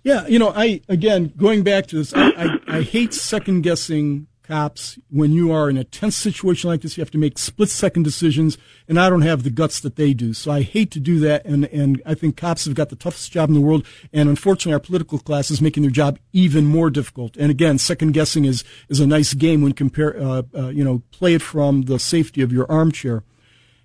[0.04, 4.28] Yeah, you know, I again going back to this, I, I, I hate second guessing
[4.48, 6.98] cops when you are in a tense situation like this.
[6.98, 8.58] You have to make split second decisions,
[8.88, 10.34] and I don't have the guts that they do.
[10.34, 13.32] So I hate to do that, and and I think cops have got the toughest
[13.32, 16.90] job in the world, and unfortunately, our political class is making their job even more
[16.90, 17.36] difficult.
[17.38, 21.04] And again, second guessing is is a nice game when compare, uh, uh, you know,
[21.12, 23.24] play it from the safety of your armchair.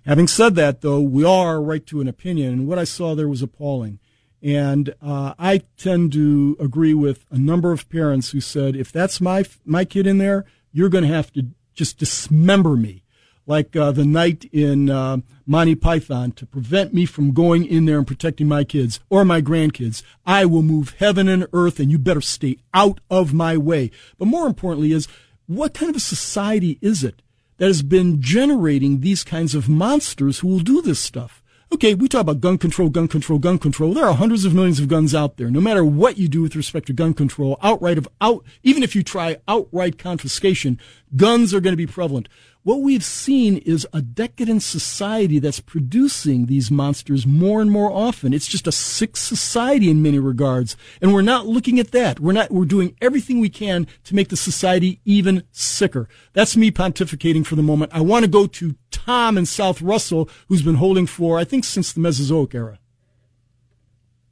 [0.05, 3.29] Having said that, though, we are right to an opinion, and what I saw there
[3.29, 3.99] was appalling.
[4.43, 9.21] And uh, I tend to agree with a number of parents who said, if that's
[9.21, 10.43] my my kid in there,
[10.73, 13.03] you're going to have to just dismember me,
[13.47, 17.97] like uh, the knight in uh, Monty Python, to prevent me from going in there
[17.97, 20.03] and protecting my kids or my grandkids.
[20.25, 23.91] I will move heaven and earth, and you better stay out of my way.
[24.17, 25.07] But more importantly, is
[25.47, 27.21] what kind of a society is it
[27.57, 31.42] that has been generating these kinds of monsters who will do this stuff?
[31.73, 33.95] Okay, we talk about gun control, gun control, gun control.
[33.95, 35.49] There are hundreds of millions of guns out there.
[35.49, 38.95] No matter what you do with respect to gun control, outright of out, even if
[38.95, 40.79] you try outright confiscation,
[41.15, 42.29] guns are going to be prevalent.
[42.63, 48.33] What we've seen is a decadent society that's producing these monsters more and more often.
[48.33, 50.77] It's just a sick society in many regards.
[51.01, 52.21] And we're not looking at that.
[52.21, 56.07] We're not, we're doing everything we can to make the society even sicker.
[56.31, 57.91] That's me pontificating for the moment.
[57.93, 61.65] I want to go to Tom in South Russell, who's been holding for, I think,
[61.65, 62.79] since the Mesozoic era.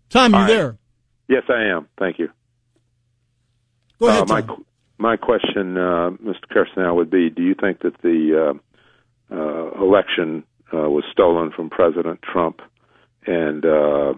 [0.10, 0.78] Tom, you there?
[1.28, 1.88] Yes, I am.
[1.99, 2.30] Thank you.
[3.99, 4.66] Go ahead, Uh, my Tom.
[5.02, 6.48] My question, uh, Mr.
[6.49, 8.53] Kirsten, would be: Do you think that the
[9.32, 12.61] uh, uh, election uh, was stolen from President Trump?
[13.26, 14.14] And uh,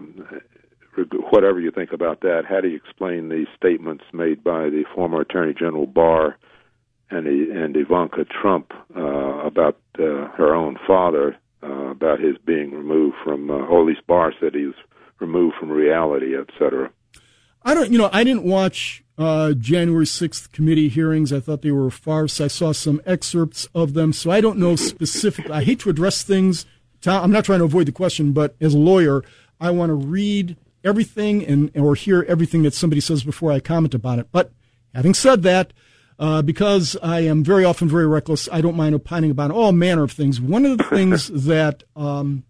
[1.30, 5.22] whatever you think about that, how do you explain the statements made by the former
[5.22, 6.36] Attorney General Barr
[7.10, 13.16] and and Ivanka Trump uh, about uh, her own father, uh, about his being removed
[13.24, 14.74] from, uh, or at least Barr said he was
[15.20, 16.90] removed from reality, et cetera?
[17.62, 21.32] I don't, you know, I didn't watch uh, January 6th committee hearings.
[21.32, 22.40] I thought they were a farce.
[22.40, 25.52] I saw some excerpts of them, so I don't know specifically.
[25.52, 26.66] I hate to address things.
[27.00, 29.22] Tom, I'm not trying to avoid the question, but as a lawyer,
[29.60, 33.94] I want to read everything and or hear everything that somebody says before I comment
[33.94, 34.28] about it.
[34.32, 34.52] But
[34.94, 35.72] having said that,
[36.18, 40.02] uh, because I am very often very reckless, I don't mind opining about all manner
[40.02, 40.40] of things.
[40.40, 42.44] One of the things that um,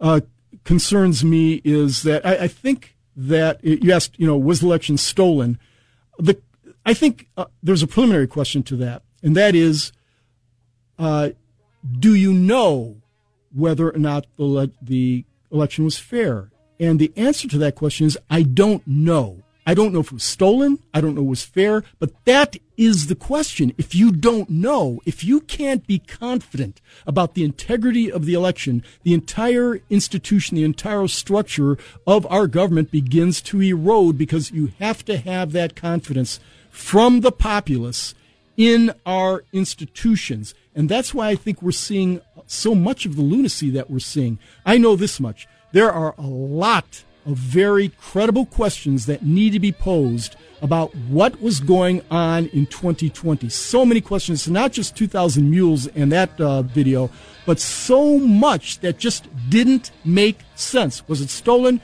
[0.00, 0.20] uh,
[0.64, 4.96] concerns me is that I, I think that you asked, you know, was the election
[4.96, 5.58] stolen?
[6.18, 6.40] The
[6.86, 9.92] I think uh, there's a preliminary question to that, and that is,
[10.98, 11.30] uh,
[11.98, 12.96] do you know
[13.54, 16.50] whether or not the le- the election was fair?
[16.78, 19.42] And the answer to that question is I don't know.
[19.66, 20.78] I don't know if it was stolen.
[20.94, 23.74] I don't know if it was fair, but that is the question.
[23.76, 28.82] If you don't know, if you can't be confident about the integrity of the election,
[29.02, 31.76] the entire institution, the entire structure
[32.06, 37.32] of our government begins to erode because you have to have that confidence from the
[37.32, 38.14] populace
[38.56, 40.54] in our institutions.
[40.74, 44.38] And that's why I think we're seeing so much of the lunacy that we're seeing.
[44.64, 45.46] I know this much.
[45.72, 51.40] There are a lot of very credible questions that need to be posed about what
[51.40, 53.48] was going on in 2020.
[53.48, 57.10] So many questions, not just 2,000 Mules and that uh, video,
[57.46, 61.06] but so much that just didn't make sense.
[61.08, 61.80] Was it stolen?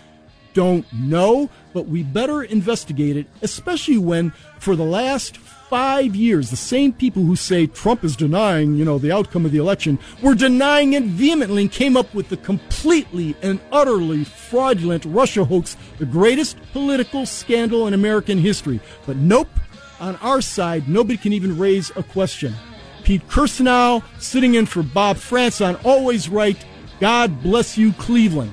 [0.54, 5.36] Don't know, but we better investigate it, especially when for the last
[5.68, 9.52] five years, the same people who say Trump is denying, you know, the outcome of
[9.52, 15.04] the election were denying it vehemently and came up with the completely and utterly fraudulent
[15.06, 18.80] Russia hoax, the greatest political scandal in American history.
[19.06, 19.48] But nope,
[19.98, 22.54] on our side, nobody can even raise a question.
[23.02, 26.64] Pete Kirsanow sitting in for Bob Frantz on Always Right.
[27.00, 28.52] God bless you, Cleveland.